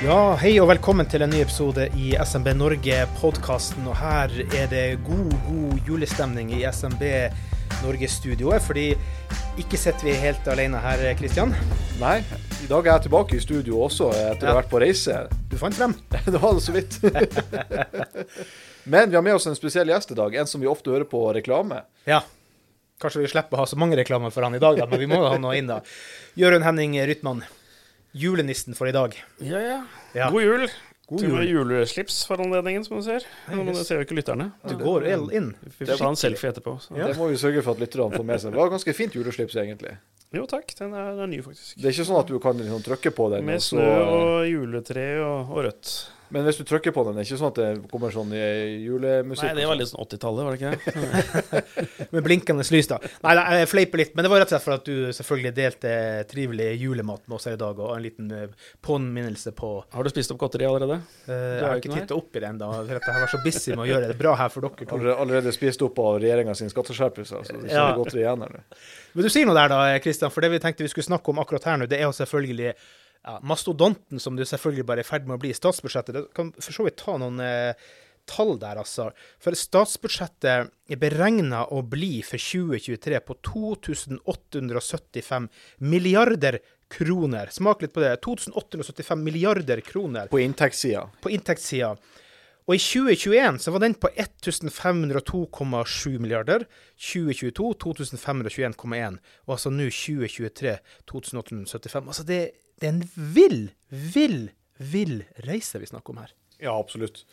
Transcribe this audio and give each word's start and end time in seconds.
Ja, 0.00 0.32
hei 0.40 0.54
og 0.62 0.70
velkommen 0.70 1.04
til 1.12 1.20
en 1.20 1.28
ny 1.28 1.42
episode 1.42 1.84
i 2.00 2.14
SMB 2.16 2.54
Norge-podkasten. 2.56 3.84
Og 3.84 3.98
her 4.00 4.32
er 4.56 4.70
det 4.72 4.84
god, 5.04 5.34
god 5.44 5.90
julestemning 5.90 6.54
i 6.56 6.62
SMB 6.64 7.02
Norge-studioet. 7.82 8.64
Fordi 8.64 8.86
ikke 9.60 9.76
sitter 9.76 10.08
vi 10.08 10.14
helt 10.22 10.48
alene 10.48 10.80
her, 10.80 11.04
Kristian. 11.20 11.52
Nei, 12.00 12.14
i 12.64 12.70
dag 12.70 12.80
er 12.80 12.94
jeg 12.94 13.10
tilbake 13.10 13.36
i 13.36 13.44
studio 13.44 13.84
også, 13.90 14.08
etter 14.32 14.48
å 14.48 14.54
ha 14.54 14.58
vært 14.62 14.72
på 14.72 14.80
reise. 14.80 15.18
Du 15.52 15.58
fant 15.60 15.76
frem? 15.76 15.92
det 16.32 16.40
var 16.40 16.56
det 16.56 16.64
så 16.64 16.78
vidt. 16.78 16.96
Men 18.96 19.12
vi 19.12 19.20
har 19.20 19.28
med 19.28 19.36
oss 19.36 19.50
en 19.52 19.60
spesiell 19.60 19.92
gjest 19.92 20.16
i 20.16 20.20
dag, 20.24 20.32
en 20.32 20.48
som 20.48 20.64
vi 20.64 20.72
ofte 20.72 20.96
hører 20.96 21.08
på 21.12 21.26
reklame. 21.36 21.84
Ja. 22.08 22.24
Kanskje 23.04 23.26
vi 23.26 23.34
slipper 23.36 23.60
å 23.60 23.66
ha 23.66 23.68
så 23.68 23.76
mange 23.76 24.00
reklamer 24.00 24.32
for 24.32 24.48
han 24.48 24.56
i 24.56 24.64
dag, 24.64 24.80
da, 24.80 24.88
men 24.88 25.00
vi 25.00 25.12
må 25.12 25.20
ha 25.28 25.36
noe 25.40 25.60
inn 25.60 25.68
da. 25.68 25.82
Jørund 26.40 26.64
Henning 26.64 26.96
Rytman, 27.04 27.44
julenissen 28.16 28.74
for 28.76 28.88
i 28.90 28.92
dag. 28.94 29.14
Ja, 29.38 29.60
ja. 29.60 29.80
Ja. 30.14 30.30
God 30.30 30.42
jul. 30.42 30.68
God 31.10 31.18
Til 31.24 31.32
og 31.34 31.42
juleslips 31.42 32.20
for 32.28 32.38
anledningen, 32.38 32.84
som 32.86 33.00
du 33.00 33.02
ser. 33.02 33.24
Men 33.50 33.66
det 33.66 33.80
ser 33.82 33.98
jo 33.98 34.04
ikke 34.06 34.14
lytterne. 34.14 34.52
Du 34.62 34.76
går 34.78 35.08
el- 35.10 35.32
inn. 35.34 35.48
Vi 35.64 35.86
får 35.88 35.98
ta 35.98 36.06
en 36.12 36.18
selfie 36.18 36.52
etterpå. 36.52 36.76
Så. 36.84 36.94
Ja. 36.94 37.08
Det 37.10 37.16
må 37.18 37.26
vi 37.32 37.34
sørge 37.40 37.64
for 37.66 37.74
at 37.74 37.82
lytterne 37.82 38.14
får 38.14 38.24
med 38.28 38.38
seg. 38.44 38.52
Det 38.54 38.60
var 38.62 38.70
ganske 38.70 38.94
fint 38.94 39.16
juleslips, 39.18 39.56
egentlig. 39.58 39.96
Jo 40.32 40.44
takk, 40.46 40.70
den 40.78 40.94
er, 40.94 41.10
den 41.16 41.24
er 41.24 41.26
ny, 41.32 41.40
faktisk. 41.42 41.74
Det 41.80 41.88
er 41.90 41.96
ikke 41.96 42.06
sånn 42.06 42.20
at 42.20 42.30
du 42.30 42.38
kan 42.38 42.54
liksom 42.62 42.84
trykke 42.86 43.10
på 43.16 43.26
den, 43.34 43.44
Med 43.44 43.58
snø 43.58 43.82
og 43.82 44.46
juletre 44.46 45.08
og, 45.24 45.50
og 45.50 45.64
rødt. 45.66 45.94
Men 46.30 46.44
hvis 46.46 46.58
du 46.60 46.64
trykker 46.68 46.94
på 46.94 47.02
den, 47.06 47.16
det 47.18 47.24
er 47.24 47.28
ikke 47.28 47.38
sånn 47.40 47.50
at 47.50 47.58
det 47.58 47.68
kommer 47.90 48.12
sånn 48.14 48.30
julemusikk? 48.32 49.48
Nei, 49.48 49.54
det 49.58 49.66
var 49.70 49.78
litt 49.80 49.90
sånn 49.90 50.02
80-tallet, 50.04 50.46
var 50.46 50.56
det 50.56 50.60
ikke? 50.60 52.04
Med 52.14 52.26
blinkende 52.26 52.66
lys, 52.70 52.88
da. 52.90 52.98
Nei, 53.24 53.34
nei, 53.38 53.44
jeg 53.62 53.70
fleiper 53.70 54.02
litt, 54.02 54.12
men 54.14 54.26
det 54.26 54.30
var 54.32 54.42
rett 54.42 54.50
og 54.50 54.54
slett 54.54 54.66
for 54.66 54.76
at 54.76 54.86
du 54.86 55.10
selvfølgelig 55.16 55.52
delte 55.56 55.92
trivelig 56.30 56.68
julemat 56.80 57.24
med 57.26 57.36
oss 57.38 57.48
her 57.50 57.56
i 57.58 57.60
dag, 57.60 57.82
og 57.82 57.96
en 57.96 58.04
liten 58.04 58.30
eh, 58.36 58.70
påminnelse 58.86 59.52
på 59.58 59.72
Har 59.94 60.06
du 60.06 60.12
spist 60.12 60.30
opp 60.34 60.40
godteri 60.44 60.68
allerede? 60.68 61.00
Uh, 61.26 61.34
Jeg 61.34 61.66
har 61.66 61.82
ikke 61.82 61.98
titta 61.98 62.18
opp 62.18 62.36
i 62.38 62.42
det 62.44 62.50
ennå. 62.52 62.70
Jeg 62.86 63.02
har 63.04 63.20
vært 63.24 63.34
så 63.34 63.42
busy 63.44 63.74
med 63.74 63.84
å 63.84 63.90
gjøre 63.90 64.12
det 64.12 64.18
bra 64.20 64.36
her 64.38 64.52
for 64.54 64.66
dere 64.66 64.86
Har 64.86 64.96
Allerede, 64.96 65.18
allerede 65.26 65.54
spist 65.56 65.82
opp 65.86 65.98
av 66.02 66.20
regjeringa 66.22 66.54
sin 66.58 66.70
skatteskjerpelse, 66.72 67.42
så 67.50 67.58
det 67.60 67.74
Ja. 67.74 67.90
godteri 67.96 68.00
godt 68.00 68.18
igjen 68.22 68.46
her 68.46 68.56
nå. 68.56 68.64
Men 69.14 69.26
du 69.26 69.30
sier 69.32 69.46
noe 69.48 69.58
der, 69.58 69.72
da, 69.72 69.98
Kristian. 70.02 70.30
For 70.30 70.44
det 70.44 70.52
vi 70.54 70.62
tenkte 70.62 70.86
vi 70.86 70.90
skulle 70.92 71.08
snakke 71.08 71.32
om 71.32 71.40
akkurat 71.42 71.66
her 71.66 71.80
nå, 71.80 71.88
det 71.90 71.98
er 71.98 72.06
jo 72.06 72.14
selvfølgelig 72.14 72.74
ja, 73.26 73.38
mastodonten 73.44 74.22
som 74.22 74.36
du 74.36 74.46
selvfølgelig 74.46 74.86
bare 74.88 75.02
er 75.02 75.08
i 75.08 75.10
ferd 75.10 75.26
med 75.28 75.36
å 75.36 75.42
bli, 75.42 75.52
i 75.52 75.58
statsbudsjettet. 75.58 76.16
Det 76.16 76.28
kan 76.36 76.54
for 76.56 76.76
så 76.76 76.86
vidt 76.86 77.00
ta 77.02 77.18
noen 77.20 77.42
eh, 77.44 77.90
tall 78.30 78.56
der, 78.62 78.80
altså. 78.80 79.10
For 79.42 79.56
statsbudsjettet 79.56 80.70
er 80.90 81.00
beregna 81.00 81.66
å 81.74 81.82
bli 81.86 82.20
for 82.26 82.40
2023 82.40 83.20
på 83.26 83.36
2875 83.50 85.50
milliarder 85.92 86.60
kroner. 86.90 87.52
Smak 87.54 87.84
litt 87.84 87.94
på 87.94 88.02
det. 88.02 88.16
2875 88.24 89.22
milliarder 89.22 89.82
kroner. 89.84 90.30
På 90.32 90.40
inntektssida. 90.42 91.06
på 91.22 91.30
inntektssida. 91.34 91.94
Og 92.68 92.76
i 92.76 92.78
2021 92.78 93.58
så 93.64 93.72
var 93.74 93.82
den 93.82 93.96
på 93.98 94.08
1502,7 94.14 96.18
milliarder. 96.22 96.66
2022 97.00 97.72
2521,1. 97.82 99.18
Og 99.46 99.54
altså 99.56 99.72
nå 99.74 99.88
2023 99.90 100.76
2875. 101.10 102.06
Altså 102.06 102.26
det, 102.28 102.42
det 102.80 102.88
er 102.88 102.94
en 102.96 103.02
vill, 103.36 103.60
vill, 103.88 104.38
vill 104.76 105.18
reise 105.46 105.80
vi 105.80 105.88
snakker 105.90 106.14
om 106.14 106.22
her. 106.24 106.32
Ja, 106.60 106.78
absolutt. 106.78 107.24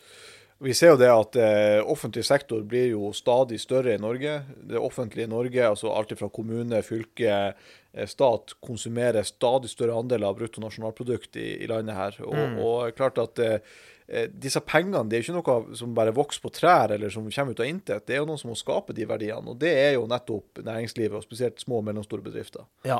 Vi 0.58 0.74
ser 0.74 0.90
jo 0.90 0.98
det 0.98 1.08
at 1.12 1.36
eh, 1.38 1.78
offentlig 1.86 2.24
sektor 2.26 2.64
blir 2.66 2.88
jo 2.90 3.12
stadig 3.14 3.60
større 3.62 3.94
i 3.94 4.00
Norge. 4.02 4.40
Det 4.66 4.80
offentlige 4.80 5.30
Norge, 5.30 5.62
altså 5.62 5.92
alt 5.94 6.16
fra 6.18 6.28
kommune, 6.34 6.80
fylke, 6.82 7.36
eh, 7.94 8.08
stat, 8.10 8.56
konsumerer 8.64 9.26
stadig 9.28 9.70
større 9.70 9.94
andel 10.00 10.26
av 10.26 10.34
bruttonasjonalprodukt 10.40 11.38
i, 11.38 11.46
i 11.62 11.70
landet 11.70 11.94
her. 11.94 12.18
Og, 12.26 12.58
og 12.64 12.98
klart 12.98 13.22
at 13.22 13.38
eh, 13.44 13.70
eh, 14.08 14.26
disse 14.34 14.58
pengene 14.66 15.04
det 15.06 15.20
er 15.20 15.28
ikke 15.28 15.38
noe 15.38 15.78
som 15.78 15.94
bare 15.94 16.16
vokser 16.16 16.42
på 16.42 16.50
trær 16.58 16.96
eller 16.96 17.14
som 17.14 17.30
kommer 17.30 17.54
ut 17.54 17.62
av 17.62 17.70
intet. 17.70 18.08
Det 18.08 18.16
er 18.16 18.24
jo 18.24 18.28
noen 18.32 18.42
som 18.42 18.50
må 18.50 18.58
skape 18.58 18.96
de 18.98 19.06
verdiene. 19.06 19.54
Og 19.54 19.62
det 19.62 19.76
er 19.78 19.92
jo 19.94 20.08
nettopp 20.10 20.64
næringslivet, 20.66 21.20
og 21.20 21.28
spesielt 21.28 21.62
små 21.62 21.84
og 21.84 21.86
mellomstore 21.86 22.26
bedrifter. 22.26 22.66
Ja. 22.88 22.98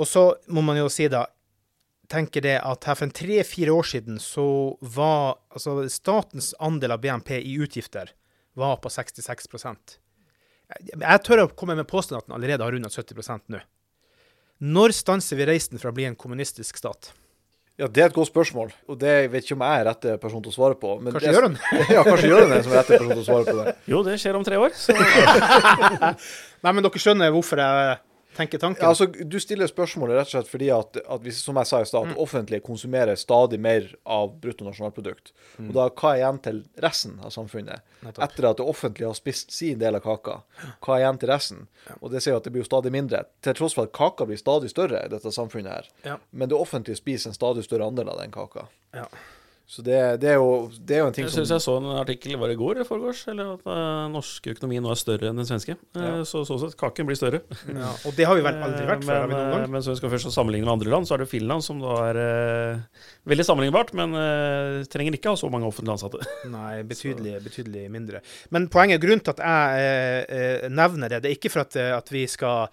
Og 0.00 0.08
så 0.08 0.30
må 0.48 0.64
man 0.64 0.80
jo 0.80 0.88
si 0.88 1.10
da, 1.12 1.26
tenker 2.08 2.44
det 2.44 2.56
at 2.64 2.84
her 2.88 2.96
for 2.98 3.12
tre-fire 3.14 3.74
år 3.74 3.86
siden 3.86 4.18
så 4.22 4.44
var 4.80 5.38
altså 5.52 5.82
statens 5.92 6.54
andel 6.60 6.94
av 6.96 7.02
BNP 7.04 7.36
i 7.40 7.56
utgifter 7.60 8.12
var 8.58 8.80
på 8.82 8.90
66 8.90 9.46
Jeg 10.98 11.22
tør 11.24 11.44
å 11.44 11.48
komme 11.54 11.76
med 11.78 11.88
påstanden 11.88 12.22
at 12.22 12.26
den 12.28 12.36
allerede 12.38 12.64
har 12.64 12.72
rundet 12.74 12.92
70% 12.96 13.52
nå. 13.52 13.60
Når 14.58 14.92
stanser 14.96 15.38
vi 15.38 15.46
reisen 15.46 15.78
fra 15.78 15.92
å 15.92 15.94
bli 15.94 16.08
en 16.08 16.16
kommunistisk 16.18 16.80
stat? 16.80 17.12
Ja, 17.78 17.86
Det 17.86 18.02
er 18.02 18.08
et 18.08 18.14
godt 18.16 18.32
spørsmål, 18.32 18.72
og 18.90 18.96
det 18.98 19.28
vet 19.30 19.44
ikke 19.44 19.54
om 19.54 19.60
jeg 19.62 19.80
er 19.80 19.84
rette 19.86 20.16
person 20.18 20.42
til 20.42 20.50
å 20.50 20.54
svare 20.56 20.74
på. 20.74 20.96
Men 20.98 21.12
Kanskje 21.14 21.30
det- 21.30 21.42
hun 21.44 21.58
ja, 21.94 22.02
kanskje 22.02 22.30
gjør 22.32 22.42
hun 22.42 22.50
det 22.56 22.64
som 22.64 22.72
er 22.72 22.80
rette 22.80 22.98
person 22.98 23.12
til 23.12 23.22
å 23.22 23.26
svare 23.28 23.44
på 23.46 23.54
det. 23.64 23.74
Jo, 23.86 24.02
det 24.02 24.16
skjer 24.18 24.34
om 24.34 24.42
tre 24.48 24.58
år. 24.58 24.74
Så 24.74 24.96
Nei, 26.64 26.72
men 26.72 26.82
dere 26.82 26.98
skjønner 27.04 27.30
hvorfor 27.30 27.62
jeg 27.62 27.98
tenker 28.38 28.60
tanken? 28.62 28.84
Ja, 28.84 28.92
altså, 28.94 29.06
du 29.06 29.36
stiller 29.42 29.68
spørsmålet 29.70 30.16
rett 30.18 30.30
og 30.30 30.34
slett 30.36 30.50
fordi 30.50 30.70
at, 30.74 30.98
at 31.02 31.24
hvis, 31.24 31.40
som 31.44 31.58
jeg 31.60 31.70
sa 31.70 31.80
i 31.82 31.88
stad, 31.90 32.12
at 32.12 32.20
offentlige 32.22 32.64
konsumerer 32.64 33.18
stadig 33.18 33.58
mer 33.62 33.90
av 34.08 34.36
bruttonasjonalprodukt. 34.42 35.32
Og 35.66 35.72
da, 35.76 35.88
hva 35.90 36.12
er 36.14 36.22
igjen 36.22 36.40
til 36.44 36.60
resten 36.84 37.18
av 37.24 37.34
samfunnet? 37.34 37.84
Nettopp. 38.04 38.22
Etter 38.28 38.48
at 38.50 38.60
det 38.60 38.68
offentlige 38.74 39.10
har 39.10 39.18
spist 39.18 39.54
sin 39.54 39.80
del 39.82 39.98
av 39.98 40.04
kaka, 40.06 40.38
hva 40.84 40.96
er 40.96 41.04
igjen 41.04 41.20
til 41.22 41.32
resten? 41.32 41.64
Og 41.98 42.12
det 42.14 42.22
ser 42.24 42.36
jo 42.36 42.42
at 42.42 42.46
det 42.46 42.54
blir 42.54 42.64
jo 42.64 42.70
stadig 42.70 42.94
mindre, 42.94 43.24
til 43.44 43.58
tross 43.58 43.76
for 43.78 43.88
at 43.88 43.96
kaka 43.96 44.28
blir 44.28 44.40
stadig 44.40 44.70
større 44.72 45.02
i 45.04 45.10
dette 45.12 45.34
samfunnet 45.34 45.74
her. 45.74 45.90
Ja. 46.06 46.20
Men 46.30 46.52
det 46.52 46.58
offentlige 46.58 47.00
spiser 47.00 47.32
en 47.32 47.38
stadig 47.38 47.66
større 47.66 47.90
andel 47.90 48.12
av 48.12 48.22
den 48.22 48.34
kaka. 48.34 48.68
Ja. 48.96 49.08
Så 49.68 49.82
det, 49.84 49.96
det, 50.22 50.30
er, 50.32 50.38
jo, 50.40 50.70
det 50.72 50.96
er 50.96 51.02
jo 51.02 51.08
en 51.10 51.12
ting 51.12 51.26
Jeg 51.26 51.32
som 51.34 51.42
syns 51.42 51.50
jeg 51.52 51.60
så 51.60 51.72
en 51.76 51.88
artikkel 52.00 52.38
var 52.40 52.48
i 52.48 52.54
går, 52.56 52.78
i 52.80 52.84
forgårs, 52.88 53.18
eller 53.28 53.50
at 53.58 53.66
uh, 53.68 54.06
norsk 54.08 54.46
økonomi 54.54 54.78
nå 54.80 54.88
er 54.94 54.96
større 54.96 55.28
enn 55.28 55.36
den 55.42 55.48
svenske. 55.48 55.74
Eh, 55.76 56.06
Ja. 56.08 56.22
Så 56.24 56.40
sånn 56.48 56.62
sett, 56.62 56.72
kaken 56.80 57.04
blir 57.04 57.18
større. 57.20 57.42
Ja, 57.68 57.90
og 58.08 58.16
det 58.16 58.24
har 58.24 58.38
vi 58.38 58.46
vel 58.46 58.62
aldri 58.64 58.86
vært 58.88 59.04
før? 59.04 59.18
har 59.20 59.28
vi 59.28 59.34
Men, 59.34 59.42
noen 59.42 59.52
eh, 59.52 59.60
gang? 59.66 59.74
men 59.74 59.84
så 59.84 59.92
vi 59.92 60.00
skal 60.00 60.14
først 60.14 60.32
sammenligne 60.32 60.64
med 60.64 60.72
andre 60.72 60.94
land, 60.94 61.10
så 61.10 61.18
er 61.18 61.22
det 61.22 61.28
Finland 61.34 61.66
som 61.68 61.84
da 61.84 61.98
er 62.06 62.20
eh, 62.24 63.04
veldig 63.28 63.48
sammenlignbart, 63.50 63.92
men 64.00 64.16
eh, 64.22 64.88
trenger 64.88 65.20
ikke 65.20 65.36
ha 65.36 65.42
så 65.44 65.52
mange 65.52 65.68
offentlig 65.68 65.98
ansatte. 65.98 66.24
Nei, 66.56 66.72
betydelig, 66.88 67.36
betydelig 67.44 67.86
mindre. 67.92 68.24
Men 68.56 68.70
poenget, 68.72 69.04
grunnen 69.04 69.20
til 69.20 69.36
at 69.36 69.44
jeg 69.44 69.84
eh, 69.84 70.36
eh, 70.64 70.68
nevner 70.72 71.12
det, 71.12 71.26
det 71.26 71.34
er 71.34 71.36
ikke 71.42 71.52
for 71.52 71.68
at, 71.68 71.76
eh, 71.76 71.92
at 71.92 72.08
vi 72.16 72.24
skal 72.24 72.72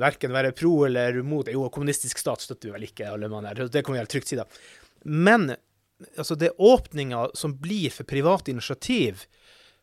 verken 0.00 0.32
være 0.32 0.56
pro 0.56 0.86
eller 0.86 1.20
mot 1.26 1.48
Jo, 1.52 1.68
kommunistisk 1.68 2.16
stat 2.22 2.40
støtter 2.48 2.70
vi 2.70 2.78
vel 2.78 2.88
ikke, 2.88 3.12
alle 3.12 3.28
mann 3.28 3.44
her. 3.44 3.66
Det 3.68 3.84
kan 3.84 3.92
vi 3.92 4.00
helt 4.00 4.16
trygt 4.16 4.32
si, 4.32 4.40
da. 4.40 4.48
Men 5.04 5.50
altså, 6.16 6.36
det 6.38 6.52
åpninga 6.58 7.28
som 7.38 7.56
blir 7.60 7.92
for 7.94 8.08
private 8.08 8.52
initiativ, 8.52 9.26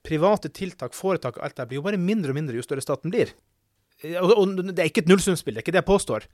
private 0.07 0.51
tiltak, 0.53 0.95
foretak 0.95 1.37
og 1.37 1.45
alt 1.45 1.57
det, 1.57 1.67
blir 1.69 1.81
jo 1.81 1.85
bare 1.85 2.01
mindre 2.01 2.33
og 2.33 2.39
mindre 2.39 2.57
jo 2.57 2.65
større 2.65 2.83
staten 2.85 3.13
blir. 3.13 3.33
Og, 4.21 4.33
og 4.37 4.59
det 4.69 4.83
er 4.83 4.91
ikke 4.91 5.05
et 5.05 5.11
nullsumspill, 5.11 5.57
det 5.57 5.63
er 5.63 5.65
ikke 5.65 5.75
det 5.75 5.83
jeg 5.83 5.91
påstår. 5.91 6.27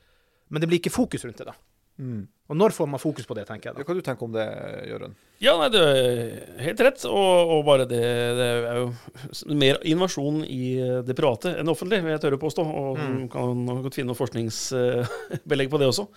Men 0.51 0.61
det 0.61 0.69
blir 0.69 0.81
ikke 0.81 0.93
fokus 0.93 1.23
rundt 1.25 1.39
det, 1.39 1.47
da. 1.49 1.55
mm. 1.97 2.23
Og 2.51 2.57
når 2.59 2.73
får 2.75 2.89
man 2.91 2.99
fokus 2.99 3.25
på 3.25 3.35
det, 3.37 3.45
tenker 3.47 3.69
jeg 3.71 3.77
da. 3.77 3.83
Hva 3.87 3.95
du 3.95 4.01
tenker 4.03 4.25
om 4.27 4.33
det, 4.35 4.43
Jørund? 4.89 5.13
Ja, 5.43 5.53
nei, 5.59 5.69
du 5.71 5.77
er 5.79 6.61
helt 6.63 6.81
rett. 6.83 7.05
Og, 7.07 7.51
og 7.55 7.61
bare 7.67 7.85
det, 7.87 7.99
det 8.37 8.47
er 8.67 8.79
jo 8.81 9.55
mer 9.59 9.79
innovasjon 9.87 10.41
i 10.47 10.75
det 11.07 11.15
private 11.17 11.53
enn 11.55 11.67
det 11.67 11.73
offentlige, 11.73 12.03
vil 12.03 12.13
jeg 12.15 12.23
tørre 12.25 12.39
å 12.39 12.43
påstå. 12.43 12.65
Og 12.67 12.99
Mm. 13.03 13.27
kan 13.31 13.63
godt 13.83 13.95
finne 13.97 14.11
noe 14.11 14.19
forskningsbelegg 14.19 15.71
på 15.71 15.79
det 15.81 15.87
også. 15.89 16.07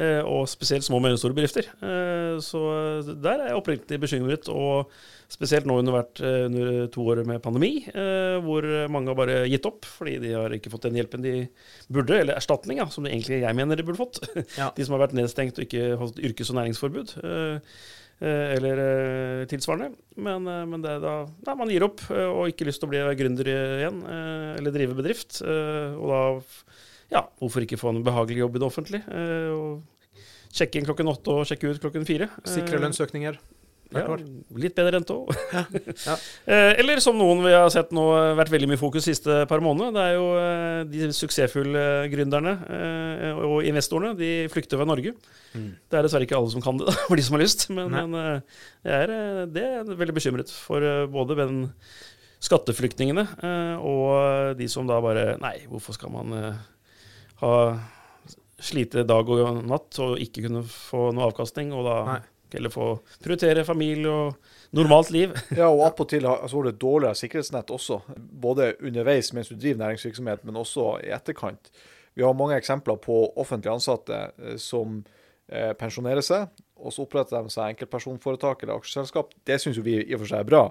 Eh, 0.00 0.20
Og 0.24 0.46
spesielt 0.48 0.84
små 0.86 1.00
og 1.00 1.06
mellomstore 1.06 1.34
bedrifter. 1.36 1.66
Eh, 1.82 2.36
Så 2.40 2.60
der 3.20 3.40
er 3.40 3.48
jeg 3.50 3.58
oppriktig 3.60 3.98
bekymret. 4.00 4.48
Og 4.52 4.90
spesielt 5.30 5.64
nå 5.68 5.76
under, 5.78 5.92
vært, 5.94 6.20
eh, 6.26 6.46
under 6.48 6.86
to 6.90 7.04
år 7.06 7.24
med 7.24 7.40
pandemi, 7.42 7.86
eh, 7.86 8.40
hvor 8.42 8.64
mange 8.90 9.06
har 9.12 9.14
bare 9.14 9.36
gitt 9.48 9.64
opp 9.68 9.84
fordi 9.86 10.16
de 10.20 10.32
har 10.34 10.50
ikke 10.50 10.70
fått 10.72 10.88
den 10.88 10.96
hjelpen 10.98 11.22
de 11.22 11.48
burde, 11.88 12.16
eller 12.18 12.34
erstatning, 12.34 12.78
ja, 12.82 12.86
som 12.90 13.04
det 13.04 13.12
egentlig 13.12 13.40
jeg 13.44 13.54
mener 13.54 13.76
de 13.78 13.84
burde 13.86 14.00
fått. 14.00 14.18
Ja. 14.58 14.70
De 14.76 14.84
som 14.84 14.96
har 14.98 15.06
vært 15.06 15.14
nedstengt 15.14 15.54
og 15.58 15.62
ikke 15.68 15.69
ikke 15.70 15.96
holdt 16.00 16.20
yrkes- 16.20 16.50
og 16.52 16.58
næringsforbud. 16.58 17.14
Eh, 17.24 17.76
eh, 18.20 18.46
eller 18.56 18.82
eh, 18.84 19.44
tilsvarende. 19.50 19.94
Men, 20.16 20.44
men 20.44 20.84
det 20.84 20.96
er 20.96 21.04
da 21.04 21.14
Nei, 21.46 21.56
man 21.62 21.72
gir 21.72 21.86
opp 21.86 22.02
og 22.10 22.50
ikke 22.50 22.68
lyst 22.68 22.82
til 22.82 22.90
å 22.90 22.92
bli 22.92 23.04
gründer 23.20 23.48
igjen. 23.54 24.02
eller 24.58 24.74
drive 24.74 24.98
bedrift. 24.98 25.40
og 25.46 26.06
da 26.10 26.20
Ja, 27.10 27.24
hvorfor 27.40 27.64
ikke 27.64 27.80
få 27.80 27.94
en 27.94 28.04
behagelig 28.06 28.44
jobb 28.44 28.56
i 28.56 28.62
det 28.62 28.68
offentlige? 28.68 29.22
og 29.54 29.80
sjekke 30.50 30.80
inn 30.80 30.86
klokken 30.86 31.08
åtte 31.10 31.30
og 31.30 31.46
sjekke 31.46 31.70
ut 31.70 31.80
klokken 31.82 32.06
fire. 32.06 32.28
Sikre 32.44 32.82
lønnsøkninger 32.82 33.38
hvert 33.90 34.06
ja, 34.06 34.14
år. 34.14 34.22
litt 34.62 34.76
bedre 34.78 35.00
enn 35.00 35.06
to. 35.08 35.18
Ja. 35.50 36.16
Eh, 36.50 36.72
Eller 36.80 37.00
som 37.02 37.18
noen 37.18 37.42
vi 37.44 37.52
har 37.52 37.68
sett 37.72 37.92
nå 37.94 38.02
eh, 38.16 38.32
vært 38.38 38.50
veldig 38.52 38.68
mye 38.70 38.80
fokus 38.80 39.04
siste 39.06 39.42
par 39.50 39.62
månedene. 39.62 39.92
Det 39.94 40.04
er 40.06 40.14
jo 40.16 40.28
eh, 40.40 40.78
de 40.90 41.10
suksessfulle 41.14 41.84
gründerne 42.12 42.54
og 43.44 43.66
investorene. 43.68 44.14
De 44.18 44.30
flykter 44.50 44.80
fra 44.80 44.88
Norge. 44.88 45.12
Mm. 45.54 45.68
Det 45.90 45.98
er 45.98 46.06
dessverre 46.06 46.26
ikke 46.26 46.38
alle 46.38 46.52
som 46.54 46.64
kan 46.64 46.80
det, 46.80 46.94
for 47.08 47.20
de 47.20 47.26
som 47.26 47.36
har 47.36 47.44
lyst. 47.44 47.66
Men, 47.74 47.92
men 47.92 48.16
jeg 48.86 48.96
er, 48.96 49.14
det 49.50 49.64
er 49.66 49.76
jeg 49.78 50.00
veldig 50.00 50.16
bekymret 50.16 50.54
for 50.54 50.86
både 51.12 51.38
den 51.42 51.62
skatteflyktningene 52.40 53.26
og 53.84 54.56
de 54.56 54.68
som 54.72 54.86
da 54.88 54.96
bare 55.04 55.34
Nei, 55.42 55.58
hvorfor 55.68 55.92
skal 55.98 56.14
man 56.14 56.32
ha 57.42 57.54
slite 58.60 59.04
dag 59.08 59.28
og 59.32 59.62
natt 59.68 59.98
og 60.04 60.20
ikke 60.20 60.46
kunne 60.46 60.62
få 60.68 61.10
noe 61.16 61.28
avkastning, 61.30 61.72
og 61.76 61.86
da 61.86 61.96
Nei. 62.14 62.20
Heller 62.58 62.72
få 62.72 62.88
prioritere 63.22 63.64
familie 63.64 64.10
og 64.10 64.50
normalt 64.76 65.12
liv. 65.14 65.34
Ja, 65.60 65.68
og 65.68 65.84
attpåtil 65.86 66.26
altså, 66.26 66.48
så 66.48 66.58
har 66.58 66.66
du 66.66 66.72
et 66.72 66.82
dårligere 66.82 67.18
sikkerhetsnett 67.18 67.70
også. 67.74 68.00
Både 68.16 68.72
underveis 68.80 69.32
mens 69.36 69.50
du 69.50 69.56
driver 69.56 69.84
næringsvirksomhet, 69.84 70.44
men 70.44 70.60
også 70.60 70.92
i 71.04 71.12
etterkant. 71.14 71.72
Vi 72.14 72.24
har 72.26 72.36
mange 72.36 72.58
eksempler 72.58 72.98
på 73.00 73.22
offentlig 73.40 73.72
ansatte 73.72 74.18
eh, 74.38 74.56
som 74.60 75.02
eh, 75.48 75.72
pensjonerer 75.78 76.24
seg, 76.24 76.50
og 76.80 76.94
så 76.94 77.04
oppretter 77.04 77.44
de 77.44 77.52
seg 77.52 77.74
enkeltpersonforetak 77.74 78.64
eller 78.64 78.80
aksjeselskap. 78.80 79.34
Det 79.46 79.60
syns 79.60 79.78
jo 79.78 79.84
vi 79.86 79.98
i 80.00 80.16
og 80.16 80.22
for 80.22 80.32
seg 80.32 80.42
er 80.42 80.48
bra, 80.48 80.64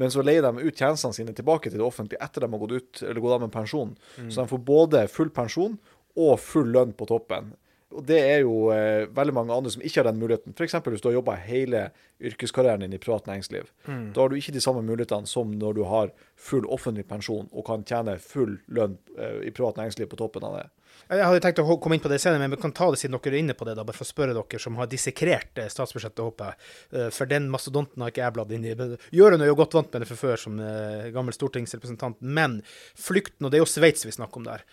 men 0.00 0.12
så 0.12 0.22
leier 0.24 0.44
de 0.44 0.64
ut 0.64 0.76
tjenestene 0.76 1.16
sine 1.16 1.34
tilbake 1.36 1.70
til 1.72 1.80
det 1.80 1.86
offentlige 1.86 2.22
etter 2.24 2.44
de 2.44 2.52
har 2.52 2.62
gått 2.62 2.76
ut 2.76 3.02
eller 3.02 3.24
gått 3.24 3.36
av 3.38 3.44
med 3.46 3.54
pensjon. 3.54 3.94
Så 4.28 4.42
de 4.42 4.50
får 4.50 4.64
både 4.68 5.06
full 5.12 5.32
pensjon 5.34 5.78
og 6.20 6.34
full 6.42 6.70
lønn 6.74 6.92
på 6.96 7.08
toppen. 7.10 7.54
Og 7.94 8.02
det 8.08 8.18
er 8.18 8.40
jo 8.42 8.70
eh, 8.74 9.06
veldig 9.14 9.34
mange 9.36 9.54
andre 9.54 9.70
som 9.70 9.82
ikke 9.84 10.00
har 10.00 10.08
den 10.08 10.18
muligheten. 10.18 10.54
F.eks. 10.56 10.74
hvis 10.82 11.02
du 11.02 11.08
har 11.08 11.16
jobba 11.18 11.36
hele 11.44 11.86
yrkeskarrieren 12.24 12.82
din 12.82 12.96
i 12.96 12.98
privat 12.98 13.26
næringsliv. 13.30 13.70
Da 14.14 14.20
har 14.20 14.32
du 14.32 14.36
ikke 14.38 14.54
de 14.54 14.62
samme 14.64 14.82
mulighetene 14.82 15.30
som 15.30 15.52
når 15.54 15.78
du 15.78 15.84
har 15.90 16.10
full 16.34 16.66
offentlig 16.66 17.06
pensjon 17.06 17.48
og 17.52 17.66
kan 17.68 17.86
tjene 17.86 18.18
full 18.22 18.58
lønn 18.66 18.98
eh, 19.18 19.44
i 19.48 19.54
privat 19.54 19.78
næringsliv 19.78 20.10
på 20.10 20.18
toppen 20.20 20.46
av 20.46 20.58
det. 20.58 20.66
Jeg 21.04 21.26
hadde 21.26 21.40
tenkt 21.44 21.60
å 21.60 21.76
komme 21.76 21.98
inn 21.98 22.02
på 22.04 22.08
det 22.08 22.18
senere, 22.22 22.40
men 22.40 22.54
vi 22.54 22.58
kan 22.62 22.72
ta 22.72 22.86
det 22.92 22.98
siden 23.00 23.18
dere 23.18 23.36
er 23.36 23.42
inne 23.42 23.56
på 23.56 23.66
det. 23.68 23.74
da, 23.76 23.84
bare 23.84 23.96
for 23.96 24.06
å 24.06 24.08
spørre 24.08 24.36
dere 24.36 24.60
som 24.62 24.78
har 24.80 24.88
dissekrert 24.88 25.60
eh, 25.60 25.68
statsbudsjettet, 25.72 26.22
håper 26.24 26.52
jeg. 26.52 26.70
Eh, 26.96 27.10
For 27.14 27.30
den 27.30 27.50
mastodonten 27.52 28.00
har 28.04 28.12
ikke 28.12 28.22
jeg 28.24 28.36
bladd 28.38 28.54
inn 28.56 28.64
i. 28.64 28.72
Gjøren 29.14 29.44
er 29.44 29.50
jo 29.50 29.58
godt 29.60 29.76
vant 29.76 29.92
med 29.92 30.04
det 30.04 30.08
fra 30.08 30.18
før 30.22 30.40
som 30.46 30.58
eh, 30.64 31.10
gammel 31.14 31.36
stortingsrepresentant, 31.36 32.24
men 32.24 32.60
flukten, 32.96 33.44
og 33.44 33.52
det 33.52 33.60
er 33.60 33.64
jo 33.66 33.70
Sveits 33.74 34.06
vi 34.08 34.16
snakker 34.16 34.40
om 34.40 34.48
der, 34.48 34.64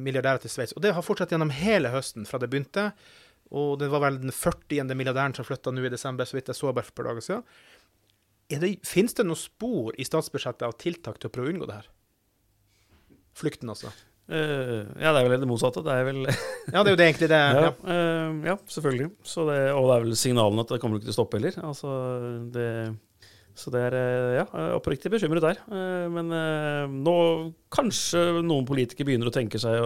milliardærer 0.00 0.40
til 0.42 0.52
Sveits, 0.52 0.74
og 0.76 0.84
det 0.84 0.94
har 0.96 1.04
fortsatt 1.04 1.32
gjennom 1.34 1.52
hele 1.52 1.90
høsten 1.92 2.26
fra 2.28 2.40
det 2.40 2.48
begynte. 2.52 2.90
Og 3.54 3.76
det 3.78 3.88
var 3.92 4.02
vel 4.02 4.18
den 4.22 4.34
40. 4.34 4.88
milliardæren 4.96 5.36
som 5.36 5.46
flytta 5.46 5.70
nå 5.70 5.84
i 5.86 5.92
desember, 5.92 6.26
så 6.26 6.38
vidt 6.38 6.50
jeg 6.50 6.58
så 6.58 6.72
bare 6.72 6.86
for 6.86 6.94
et 6.94 6.98
par 6.98 7.10
dager 7.10 7.26
siden. 7.26 7.44
Det, 8.46 8.72
finnes 8.86 9.14
det 9.18 9.26
noen 9.26 9.38
spor 9.38 9.94
i 9.98 10.06
statsbudsjettet 10.06 10.66
av 10.66 10.76
tiltak 10.78 11.18
til 11.18 11.30
å 11.30 11.34
prøve 11.34 11.50
å 11.50 11.54
unngå 11.54 11.68
det 11.70 11.78
her? 11.80 11.88
Flukten, 13.36 13.70
altså. 13.70 13.90
Eh, 14.26 14.82
ja, 14.98 15.12
det 15.14 15.20
er 15.20 15.28
vel 15.28 15.38
det 15.38 15.48
motsatte. 15.48 15.84
Det 15.86 15.94
er 15.94 16.06
vel 16.08 16.24
Ja, 16.74 16.82
det 16.82 16.88
er 16.90 16.94
jo 16.94 17.00
det 17.00 17.08
egentlig 17.12 17.30
det. 17.30 17.40
ja, 17.40 17.66
Ja. 17.68 17.74
Uh, 17.86 18.46
ja, 18.50 18.56
selvfølgelig. 18.66 19.10
Så 19.22 19.46
det, 19.50 19.58
og 19.72 19.86
det 19.90 19.96
er 19.96 20.06
vel 20.08 20.16
signalene 20.18 20.64
at 20.66 20.72
det 20.74 20.80
kommer 20.82 20.98
ikke 20.98 21.10
til 21.10 21.14
å 21.14 21.20
stoppe 21.20 21.38
heller. 21.38 21.58
Altså, 21.62 21.92
det, 22.54 22.66
så 23.56 23.70
det 23.72 23.84
er 23.86 23.94
eh, 23.96 24.32
ja, 24.40 24.44
oppriktig 24.76 25.12
bekymret 25.14 25.44
der. 25.46 25.60
Eh, 25.70 26.08
Men 26.12 26.34
nå 27.06 27.14
kanskje 27.72 28.42
noen 28.44 28.66
politikere 28.68 29.08
begynner 29.12 29.30
å 29.30 29.34
tenke 29.34 29.60
seg 29.62 29.78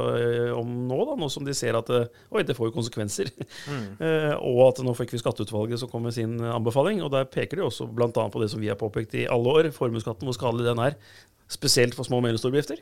om 0.56 0.72
nå, 0.88 0.98
da, 1.10 1.14
nå 1.20 1.28
som 1.30 1.44
de 1.46 1.54
ser 1.54 1.76
at 1.78 1.92
oi, 1.92 2.42
det 2.46 2.56
får 2.56 2.70
jo 2.70 2.76
konsekvenser. 2.80 3.30
Mm. 3.68 3.86
Eh, 4.08 4.32
og 4.40 4.62
at 4.70 4.80
nå 4.82 4.94
fikk 4.96 5.12
vi 5.12 5.20
Skatteutvalget 5.20 5.82
som 5.82 5.90
kom 5.92 6.06
med 6.08 6.16
sin 6.16 6.38
anbefaling. 6.40 7.04
Og 7.04 7.12
der 7.12 7.28
peker 7.28 7.60
de 7.60 7.68
også 7.68 7.86
bl.a. 7.92 8.08
på 8.08 8.40
det 8.40 8.48
som 8.54 8.64
vi 8.64 8.72
har 8.72 8.80
påpekt 8.80 9.18
i 9.20 9.28
alle 9.28 9.52
år, 9.52 9.68
formuesskatten, 9.76 10.24
hvor 10.26 10.38
skadelig 10.38 10.64
den 10.70 10.80
er. 10.88 10.96
Spesielt 11.50 11.96
for 11.98 12.08
små 12.08 12.22
og 12.22 12.24
mellomstore 12.24 12.54
bedrifter. 12.56 12.80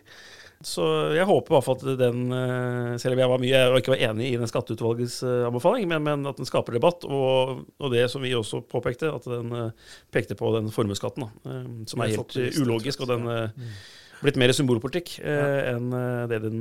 Så 0.65 0.85
jeg 1.15 1.27
håper 1.29 1.53
i 1.53 1.55
hvert 1.55 1.67
fall 1.69 1.77
at 1.79 2.01
den, 2.01 2.25
eh, 2.35 2.97
selv 2.99 3.15
om 3.15 3.21
jeg 3.23 3.31
var 3.31 3.43
mye 3.43 3.61
og 3.69 3.77
ikke 3.79 3.93
var 3.93 4.01
enig 4.09 4.33
i 4.33 4.39
den 4.41 4.51
skatteutvalgets 4.51 5.21
eh, 5.23 5.45
anbefaling, 5.47 5.87
men, 5.91 6.03
men 6.03 6.27
at 6.27 6.41
den 6.41 6.49
skaper 6.49 6.75
debatt. 6.75 7.07
Og, 7.07 7.63
og 7.79 7.95
det 7.95 8.09
som 8.11 8.25
vi 8.27 8.35
også 8.35 8.65
påpekte, 8.67 9.13
at 9.15 9.29
den 9.31 9.55
eh, 9.55 9.93
pekte 10.15 10.35
på 10.39 10.51
den 10.57 10.73
formuesskatten, 10.75 11.29
som 11.87 12.03
er 12.03 12.17
helt 12.17 12.35
ulogisk. 12.59 13.07
Og 13.07 13.13
den 13.13 13.31
eh, 13.31 13.71
blitt 14.23 14.37
mer 14.41 14.51
symbolpolitikk 14.57 15.19
eh, 15.23 15.71
enn 15.75 15.93
eh, 15.95 16.27
det 16.31 16.39
den 16.43 16.61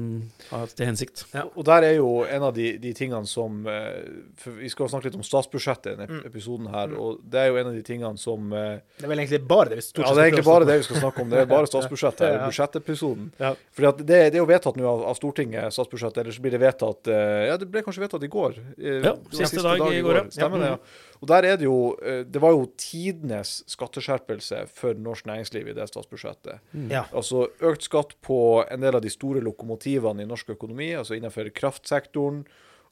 har 0.51 0.67
til 0.69 0.85
hensikt. 0.89 1.23
Ja. 1.33 1.45
Og 1.55 1.65
der 1.65 1.87
er 1.87 1.95
jo 1.97 2.09
en 2.29 2.43
av 2.47 2.53
de, 2.55 2.73
de 2.81 2.91
tingene 2.97 3.25
som 3.29 3.63
eh, 3.67 4.03
for 4.37 4.57
Vi 4.61 4.69
skal 4.69 4.89
snakke 4.91 5.09
litt 5.09 5.17
om 5.17 5.25
statsbudsjettet 5.25 5.91
i 5.91 5.95
denne 5.95 6.07
ep- 6.21 6.27
episoden 6.29 6.67
her, 6.73 6.93
og 6.97 7.19
det 7.25 7.41
er 7.41 7.47
jo 7.51 7.57
en 7.61 7.71
av 7.71 7.77
de 7.77 7.81
tingene 7.87 8.17
som 8.21 8.51
eh, 8.53 8.77
Det 8.99 9.07
er 9.07 9.11
vel 9.13 9.23
egentlig 9.23 9.41
bare 9.49 9.71
det 9.73 9.79
vi 9.81 9.85
stort 9.87 10.05
Ja, 10.05 10.13
det 10.13 10.21
er 10.23 10.29
egentlig 10.31 10.45
bare 10.49 10.69
det 10.69 10.77
vi 10.83 10.87
skal 10.89 11.01
snakke 11.01 11.25
om. 11.25 11.33
Det 11.33 11.41
er 11.43 11.49
bare 11.51 11.67
statsbudsjettet, 11.73 12.27
Ja. 12.37 12.45
budsjettepisoden. 12.45 13.31
Ja. 13.41 13.53
Fordi 13.73 13.91
at 13.93 13.97
det, 14.05 14.21
det 14.31 14.37
er 14.37 14.41
jo 14.43 14.49
vedtatt 14.53 14.77
nå 14.77 14.87
av, 14.91 15.03
av 15.11 15.17
Stortinget, 15.19 15.73
statsbudsjettet, 15.73 16.21
eller 16.23 16.37
så 16.37 16.45
blir 16.45 16.55
det 16.57 16.61
vedtatt 16.63 17.09
eh, 17.13 17.47
Ja, 17.49 17.57
det 17.61 17.67
ble 17.73 17.81
kanskje 17.85 18.05
vedtatt 18.05 18.23
i 18.27 18.31
går. 18.37 18.57
Eh, 18.77 19.01
Ja, 19.07 19.15
siste, 19.31 19.43
siste 19.43 19.53
siste 19.57 19.67
dag 19.67 19.93
i 19.97 20.01
går, 20.05 20.21
ja. 20.21 20.25
Stemmer 20.37 20.61
det, 20.63 20.73
ja. 20.75 20.79
Og 21.21 21.27
der 21.31 21.47
er 21.47 21.57
det 21.57 21.65
jo 21.65 21.95
eh, 22.01 22.23
Det 22.25 22.41
var 22.41 22.53
jo 22.55 22.67
tidenes 22.77 23.63
skatteskjerpelse 23.69 24.63
for 24.73 24.97
norsk 25.01 25.25
næringsliv 25.29 25.67
i 25.67 25.75
det 25.77 25.87
statsbudsjettet. 25.89 26.61
Mm. 26.71 26.87
Ja. 26.93 27.05
Altså 27.13 27.47
økt 27.61 27.87
skatt 27.87 28.15
på 28.25 28.39
en 28.69 28.85
del 28.85 28.97
av 28.97 29.03
de 29.03 29.11
store 29.13 29.41
lokomotivene 29.45 30.23
i 30.23 30.29
norsk 30.29 30.55
økonomi, 30.57 30.91
altså 30.97 31.17
innenfor 31.17 31.49
kraftsektoren, 31.55 32.45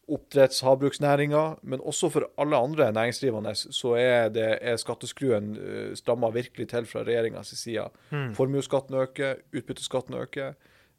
oppdretts- 0.05 0.61
havbruksnæringa, 0.61 1.43
men 1.63 1.81
også 1.81 2.11
for 2.13 2.27
alle 2.37 2.57
andre 2.57 2.91
næringsdrivende 2.93 3.55
så 3.55 3.95
er, 3.97 4.29
det, 4.29 4.59
er 4.61 4.77
skatteskruen 4.77 5.55
uh, 5.57 5.95
stramma 5.97 6.29
virkelig 6.29 6.69
til 6.69 6.85
fra 6.85 7.01
regjeringas 7.01 7.55
side. 7.57 7.87
Mm. 8.11 8.35
Formuesskatten 8.37 8.95
øker, 9.01 9.41
utbytteskatten 9.53 10.13
øker. 10.21 10.53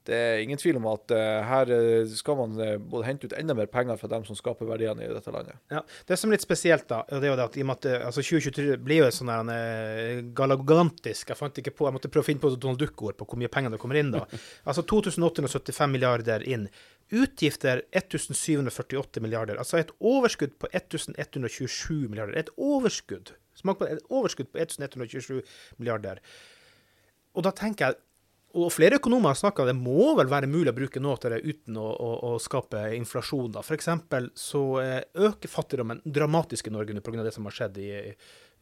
Det 0.06 0.14
er 0.16 0.40
ingen 0.42 0.60
tvil 0.60 0.78
om 0.78 0.86
at 0.92 1.12
eh, 1.14 1.40
her 1.48 1.70
eh, 1.74 2.08
skal 2.14 2.38
man 2.38 2.60
eh, 2.62 2.76
både 2.78 3.08
hente 3.08 3.26
ut 3.26 3.34
enda 3.36 3.56
mer 3.58 3.68
penger 3.70 3.98
fra 3.98 4.10
dem 4.12 4.26
som 4.28 4.38
skaper 4.38 4.68
verdiene 4.68 5.02
i 5.02 5.10
dette 5.10 5.32
landet. 5.34 5.58
Ja. 5.72 5.82
Det 6.06 6.18
som 6.18 6.30
er 6.30 6.36
litt 6.36 6.46
spesielt, 6.46 6.86
da, 6.90 7.02
det 7.10 7.24
er 7.24 7.32
jo 7.32 7.38
det 7.40 7.46
at, 7.48 7.58
i 7.58 7.64
og 7.64 7.70
med 7.70 7.80
at 7.80 8.06
altså 8.08 8.22
2023 8.22 8.78
blir 8.86 9.02
jo 9.02 9.12
sånn 9.14 9.52
eh, 9.52 10.22
galagantisk 10.36 11.32
Jeg 11.32 11.38
fant 11.38 11.58
ikke 11.62 11.74
på, 11.74 11.88
jeg 11.88 11.96
måtte 11.98 12.10
prøve 12.12 12.26
å 12.26 12.30
finne 12.30 12.42
på 12.42 12.52
Donald 12.54 12.80
Duck-ord 12.82 13.18
på 13.18 13.26
hvor 13.26 13.40
mye 13.40 13.50
penger 13.52 13.74
det 13.74 13.82
kommer 13.82 14.00
inn 14.00 14.14
da. 14.14 14.22
Altså 14.68 14.86
2875 14.86 15.92
milliarder 15.92 16.46
inn. 16.46 16.68
Utgifter 17.14 17.82
1748 17.94 19.22
milliarder. 19.22 19.58
Altså 19.62 19.80
et 19.80 19.92
overskudd 19.98 20.56
på 20.62 20.70
1127 20.72 22.06
milliarder. 22.10 22.38
Et 22.38 22.50
overskudd! 22.56 23.34
Smak 23.56 23.78
på 23.78 23.86
det. 23.86 23.98
Et 23.98 24.12
overskudd 24.12 24.50
på 24.52 24.60
1127 24.62 25.40
milliarder. 25.78 26.20
Og 27.36 27.44
da 27.44 27.52
tenker 27.54 27.90
jeg 27.90 28.00
og 28.56 28.72
flere 28.72 28.98
økonomer 29.00 29.32
har 29.32 29.38
snakka 29.38 29.66
det 29.68 29.76
må 29.76 30.14
vel 30.18 30.30
være 30.32 30.48
mulig 30.50 30.72
å 30.72 30.76
bruke 30.76 31.02
noe 31.02 31.20
til 31.20 31.34
det 31.34 31.42
uten 31.44 31.78
å, 31.80 31.86
å, 31.86 32.10
å 32.30 32.32
skape 32.42 32.88
inflasjon. 32.96 33.52
da. 33.54 33.62
F.eks. 33.62 33.90
så 34.40 34.64
eh, 34.82 34.98
øker 35.28 35.52
fattigdommen 35.52 36.02
dramatisk 36.04 36.70
i 36.70 36.74
Norge 36.74 36.96
nå 36.96 37.04
pga. 37.04 37.24
det 37.26 37.34
som 37.36 37.48
har 37.48 37.56
skjedd 37.56 37.80
i, 37.82 37.90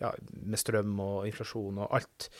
ja, 0.02 0.12
med 0.34 0.60
strøm 0.60 0.98
og 1.00 1.28
inflasjon 1.30 1.82
og 1.84 1.98
alt. 2.00 2.30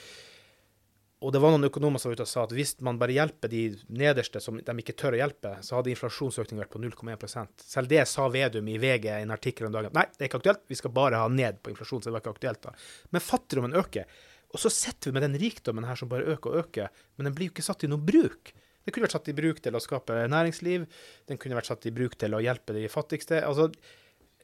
Og 1.24 1.32
det 1.32 1.40
var 1.40 1.54
noen 1.54 1.70
økonomer 1.70 2.00
som 2.00 2.10
var 2.10 2.18
ute 2.18 2.26
og 2.26 2.28
sa 2.28 2.42
at 2.44 2.52
hvis 2.52 2.74
man 2.84 2.98
bare 3.00 3.14
hjelper 3.16 3.48
de 3.48 3.62
nederste 3.96 4.42
som 4.44 4.58
de 4.60 4.74
ikke 4.82 4.96
tør 5.00 5.16
å 5.16 5.20
hjelpe, 5.22 5.54
så 5.64 5.78
hadde 5.78 5.94
inflasjonsøkningen 5.94 6.60
vært 6.60 6.74
på 6.74 6.82
0,1% 6.82 7.64
Selv 7.64 7.88
det 7.88 8.02
sa 8.10 8.26
Vedum 8.32 8.68
i 8.68 8.76
VG 8.82 9.08
i 9.08 9.22
en 9.22 9.32
artikkel 9.32 9.70
om 9.70 9.72
dagen. 9.72 9.94
Nei, 9.96 10.04
det 10.12 10.26
er 10.26 10.28
ikke 10.28 10.42
aktuelt. 10.42 10.66
Vi 10.68 10.76
skal 10.76 10.92
bare 10.96 11.22
ha 11.22 11.30
ned 11.32 11.62
på 11.64 11.72
inflasjon. 11.72 12.02
så 12.02 12.10
det 12.10 12.16
var 12.18 12.24
ikke 12.24 12.34
aktuelt 12.36 12.62
da. 12.66 12.74
Men 13.14 13.24
fattigdommen 13.24 13.78
øker. 13.80 14.10
Og 14.54 14.62
så 14.62 14.70
sitter 14.70 15.10
vi 15.10 15.16
med 15.18 15.26
den 15.26 15.38
rikdommen 15.42 15.86
her 15.88 15.98
som 15.98 16.10
bare 16.10 16.28
øker 16.36 16.52
og 16.52 16.60
øker, 16.62 17.02
men 17.18 17.28
den 17.28 17.34
blir 17.34 17.50
jo 17.50 17.54
ikke 17.56 17.66
satt 17.66 17.82
i 17.84 17.90
noe 17.90 18.02
bruk. 18.02 18.54
Den 18.84 18.94
kunne 18.94 19.08
vært 19.08 19.16
satt 19.16 19.30
i 19.32 19.36
bruk 19.36 19.60
til 19.64 19.74
å 19.74 19.82
skape 19.82 20.16
næringsliv, 20.30 20.84
den 21.30 21.40
kunne 21.40 21.56
vært 21.58 21.70
satt 21.72 21.86
i 21.88 21.92
bruk 21.94 22.14
til 22.20 22.36
å 22.36 22.42
hjelpe 22.44 22.76
de 22.76 22.84
fattigste. 22.92 23.40
Altså, 23.42 23.70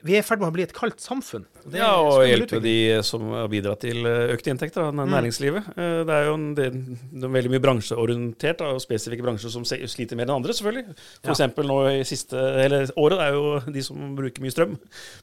vi 0.02 0.14
er 0.16 0.22
i 0.22 0.26
ferd 0.26 0.40
med 0.40 0.48
å 0.48 0.54
bli 0.54 0.62
et 0.64 0.72
kaldt 0.72 1.00
samfunn. 1.04 1.44
og 1.64 1.72
det 1.72 1.78
Ja, 1.82 1.90
og 2.00 2.22
hjelpe 2.24 2.56
utvikling. 2.56 2.62
de 2.62 3.02
som 3.04 3.20
har 3.32 3.48
bidratt 3.52 3.80
til 3.80 3.98
eh, 4.06 4.32
økte 4.34 4.48
inntekter, 4.52 4.80
da, 4.86 4.90
Mm. 4.90 5.10
næringslivet. 5.12 5.68
Eh, 5.76 6.04
Det 6.04 6.14
er 6.16 6.24
jo 6.26 6.34
en, 6.34 6.54
det, 6.54 6.66
det 7.12 7.24
er 7.24 7.34
veldig 7.36 7.50
mye 7.50 7.60
bransjeorientert, 7.60 8.58
da, 8.58 8.70
og 8.74 8.80
spesifikke 8.80 9.22
bransjer 9.22 9.50
som 9.52 9.62
sliter 9.64 10.16
mer 10.16 10.24
enn 10.24 10.36
andre, 10.40 10.52
selvfølgelig. 10.56 10.94
For 11.22 11.34
Ja. 11.36 11.46
nå 11.62 11.78
i 12.00 12.02
siste, 12.04 12.32
eller 12.34 12.86
året 12.96 13.18
er 13.20 13.32
jo 13.36 13.60
de 13.72 13.82
som 13.82 14.16
bruker 14.16 14.40
mye 14.40 14.50
strøm. 14.54 14.78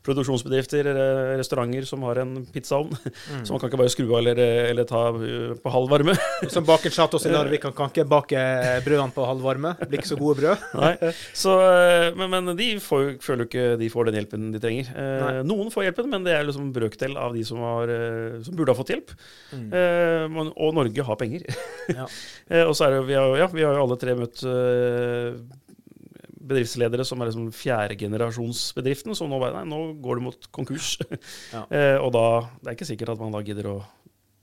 Produksjonsbedrifter, 0.05 0.85
eh, 0.85 1.37
restauranter 1.39 1.85
som 1.85 2.01
har 2.03 2.19
en 2.19 2.45
pizzaovn. 2.45 2.91
Mm. 3.33 3.43
Så 3.45 3.51
man 3.51 3.59
kan 3.59 3.69
ikke 3.71 3.77
bare 3.81 3.89
skru 3.93 4.05
av 4.13 4.19
eller, 4.21 4.37
eller 4.69 4.83
ta 4.85 5.11
på 5.11 5.71
halv 5.73 5.89
varme. 5.89 6.15
Som 6.49 6.63
baker 6.65 6.89
chatos 6.93 7.25
i 7.25 7.29
Narvik, 7.33 7.63
han 7.67 7.73
kan 7.73 7.89
ikke 7.89 8.07
bake 8.07 8.37
brødene 8.85 9.13
på 9.15 9.25
halvvarme. 9.25 9.75
Det 9.79 9.89
blir 9.89 9.99
ikke 10.03 10.13
så 10.13 10.19
gode 10.19 10.37
brød. 10.41 10.57
Nei. 10.77 11.13
Så, 11.33 11.57
men, 12.15 12.29
men 12.29 12.55
de 12.55 12.75
får, 12.83 13.17
føler 13.25 13.45
jo 13.45 13.49
ikke 13.49 13.67
de 13.81 13.89
får 13.89 14.05
den 14.11 14.19
hjelpen 14.21 14.51
de 14.53 14.59
trenger. 14.59 14.66
Eh, 14.75 15.39
noen 15.47 15.69
får 15.73 15.85
hjelpen, 15.87 16.09
men 16.11 16.23
det 16.27 16.33
er 16.35 16.43
liksom 16.47 16.71
brøkdel 16.75 17.15
av 17.17 17.33
de 17.37 17.43
som, 17.47 17.59
har, 17.63 17.87
eh, 17.93 18.39
som 18.45 18.55
burde 18.57 18.73
ha 18.73 18.77
fått 18.79 18.91
hjelp. 18.93 19.13
Mm. 19.53 19.69
Eh, 19.71 20.41
og 20.55 20.75
Norge 20.77 21.05
har 21.07 21.15
penger. 21.19 21.47
Ja. 21.93 22.07
Eh, 22.51 22.63
og 22.63 22.73
så 22.79 22.85
er 22.87 22.93
det, 22.95 23.05
vi 23.09 23.15
har, 23.17 23.25
jo- 23.27 23.39
ja, 23.41 23.47
vi 23.51 23.63
har 23.67 23.73
jo 23.75 23.81
alle 23.83 23.97
tre 23.99 24.13
møtt 24.15 24.39
eh, 24.47 25.33
bedriftsledere 26.47 27.03
som 27.07 27.19
er 27.21 27.27
liksom 27.31 27.49
fjerdegenerasjonsbedriften, 27.51 29.15
som 29.17 29.27
nå 29.31 29.39
bare 29.41 29.59
Nei, 29.59 29.65
nå 29.67 29.79
går 30.03 30.19
det 30.21 30.25
mot 30.29 30.47
konkurs. 30.55 30.93
Ja. 31.55 31.65
eh, 31.71 31.97
og 31.99 32.13
da 32.15 32.25
Det 32.61 32.69
er 32.71 32.77
ikke 32.77 32.87
sikkert 32.91 33.11
at 33.15 33.19
man 33.23 33.35
da 33.35 33.41
gidder 33.45 33.67
å 33.71 33.77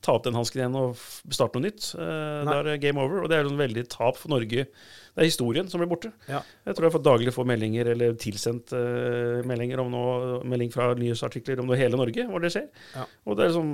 ta 0.04 0.12
opp 0.18 0.26
den 0.26 0.36
hansken 0.36 0.60
igjen 0.60 0.74
og 0.76 0.98
starte 1.32 1.56
noe 1.56 1.64
nytt. 1.70 1.86
Eh, 1.96 2.42
da 2.44 2.58
er 2.60 2.66
det 2.68 2.80
game 2.82 3.00
over. 3.00 3.22
Og 3.24 3.30
det 3.32 3.38
er 3.38 3.46
liksom 3.46 3.62
veldig 3.62 3.84
tap 3.88 4.18
for 4.20 4.34
Norge. 4.34 4.66
Det 5.14 5.22
er 5.22 5.28
historien 5.28 5.68
som 5.70 5.78
blir 5.78 5.88
borte. 5.90 6.10
Ja. 6.26 6.40
Jeg 6.66 6.74
tror 6.74 6.88
jeg 6.88 6.94
får 6.96 7.02
daglig 7.06 7.32
får 7.34 7.46
meldinger, 7.46 7.90
eller 7.92 8.16
tilsendt 8.18 8.72
uh, 8.74 9.40
meldinger 9.46 9.78
om 9.82 9.92
noe, 9.92 10.40
melding 10.50 10.72
fra 10.74 10.88
nyhetsartikler 10.98 11.62
om 11.62 11.68
noe 11.70 11.78
hele 11.78 11.98
Norge, 12.00 12.26
hvor 12.30 12.42
det 12.42 12.50
skjer. 12.54 12.66
Ja. 12.96 13.04
Og 13.24 13.38
det 13.38 13.44
er 13.44 13.52
liksom 13.52 13.70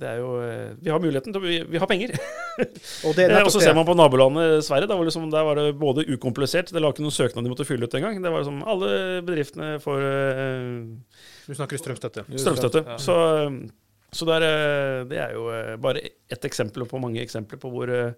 Det 0.00 0.08
er 0.10 0.18
jo 0.20 0.32
eh, 0.44 0.74
Vi 0.84 0.92
har 0.92 1.00
muligheten 1.00 1.34
til 1.34 1.42
Vi, 1.44 1.54
vi 1.72 1.80
har 1.80 1.88
penger. 1.90 2.12
Og 3.08 3.16
det 3.16 3.30
Eh, 3.30 3.42
og 3.46 3.52
så 3.52 3.62
ser 3.62 3.76
man 3.76 3.86
på 3.88 3.96
nabolandet 3.96 4.64
Sverige. 4.66 4.88
Da 4.90 4.98
var, 4.98 5.08
liksom, 5.08 5.30
der 5.32 5.46
var 5.46 5.58
det 5.58 5.78
både 5.80 6.04
ukomplisert 6.10 6.72
Det 6.74 6.82
la 6.82 6.92
ikke 6.92 7.04
noen 7.04 7.16
søknad 7.16 7.46
de 7.46 7.52
måtte 7.52 7.66
fylle 7.68 7.88
ut 7.88 7.96
engang. 7.96 8.20
Det 8.22 8.32
var 8.32 8.44
liksom 8.44 8.60
Alle 8.68 8.90
bedriftene 9.24 9.78
får 9.84 10.04
uh, 10.04 11.24
Du 11.48 11.54
snakker 11.56 11.80
strømstøtte. 11.80 12.26
strømstøtte. 12.36 12.84
Ja. 12.84 12.98
Så, 13.00 13.16
eh, 13.46 13.58
så 14.14 14.28
er, 14.30 14.46
eh, 14.46 15.04
det 15.10 15.18
er 15.18 15.32
jo 15.34 15.48
eh, 15.50 15.76
bare 15.80 16.02
ett 16.30 16.44
eksempel 16.46 16.86
på 16.86 17.00
mange 17.02 17.22
eksempler 17.22 17.58
på 17.60 17.70
hvor, 17.72 17.90
eh, 17.90 18.12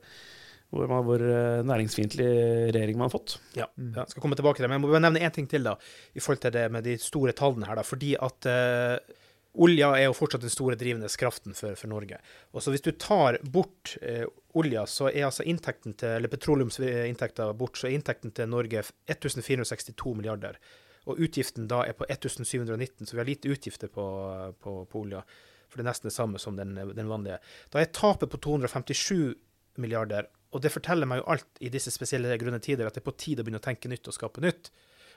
hvor, 0.75 0.88
man, 0.90 1.04
hvor 1.06 1.23
eh, 1.23 1.61
næringsfiendtlig 1.66 2.26
regjering 2.75 2.99
man 2.99 3.06
har 3.06 3.14
fått. 3.14 3.37
Ja, 3.58 3.68
jeg 3.76 4.11
skal 4.12 4.25
komme 4.25 4.38
tilbake 4.38 4.58
til 4.58 4.66
det. 4.66 4.70
Men 4.73 4.80
jeg 4.80 4.87
må 4.87 4.90
bare 4.92 5.04
nevne 5.06 5.23
én 5.23 5.35
ting 5.35 5.46
til 5.50 5.66
da, 5.66 5.76
i 6.14 6.23
forhold 6.23 6.42
til 6.42 6.56
det 6.56 6.66
med 6.75 6.87
de 6.87 6.96
store 7.00 7.35
tallene 7.37 7.68
her. 7.68 7.78
da, 7.78 7.85
Fordi 7.87 8.16
at 8.26 8.49
uh, 8.50 9.23
olja 9.62 9.92
er 9.96 10.08
jo 10.08 10.16
fortsatt 10.16 10.44
den 10.44 10.52
store 10.52 10.78
drivende 10.80 11.11
kraften 11.20 11.54
for, 11.56 11.76
for 11.78 11.90
Norge. 11.92 12.18
Og 12.52 12.62
så 12.62 12.75
Hvis 12.75 12.85
du 12.85 12.92
tar 12.92 13.38
bort 13.42 13.96
eh, 14.02 14.26
olja, 14.58 14.87
så 14.90 15.08
er 15.11 15.28
altså 15.28 15.46
inntekten 15.46 15.96
til, 15.96 16.18
eller 16.18 16.32
petroleumsinntekten 16.32 17.56
bort, 17.58 17.78
så 17.78 17.88
er 17.88 17.96
inntekten 17.96 18.35
til 18.37 18.50
Norge 18.50 18.82
1462 19.06 20.14
milliarder. 20.18 20.58
Og 21.06 21.20
utgiften 21.23 21.68
da 21.70 21.85
er 21.87 21.94
på 21.94 22.08
1719, 22.11 23.06
så 23.06 23.14
vi 23.14 23.23
har 23.23 23.28
lite 23.28 23.52
utgifter 23.52 23.88
på, 23.92 24.06
på, 24.61 24.80
på 24.90 25.04
olja. 25.04 25.23
For 25.70 25.78
det 25.78 25.87
er 25.87 25.90
nesten 25.90 26.11
det 26.11 26.16
samme 26.16 26.40
som 26.42 26.58
den, 26.58 26.75
den 26.75 27.11
vanlige. 27.11 27.38
Da 27.73 27.80
er 27.80 27.92
tapet 27.94 28.30
på 28.32 28.40
257 28.42 29.35
milliarder. 29.83 30.28
Og 30.54 30.62
det 30.64 30.73
forteller 30.73 31.09
meg 31.09 31.21
jo 31.21 31.30
alt 31.35 31.61
i 31.61 31.71
disse 31.73 31.92
spesielle 31.92 32.37
grunne 32.40 32.61
tider, 32.62 32.87
at 32.87 32.97
det 32.97 33.02
er 33.02 33.09
på 33.09 33.16
tide 33.18 33.42
å 33.42 33.47
begynne 33.47 33.61
å 33.61 33.66
tenke 33.66 33.90
nytt 33.90 34.09
og 34.09 34.16
skape 34.16 34.45
nytt. 34.45 34.71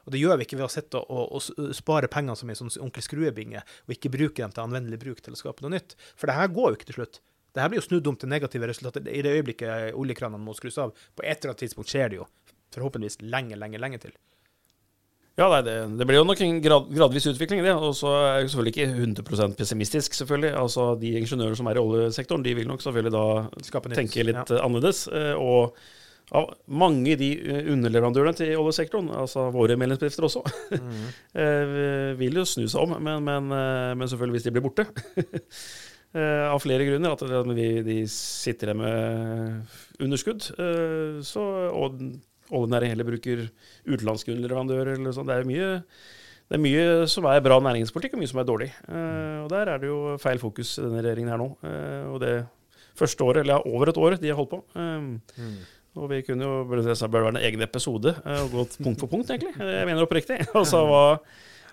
Og 0.07 0.13
det 0.13 0.21
gjør 0.21 0.39
vi 0.39 0.47
ikke 0.47 0.59
ved 0.59 0.67
å 0.67 0.71
sitte 0.71 0.99
og, 0.99 1.35
og, 1.37 1.73
spare 1.75 2.09
pengene 2.11 2.37
som 2.39 2.49
en 2.49 2.57
sånn 2.57 2.71
onkel 2.85 3.03
Skrue-binge, 3.05 3.61
og 3.61 3.95
ikke 3.95 4.11
bruke 4.13 4.41
dem 4.41 4.53
til 4.55 4.63
anvendelig 4.63 5.01
bruk 5.01 5.23
til 5.23 5.35
å 5.35 5.39
skape 5.39 5.65
noe 5.65 5.75
nytt. 5.75 5.95
For 6.17 6.31
det 6.31 6.37
her 6.39 6.53
går 6.55 6.71
jo 6.71 6.79
ikke 6.79 6.89
til 6.91 6.99
slutt. 7.01 7.21
Det 7.53 7.63
her 7.63 7.71
blir 7.71 7.81
jo 7.81 7.87
snudd 7.87 8.07
om 8.09 8.17
til 8.19 8.31
negative 8.31 8.69
resultater. 8.69 9.05
I 9.09 9.23
det 9.25 9.35
øyeblikket 9.37 9.97
oljekranene 9.97 10.41
må 10.41 10.55
skrus 10.57 10.79
av, 10.81 10.93
på 11.17 11.25
et 11.25 11.39
eller 11.39 11.53
annet 11.53 11.63
tidspunkt 11.65 11.91
skjer 11.91 12.11
det 12.11 12.19
jo. 12.21 12.27
Forhåpentligvis 12.75 13.21
lenge, 13.25 13.57
lenge, 13.59 13.81
lenge 13.81 14.01
til. 14.05 14.13
Ja, 15.39 15.45
nei, 15.47 15.61
det, 15.63 15.73
det 15.95 16.05
blir 16.09 16.17
jo 16.19 16.25
nok 16.27 16.41
en 16.43 16.57
grad, 16.59 16.89
gradvis 16.91 17.29
utvikling, 17.31 17.61
det. 17.63 17.71
Og 17.77 17.93
så 17.95 18.09
er 18.11 18.41
jeg 18.41 18.49
selvfølgelig 18.51 18.73
ikke 18.75 18.87
100 19.23 19.53
pessimistisk, 19.55 20.17
selvfølgelig. 20.17 20.51
Altså, 20.59 20.89
De 20.99 21.13
ingeniører 21.21 21.55
som 21.55 21.69
er 21.71 21.79
i 21.79 21.83
oljesektoren, 21.85 22.43
de 22.43 22.55
vil 22.57 22.67
nok 22.67 22.83
selvfølgelig 22.83 23.13
da 23.15 23.23
tenke 23.95 24.25
litt 24.27 24.35
Ja. 24.35 24.57
eh, 24.57 24.65
annerledes. 24.65 25.05
eh, 25.07 25.31
Og 25.39 25.73
av 26.35 26.51
mange 26.67 27.15
de 27.17 27.29
eh, 27.39 27.71
underleverandørene 27.71 28.35
til 28.37 28.51
oljesektoren, 28.59 29.07
altså 29.15 29.47
våre 29.55 29.77
medlemsbedrifter 29.79 30.27
også, 30.27 30.43
Mm. 30.75 31.07
vil 32.19 32.35
jo 32.41 32.45
snu 32.45 32.67
seg 32.67 32.81
om, 32.83 32.97
men, 33.01 33.23
men, 33.23 33.47
men 33.97 34.07
selvfølgelig 34.11 34.37
hvis 34.41 34.49
de 34.49 34.51
blir 34.57 34.67
borte. 34.67 34.85
Av 36.19 36.57
flere 36.59 36.85
grunner. 36.87 37.11
At 37.13 37.21
de 37.85 37.97
sitter 38.09 38.71
igjen 38.71 38.79
med 38.81 40.01
underskudd. 40.01 40.47
Så, 41.23 41.43
og 41.69 41.99
oljenæringen 42.51 42.95
heller 42.95 43.07
bruker 43.07 43.43
utenlandske 43.87 44.33
underleverandører. 44.33 44.95
Eller 44.97 45.15
sånn. 45.15 45.29
Det 45.29 45.37
er 45.37 45.49
mye 45.49 45.69
det 46.49 46.57
er 46.57 46.61
mye 46.63 46.85
som 47.05 47.27
er 47.29 47.43
bra 47.45 47.59
næringspolitikk, 47.61 48.15
og 48.17 48.21
mye 48.23 48.29
som 48.31 48.39
er 48.41 48.47
dårlig. 48.49 48.69
Eh, 48.89 49.35
og 49.43 49.49
Der 49.51 49.69
er 49.69 49.81
det 49.81 49.89
jo 49.91 50.15
feil 50.17 50.39
fokus 50.41 50.79
i 50.79 50.85
denne 50.85 51.03
regjeringen 51.05 51.29
her 51.29 51.41
nå. 51.41 51.49
Eh, 51.61 52.07
og 52.09 52.23
det 52.23 52.31
første 52.97 53.21
året, 53.23 53.43
eller 53.43 53.59
ja, 53.59 53.65
over 53.69 53.91
et 53.91 53.99
år, 54.01 54.17
de 54.17 54.31
har 54.31 54.39
holdt 54.39 54.55
på. 54.55 54.63
Eh, 54.73 55.51
og 55.99 56.09
vi 56.09 56.23
kunne 56.25 56.45
jo 56.45 56.63
burde 56.69 56.85
det 56.85 56.97
burde 56.97 57.25
være 57.27 57.35
en 57.35 57.43
egen 57.43 57.61
episode 57.65 58.15
eh, 58.17 58.41
og 58.45 58.55
gått 58.55 58.79
punkt 58.81 59.03
for 59.03 59.11
punkt, 59.11 59.29
egentlig. 59.29 59.53
Jeg 59.57 59.85
mener 59.85 60.05
oppriktig. 60.05 60.39
Altså 60.59 60.81
hva, 60.89 61.03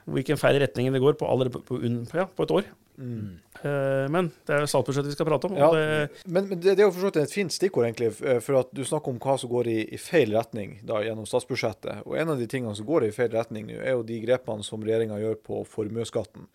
hvilken 0.06 0.38
feil 0.38 0.60
retning 0.62 0.92
det 0.94 1.02
går 1.02 1.16
på, 1.18 1.28
allerede 1.28 1.58
på, 1.58 1.62
på, 1.66 1.80
ja, 2.14 2.26
på 2.30 2.46
et 2.46 2.54
år. 2.60 2.68
Mm. 2.96 3.38
Eh, 3.60 4.06
men 4.12 4.28
det 4.46 4.54
er 4.54 4.62
jo 4.62 4.68
statsbudsjettet 4.70 5.10
vi 5.10 5.16
skal 5.16 5.28
prate 5.28 5.50
om. 5.50 5.56
Ja, 5.58 5.68
det, 5.74 6.22
men, 6.24 6.48
men 6.48 6.60
det, 6.60 6.76
det 6.76 6.84
er 6.84 6.88
jo 6.88 6.94
forstått 6.94 7.18
et 7.20 7.34
fint 7.34 7.52
stikkord, 7.52 7.88
egentlig, 7.88 8.12
eh, 8.24 8.38
for 8.44 8.60
at 8.62 8.70
du 8.76 8.84
snakker 8.86 9.12
om 9.12 9.18
hva 9.22 9.36
som 9.40 9.52
går 9.52 9.70
i, 9.72 9.78
i 9.96 10.00
feil 10.00 10.32
retning 10.36 10.78
da, 10.86 11.02
gjennom 11.04 11.28
statsbudsjettet. 11.28 12.06
Og 12.06 12.16
en 12.20 12.32
av 12.32 12.40
de 12.40 12.48
tingene 12.50 12.76
som 12.78 12.88
går 12.88 13.08
i 13.08 13.12
feil 13.16 13.32
retning 13.34 13.68
nå, 13.68 13.80
er 13.82 13.98
jo 13.98 14.06
de 14.06 14.22
grepene 14.24 14.66
som 14.66 14.84
regjeringa 14.84 15.20
gjør 15.22 15.38
på 15.50 15.62
formuesskatten. 15.74 16.48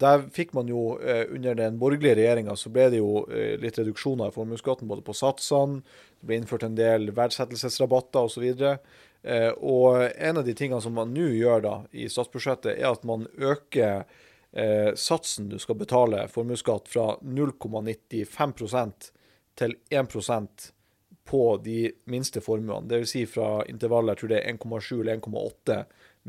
Der 0.00 0.22
fikk 0.30 0.52
man 0.54 0.68
jo, 0.70 1.00
eh, 1.02 1.24
Under 1.34 1.56
den 1.58 1.78
borgerlige 1.78 2.20
regjeringa 2.20 2.54
så 2.58 2.70
ble 2.70 2.90
det 2.92 3.00
jo 3.00 3.24
litt 3.58 3.78
reduksjoner 3.78 4.30
i 4.30 4.34
formuesskatten, 4.34 4.90
både 4.90 5.06
på 5.06 5.16
satsene, 5.18 5.84
det 6.20 6.28
ble 6.28 6.40
innført 6.40 6.66
en 6.66 6.76
del 6.78 7.10
verdsettelsesrabatter 7.16 8.26
osv. 8.28 8.50
Eh, 9.22 9.50
og 9.52 10.10
en 10.16 10.36
av 10.40 10.44
de 10.46 10.54
tingene 10.56 10.80
som 10.80 10.94
man 10.96 11.12
nå 11.14 11.26
gjør 11.36 11.60
da 11.64 11.74
i 11.92 12.06
statsbudsjettet, 12.08 12.78
er 12.78 12.88
at 12.90 13.02
man 13.04 13.26
øker 13.36 14.04
eh, 14.52 14.92
satsen 14.96 15.48
du 15.52 15.58
skal 15.60 15.76
betale 15.80 16.24
formuesskatt 16.32 16.88
fra 16.88 17.16
0,95% 17.22 19.10
til 19.60 19.74
1% 19.90 20.70
på 21.30 21.42
de 21.64 21.90
minste 22.10 22.40
formuene. 22.42 22.88
Dvs. 22.90 23.10
Si 23.12 23.26
fra 23.28 23.60
intervallet 23.70 24.16
jeg 24.16 24.22
tror 24.22 24.32
det 24.32 24.40
er 24.40 24.52
1,7 24.56 25.00
eller 25.00 25.16
1,8 25.20 25.80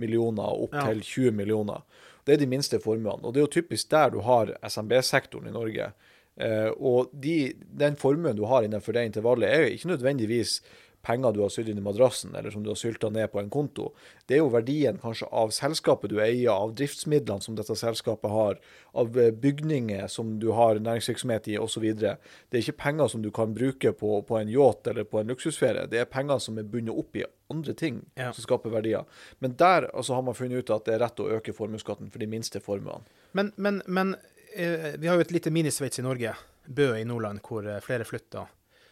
millioner 0.02 0.62
opp 0.64 0.74
Ja. 0.76 0.86
til 0.88 1.02
20 1.02 1.32
millioner. 1.36 1.82
Det 2.26 2.34
er 2.34 2.38
de 2.38 2.48
minste 2.48 2.80
formuene. 2.80 3.24
Og 3.26 3.34
det 3.34 3.40
er 3.42 3.48
jo 3.48 3.62
typisk 3.62 3.90
der 3.90 4.10
du 4.14 4.20
har 4.22 4.52
SMB-sektoren 4.64 5.48
i 5.48 5.52
Norge. 5.56 5.92
Eh, 6.38 6.70
og 6.80 7.10
de, 7.14 7.54
den 7.58 7.96
formuen 7.96 8.36
du 8.38 8.46
har 8.46 8.64
innenfor 8.64 8.94
det 8.94 9.06
intervallet, 9.10 9.50
er 9.50 9.66
jo 9.66 9.74
ikke 9.76 9.92
nødvendigvis 9.96 10.62
penger 11.02 11.34
du 11.34 11.42
har 11.42 11.50
sydd 11.54 11.70
inn 11.72 11.78
i 11.82 11.84
madrassen, 11.86 12.36
eller 12.36 12.52
som 12.54 12.64
du 12.64 12.70
har 12.72 12.78
sylta 12.80 13.10
ned 13.10 13.32
på 13.32 13.40
en 13.42 13.50
konto. 13.54 13.90
Det 14.28 14.36
er 14.38 14.42
jo 14.44 14.52
verdien 14.54 15.00
kanskje 15.02 15.28
av 15.32 15.52
selskapet 15.56 16.12
du 16.14 16.20
eier, 16.22 16.52
av 16.54 16.76
driftsmidlene 16.78 17.42
som 17.42 17.56
dette 17.58 17.76
selskapet 17.76 18.32
har, 18.32 18.60
av 18.94 19.18
eh, 19.20 19.32
bygninger 19.32 20.08
som 20.12 20.36
du 20.40 20.50
har 20.58 20.80
næringsvirksomhet 20.84 21.48
i, 21.54 21.58
osv. 21.62 21.86
Det 21.98 22.14
er 22.16 22.62
ikke 22.62 22.78
penger 22.84 23.08
som 23.14 23.22
du 23.26 23.32
kan 23.32 23.54
bruke 23.58 23.94
på, 23.98 24.22
på 24.28 24.38
en 24.40 24.52
yacht 24.52 24.88
eller 24.92 25.08
på 25.08 25.20
en 25.22 25.32
luksusferie. 25.34 25.88
Det 25.92 26.02
er 26.04 26.10
penger 26.12 26.40
som 26.44 26.60
er 26.62 26.68
bundet 26.68 26.96
opp 26.98 27.16
i 27.20 27.26
andre 27.52 27.74
ting 27.74 28.02
Ja. 28.16 28.32
som 28.32 28.44
skaper 28.46 28.72
verdier. 28.72 29.04
Men 29.40 29.56
der 29.60 29.90
altså, 29.94 30.14
har 30.14 30.22
man 30.24 30.38
funnet 30.38 30.64
ut 30.64 30.70
at 30.72 30.86
det 30.88 30.96
er 30.96 31.04
rett 31.04 31.20
å 31.20 31.30
øke 31.38 31.54
formuesskatten 31.56 32.12
for 32.12 32.20
de 32.24 32.28
minste 32.32 32.62
formuene. 32.64 33.04
Men, 33.34 33.52
men, 33.58 33.82
men 33.88 34.16
eh, 34.56 34.94
vi 35.00 35.08
har 35.08 35.16
jo 35.20 35.26
et 35.26 35.32
lite 35.36 35.52
minisveits 35.52 36.00
i 36.00 36.06
Norge, 36.06 36.36
Bø 36.68 36.92
i 36.96 37.04
Nordland, 37.08 37.42
hvor 37.44 37.66
eh, 37.68 37.80
flere 37.84 38.06
flytter. 38.08 38.48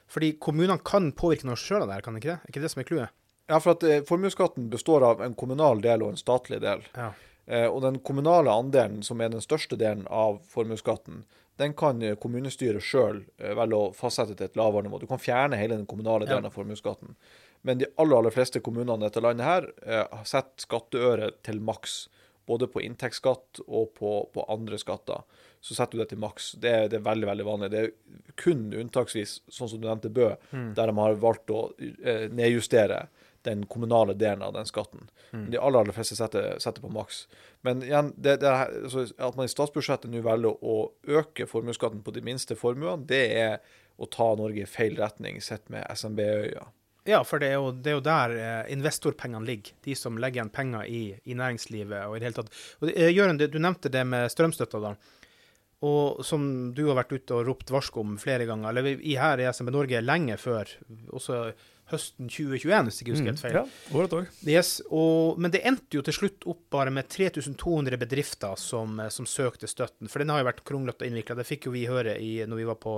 Fordi 0.09 0.33
kommunene 0.41 0.79
kan 0.85 1.11
påvirke 1.17 1.45
noe 1.49 1.59
sjøl 1.59 1.83
av 1.83 1.89
det 1.91 1.99
her, 1.99 2.05
kan 2.05 2.15
de 2.17 2.21
ikke 2.23 2.31
det? 2.33 2.39
Er 2.43 2.53
ikke 2.53 2.63
det 2.65 2.71
som 2.73 2.81
er 2.83 2.87
clouet? 2.89 3.15
Ja, 3.49 3.57
for 3.61 3.73
at 3.75 3.83
eh, 3.85 4.03
Formuesskatten 4.05 4.69
består 4.69 5.05
av 5.05 5.21
en 5.25 5.33
kommunal 5.37 5.81
del 5.81 6.03
og 6.05 6.13
en 6.13 6.19
statlig 6.21 6.59
del. 6.61 6.83
Ja. 6.97 7.11
Eh, 7.49 7.65
og 7.69 7.81
den 7.85 7.97
kommunale 8.05 8.53
andelen, 8.53 9.01
som 9.05 9.21
er 9.25 9.31
den 9.33 9.41
største 9.41 9.77
delen 9.77 10.05
av 10.13 10.39
formuesskatten, 10.53 11.23
den 11.59 11.73
kan 11.77 12.01
eh, 12.05 12.13
kommunestyret 12.21 12.85
sjøl 12.85 13.23
velge 13.41 13.79
å 13.79 13.89
fastsette 13.97 14.37
til 14.37 14.45
et 14.51 14.57
lavere 14.59 14.85
nivå. 14.85 15.01
Du 15.01 15.07
kan 15.09 15.21
fjerne 15.21 15.57
hele 15.59 15.75
den 15.79 15.87
kommunale 15.89 16.25
Ja. 16.27 16.35
delen 16.35 16.45
av 16.49 16.53
formuesskatten. 16.57 17.15
Men 17.67 17.81
de 17.81 17.89
aller, 17.99 18.15
aller 18.21 18.31
fleste 18.31 18.61
kommunene 18.63 19.01
i 19.01 19.09
dette 19.09 19.21
landet 19.25 19.45
her 19.45 19.65
eh, 19.85 20.05
har 20.13 20.25
sett 20.29 20.53
skatteøret 20.63 21.41
til 21.43 21.59
maks. 21.59 22.07
Både 22.47 22.65
på 22.71 22.81
inntektsskatt 22.81 23.59
og 23.67 23.91
på, 23.97 24.13
på 24.33 24.45
andre 24.49 24.77
skatter. 24.81 25.25
Så 25.61 25.75
setter 25.75 25.97
du 25.97 26.03
det 26.03 26.09
til 26.13 26.21
maks. 26.21 26.53
Det, 26.61 26.73
det 26.91 26.99
er 26.99 27.07
veldig 27.07 27.27
veldig 27.27 27.45
vanlig. 27.47 27.71
Det 27.73 27.79
er 27.81 28.35
kun 28.39 28.69
unntaksvis, 28.71 29.41
sånn 29.51 29.71
som 29.71 29.81
du 29.81 29.89
nevnte 29.89 30.11
Bø, 30.13 30.31
der 30.51 30.91
de 30.91 30.95
har 31.01 31.17
valgt 31.19 31.51
å 31.51 31.65
eh, 31.77 32.29
nedjustere 32.31 33.07
den 33.47 33.65
kommunale 33.65 34.13
delen 34.13 34.41
av 34.41 34.53
den 34.53 34.65
skatten. 34.65 35.09
Mm. 35.31 35.51
De 35.51 35.57
aller, 35.57 35.79
aller 35.79 35.95
fleste 35.95 36.15
setter, 36.15 36.55
setter 36.59 36.83
på 36.83 36.91
maks. 36.91 37.25
Men 37.61 37.83
igjen, 37.83 38.13
det, 38.17 38.37
det 38.43 38.49
altså, 38.51 39.05
at 39.17 39.37
man 39.39 39.47
i 39.47 39.51
statsbudsjettet 39.51 40.11
nå 40.11 40.23
velger 40.25 40.59
å 40.59 40.79
øke 41.07 41.47
formuesskatten 41.47 42.03
på 42.03 42.15
de 42.15 42.23
minste 42.25 42.57
formuene, 42.59 43.07
det 43.07 43.23
er 43.39 43.55
å 43.99 44.07
ta 44.11 44.31
Norge 44.39 44.63
i 44.63 44.69
feil 44.69 44.95
retning 44.99 45.39
sett 45.43 45.67
med 45.71 45.87
SMB-øya. 45.91 46.67
Ja, 47.07 47.23
for 47.25 47.41
det 47.41 47.53
er 47.53 47.57
jo, 47.57 47.71
det 47.73 47.93
er 47.93 47.95
jo 47.95 48.03
der 48.05 48.33
eh, 48.37 48.73
investorpengene 48.73 49.47
ligger. 49.47 49.73
De 49.85 49.95
som 49.97 50.19
legger 50.19 50.41
igjen 50.41 50.51
penger 50.53 50.85
i, 50.85 51.03
i 51.23 51.37
næringslivet 51.37 52.05
og 52.05 52.15
i 52.15 52.19
det 52.19 52.29
hele 52.29 52.37
tatt. 52.41 52.51
Og 52.83 52.91
eh, 52.91 53.09
Jørund, 53.15 53.41
du 53.41 53.57
nevnte 53.59 53.91
det 53.91 54.03
med 54.05 54.27
strømstøtta. 54.31 54.81
da. 54.83 54.93
Og 55.85 56.23
som 56.27 56.43
du 56.75 56.81
har 56.89 56.97
vært 56.97 57.13
ute 57.15 57.35
og 57.37 57.45
ropt 57.47 57.69
varsko 57.71 58.03
om 58.03 58.17
flere 58.19 58.47
ganger, 58.49 58.73
eller 58.73 58.99
i 58.99 59.15
her 59.19 59.39
i 59.39 59.47
SMB 59.47 59.71
Norge 59.71 60.01
lenge 60.03 60.35
før, 60.41 60.71
også 61.15 61.43
høsten 61.89 62.29
2021, 62.29 62.85
hvis 62.85 62.99
jeg 62.99 63.05
ikke 63.05 63.15
husker 63.15 63.29
helt 63.31 63.41
feil. 63.41 63.57
Ja, 63.57 63.63
år 63.95 64.05
etter 64.05 64.19
år. 64.19 64.27
Yes, 64.45 64.71
og, 64.91 65.39
men 65.41 65.53
det 65.53 65.63
endte 65.65 65.97
jo 65.97 66.03
til 66.05 66.15
slutt 66.15 66.45
opp 66.51 66.61
bare 66.75 66.93
med 66.93 67.09
3200 67.09 67.99
bedrifter 68.01 68.59
som, 68.59 68.99
som 69.13 69.27
søkte 69.29 69.69
støtten. 69.69 70.11
For 70.11 70.21
den 70.21 70.33
har 70.33 70.43
jo 70.43 70.49
vært 70.49 70.65
kronglete 70.67 71.05
og 71.05 71.11
innvikla. 71.11 71.39
Det 71.39 71.47
fikk 71.47 71.69
jo 71.69 71.75
vi 71.75 71.87
høre 71.89 72.17
i, 72.21 72.33
når 72.45 72.61
vi 72.61 72.67
var 72.69 72.79
på, 72.83 72.97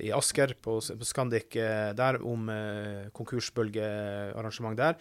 i 0.00 0.10
Asker, 0.16 0.56
på, 0.62 0.80
på 0.80 1.06
Scandic 1.06 1.60
eh, 1.60 1.92
der, 1.98 2.18
om 2.26 2.50
eh, 2.54 3.06
konkursbølgearrangement 3.16 4.80
der. 4.80 4.98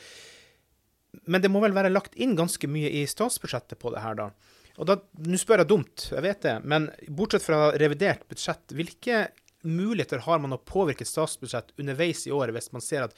Men 1.25 1.41
det 1.41 1.50
må 1.50 1.63
vel 1.63 1.74
være 1.74 1.89
lagt 1.94 2.18
inn 2.22 2.38
ganske 2.38 2.70
mye 2.70 2.91
i 3.00 3.08
statsbudsjettet 3.10 3.79
på 3.82 3.96
det 3.96 4.06
her, 4.06 4.20
da. 4.20 4.29
Og 4.78 4.88
da, 4.88 5.00
Nå 5.26 5.40
spør 5.40 5.64
jeg 5.64 5.72
dumt, 5.72 6.08
jeg 6.14 6.24
vet 6.24 6.42
det, 6.46 6.56
men 6.64 6.88
bortsett 7.16 7.46
fra 7.46 7.70
revidert 7.80 8.28
budsjett, 8.30 8.76
hvilke 8.76 9.28
muligheter 9.68 10.24
har 10.24 10.40
man 10.40 10.56
å 10.56 10.62
påvirke 10.64 11.08
statsbudsjett 11.08 11.74
underveis 11.82 12.26
i 12.30 12.32
året 12.32 12.56
hvis 12.56 12.72
man 12.72 12.84
ser 12.84 13.10
at, 13.10 13.16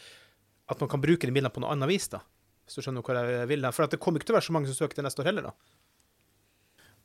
at 0.72 0.80
man 0.82 0.90
kan 0.90 1.04
bruke 1.04 1.28
de 1.28 1.34
midlene 1.34 1.54
på 1.54 1.62
noe 1.62 1.76
annet 1.76 1.92
vis, 1.92 2.10
da? 2.10 2.24
Hvis 2.66 2.80
du 2.80 2.86
skjønner 2.86 3.06
hva 3.06 3.24
jeg 3.28 3.50
vil? 3.52 3.62
da. 3.66 3.74
For 3.76 3.90
det 3.90 4.00
kommer 4.02 4.22
ikke 4.22 4.32
til 4.32 4.36
å 4.36 4.40
være 4.40 4.48
så 4.48 4.56
mange 4.56 4.72
som 4.72 4.78
søker 4.78 4.98
til 4.98 5.06
neste 5.06 5.22
år 5.24 5.30
heller, 5.32 5.52
da. 5.52 5.56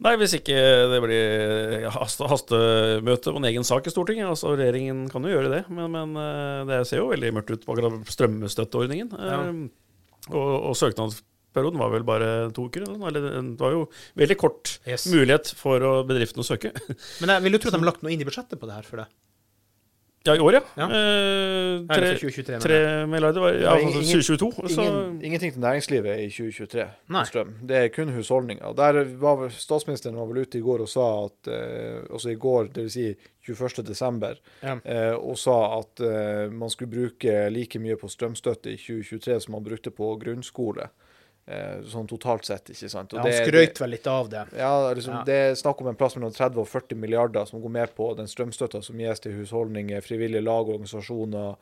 Nei, 0.04 0.12
hvis 0.20 0.34
ikke 0.36 0.56
det 0.92 0.98
blir 1.00 1.86
haste, 1.94 2.26
hastemøte 2.28 3.32
på 3.32 3.40
en 3.40 3.48
egen 3.48 3.64
sak 3.64 3.86
i 3.88 3.92
Stortinget. 3.92 4.28
altså 4.28 4.52
Regjeringen 4.52 5.06
kan 5.08 5.24
jo 5.24 5.32
gjøre 5.32 5.52
det, 5.54 5.62
men, 5.72 5.88
men 5.94 6.12
eh, 6.20 6.64
det 6.68 6.82
ser 6.88 7.00
jo 7.00 7.08
veldig 7.14 7.30
mørkt 7.38 7.54
ut 7.54 7.64
på 7.64 7.72
akkurat 7.72 8.12
strømstøtteordningen. 8.12 9.14
Ja. 9.16 9.38
Og, 10.28 10.36
og, 10.36 10.74
og 10.74 11.16
søknadsperioden 11.56 11.78
var 11.80 11.92
vel 11.94 12.04
bare 12.06 12.30
to 12.54 12.66
uker. 12.68 12.84
Eller 12.86 13.20
det 13.56 13.60
var 13.60 13.72
jo 13.72 13.86
veldig 14.16 14.36
kort 14.40 14.78
Yes. 14.86 15.06
mulighet 15.10 15.54
for 15.56 15.80
å, 15.80 15.94
bedriften 16.06 16.40
å 16.42 16.46
søke. 16.46 16.72
Men 17.20 17.36
jeg 17.36 17.42
vil 17.46 17.52
jo 17.52 17.58
tro 17.58 17.68
at 17.72 17.74
de 17.78 17.80
har 17.84 17.92
lagt 17.92 18.02
noe 18.04 18.12
inn 18.12 18.20
i 18.20 18.28
budsjettet 18.28 18.60
på 18.60 18.66
det 18.68 18.74
her 18.76 18.82
for 18.86 18.96
det. 19.02 19.08
Ja, 20.26 20.34
i 20.34 20.40
år, 20.42 20.56
ja. 20.56 20.60
Ja. 20.74 20.86
Eh, 20.90 21.84
tre, 21.86 22.08
2023. 22.18 22.56
mener 22.56 22.62
tre 22.64 22.78
milliarder 23.06 23.44
var 23.44 23.54
ja, 23.62 23.74
altså 23.76 24.00
2022. 24.02 24.48
Så, 24.74 24.82
Ingen, 24.82 25.20
ingenting 25.22 25.52
til 25.54 25.62
næringslivet 25.62 26.18
i 26.18 26.24
2023 26.34 26.86
Nei. 27.14 27.22
strøm. 27.28 27.52
Det 27.70 27.76
er 27.78 27.92
kun 27.94 28.10
husholdninger. 28.10 28.74
Der 28.74 28.98
var 29.22 29.44
Statsministeren 29.54 30.18
var 30.18 30.26
vel 30.26 30.42
ute 30.42 30.58
i 30.58 30.64
går 30.66 30.82
og 30.82 30.90
sa 30.90 31.06
at 31.28 31.46
eh, 31.46 32.02
Altså 32.10 32.32
i 32.34 32.40
går, 32.42 32.72
dvs. 32.74 32.96
Si 32.98 33.06
21.12., 33.46 34.42
Ja. 34.66 34.74
eh, 34.82 35.14
og 35.14 35.38
sa 35.38 35.54
at 35.78 36.02
eh, 36.02 36.50
man 36.50 36.74
skulle 36.74 36.90
bruke 36.90 37.36
like 37.54 37.78
mye 37.78 37.94
på 38.00 38.10
strømstøtte 38.10 38.74
i 38.74 38.80
2023 38.82 39.38
som 39.46 39.54
man 39.54 39.62
brukte 39.70 39.94
på 39.94 40.10
grunnskole. 40.26 40.90
Eh, 41.48 41.76
sånn 41.86 42.08
totalt 42.10 42.44
sett, 42.44 42.64
ikke 42.72 42.88
sant. 42.90 43.12
Og 43.14 43.20
Ja, 43.20 43.22
han 43.22 43.46
skrøyt 43.46 43.78
vel 43.78 43.90
litt 43.90 44.06
av 44.10 44.28
det. 44.28 44.46
Ja, 44.58 44.92
liksom, 44.92 45.14
Ja. 45.14 45.22
Det 45.24 45.34
er 45.34 45.52
snakk 45.54 45.80
om 45.80 45.86
en 45.86 45.94
plass 45.94 46.16
mellom 46.16 46.32
30 46.34 46.58
og 46.58 46.66
40 46.66 46.96
milliarder 46.98 47.46
som 47.46 47.62
går 47.62 47.70
med 47.70 47.94
på 47.94 48.16
den 48.16 48.26
strømstøtta 48.26 48.82
som 48.82 48.98
gis 48.98 49.20
til 49.20 49.32
husholdninger, 49.32 50.00
frivillige 50.02 50.42
lag, 50.42 50.66
organisasjoner, 50.66 51.54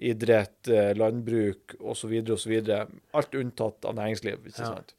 idrett, 0.00 0.68
eh, 0.68 0.92
landbruk 0.94 1.76
osv. 1.80 2.12
osv. 2.32 2.86
Alt 3.14 3.30
unntatt 3.34 3.84
av 3.84 3.94
næringsliv. 3.94 4.38
ikke 4.46 4.58
Ja. 4.58 4.74
sant? 4.74 4.94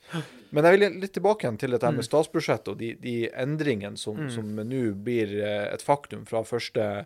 Men 0.51 0.63
jeg 0.63 0.79
vil 0.79 0.99
litt 1.01 1.13
tilbake 1.13 1.41
igjen 1.43 1.57
til 1.59 1.71
dette 1.71 1.83
Mm. 1.91 1.95
med 1.95 2.05
statsbudsjettet 2.05 2.67
og 2.69 2.77
de, 2.77 2.93
de 2.95 3.29
endringene 3.29 3.97
som, 3.97 4.15
Mm. 4.15 4.29
som 4.31 4.55
nå 4.55 4.93
blir 5.03 5.41
eh, 5.43 5.73
et 5.73 5.81
faktum 5.81 6.25
fra 6.25 6.43
1. 6.43 7.05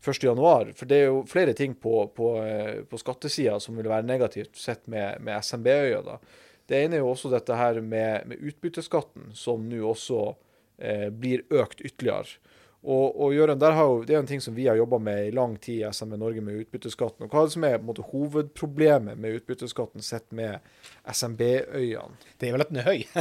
1. 0.00 0.22
januar. 0.22 0.72
For 0.74 0.86
det 0.86 0.96
er 1.02 1.06
jo 1.06 1.24
flere 1.24 1.54
ting 1.54 1.74
på, 1.74 2.06
på, 2.14 2.86
på 2.88 2.98
skattesida 2.98 3.60
som 3.60 3.74
vil 3.76 3.86
være 3.86 4.04
negativt 4.04 4.54
sett 4.56 4.86
med, 4.86 5.20
med 5.20 5.42
SMB-øya. 5.42 6.04
da. 6.04 6.18
Det 6.68 6.82
ene 6.84 6.98
er 6.98 7.04
jo 7.04 7.12
også 7.14 7.30
dette 7.32 7.56
her 7.56 7.80
med, 7.80 8.28
med 8.28 8.44
utbytteskatten, 8.44 9.30
som 9.36 9.64
nå 9.70 9.80
også 9.88 10.20
eh, 10.76 11.08
blir 11.08 11.46
økt 11.48 11.80
ytterligere. 11.80 12.36
Og, 12.86 13.16
og 13.18 13.32
Jørgen, 13.34 13.58
der 13.58 13.74
har 13.74 13.88
jo, 13.90 14.04
Det 14.06 14.14
er 14.14 14.20
en 14.20 14.28
ting 14.28 14.40
som 14.40 14.54
vi 14.54 14.68
har 14.68 14.76
jobba 14.78 15.00
med 15.02 15.26
i 15.26 15.32
lang 15.34 15.56
tid 15.58 15.80
i 15.82 15.88
SMB 15.92 16.14
Norge 16.20 16.40
med 16.40 16.60
utbytteskatten. 16.62 17.26
og 17.26 17.32
Hva 17.32 17.42
er 17.42 17.48
det 17.48 17.54
som 17.56 17.64
er 17.66 17.74
på 17.74 17.82
en 17.82 17.88
måte, 17.90 18.04
hovedproblemet 18.12 19.18
med 19.18 19.40
utbytteskatten 19.40 20.04
sett 20.04 20.28
med 20.30 20.62
SMB-øyene? 21.02 22.14
Det 22.38 22.48
er 22.48 22.54
vel 22.54 22.62
at 22.62 22.70
den 22.70 22.82
er 22.82 22.86
høy. 22.86 23.02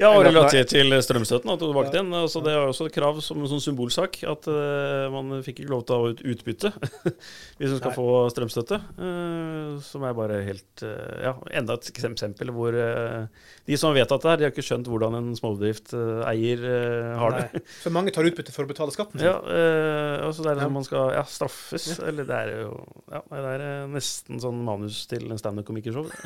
Ja, 0.00 0.14
og 0.14 0.22
relativt 0.24 0.70
relatert 0.70 0.70
til 0.72 0.94
strømstøtten. 1.04 1.50
At 1.52 1.60
tilbake 1.60 1.90
til 1.90 1.98
den. 1.98 2.14
Altså, 2.16 2.40
det 2.44 2.52
er 2.54 2.62
også 2.64 2.86
et 2.88 2.94
krav 2.94 3.18
som 3.24 3.40
en 3.40 3.50
sånn 3.50 3.60
symbolsak 3.60 4.22
at 4.28 4.46
uh, 4.48 5.12
man 5.12 5.42
fikk 5.44 5.60
ikke 5.60 5.72
lov 5.74 5.82
til 5.84 5.96
å 5.96 5.98
ha 6.00 6.12
ut 6.14 6.22
utbytte 6.24 6.70
hvis 7.58 7.74
man 7.74 7.80
skal 7.82 7.90
Nei. 7.90 7.96
få 7.98 8.06
strømstøtte. 8.32 8.78
Uh, 8.96 9.76
som 9.84 10.06
er 10.08 10.16
bare 10.16 10.40
helt 10.46 10.84
uh, 10.86 11.20
Ja, 11.20 11.34
enda 11.60 11.76
et 11.76 11.90
eksempel 11.92 12.52
hvor 12.56 12.72
de 12.72 13.76
som 13.78 13.90
har 13.90 14.00
vedtatt 14.00 14.24
det 14.24 14.30
her, 14.30 14.40
de 14.40 14.46
har 14.46 14.54
ikke 14.54 14.64
skjønt 14.66 14.88
hvordan 14.90 15.18
en 15.18 15.28
småbedriftseier 15.36 16.64
uh, 16.64 17.12
har 17.20 17.36
det. 17.36 17.62
For 17.82 17.94
mange 17.94 18.09
tar 18.14 18.28
utbytte 18.28 18.54
for 18.54 18.66
å 18.66 18.70
betale 18.70 18.94
skatten 18.94 19.18
sin. 19.20 19.26
Ja, 19.28 19.36
eh, 19.40 20.26
altså 20.26 20.44
det 20.44 20.52
er 20.52 20.60
Ja. 20.60 20.66
som 20.68 20.76
man 20.78 20.86
skal 20.86 21.12
ja, 21.16 21.24
straffes. 21.24 21.86
Eller 22.00 22.28
det 22.28 22.36
er 22.36 22.52
jo 22.64 22.74
ja, 23.10 23.22
det 23.30 23.44
er 23.54 23.66
eh, 23.66 23.86
nesten 23.92 24.40
sånn 24.42 24.60
manus 24.66 25.04
til 25.10 25.30
en 25.30 25.40
standup-komikershow. 25.40 26.10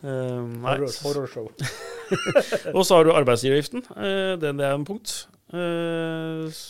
Um, 0.00 0.62
nei. 0.62 0.78
Horror, 0.78 0.94
horrorshow. 1.04 1.48
Og 2.76 2.86
så 2.88 2.96
har 2.96 3.04
du 3.04 3.10
arbeidsgiveravgiften. 3.12 3.82
Eh, 4.00 4.36
det, 4.40 4.54
det 4.56 4.64
er 4.64 4.72
en 4.72 4.86
punkt. 4.88 5.12
Eh, 5.52 6.62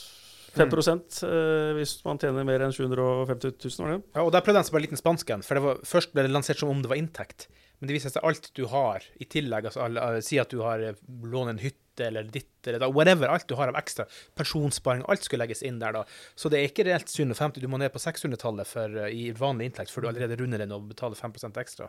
5 0.56 0.66
eh, 0.66 1.70
hvis 1.78 1.92
man 2.02 2.18
tjener 2.18 2.46
mer 2.46 2.64
enn 2.66 2.74
750 2.74 3.54
000, 3.54 3.76
var 3.84 3.92
det? 3.92 4.00
Ja, 4.16 4.24
og 4.24 4.32
Der 4.34 4.42
prøvde 4.42 4.64
seg 4.66 4.74
på 4.74 4.80
en 4.80 4.86
liten 4.88 4.98
spansk 4.98 5.30
en. 5.30 5.44
For 5.46 5.62
var, 5.62 5.82
først 5.86 6.14
ble 6.14 6.26
det 6.26 6.34
lansert 6.34 6.58
som 6.58 6.72
om 6.72 6.82
det 6.82 6.90
var 6.90 6.98
inntekt. 6.98 7.46
Men 7.80 7.88
det 7.88 7.96
viser 7.96 8.12
seg 8.12 8.26
alt 8.28 8.50
du 8.56 8.66
har 8.68 9.04
i 9.16 9.26
tillegg. 9.28 9.70
altså 9.70 9.86
eh, 9.88 10.18
Si 10.24 10.38
at 10.40 10.52
du 10.52 10.60
har 10.64 10.82
eh, 10.84 10.98
lånt 11.24 11.54
en 11.54 11.62
hytte 11.62 12.06
eller 12.06 12.28
ditt 12.32 12.68
eller 12.68 12.80
da, 12.82 12.90
whatever. 12.92 13.32
Alt 13.32 13.48
du 13.48 13.56
har 13.56 13.72
av 13.72 13.78
ekstra. 13.80 14.04
Pensjonssparing. 14.36 15.04
Alt 15.08 15.24
skulle 15.24 15.46
legges 15.46 15.64
inn 15.66 15.80
der 15.80 15.96
da. 15.96 16.04
Så 16.36 16.52
det 16.52 16.60
er 16.60 16.68
ikke 16.68 16.84
reelt 16.88 17.08
750. 17.08 17.64
Du 17.64 17.68
må 17.72 17.80
ned 17.80 17.92
på 17.94 18.02
600-tallet 18.02 18.76
eh, 18.84 19.06
i 19.16 19.26
vanlig 19.36 19.70
inntekt 19.70 19.92
før 19.92 20.04
du 20.04 20.10
allerede 20.12 20.36
runder 20.40 20.60
den 20.60 20.76
og 20.76 20.90
betaler 20.92 21.16
5% 21.16 21.60
ekstra. 21.64 21.88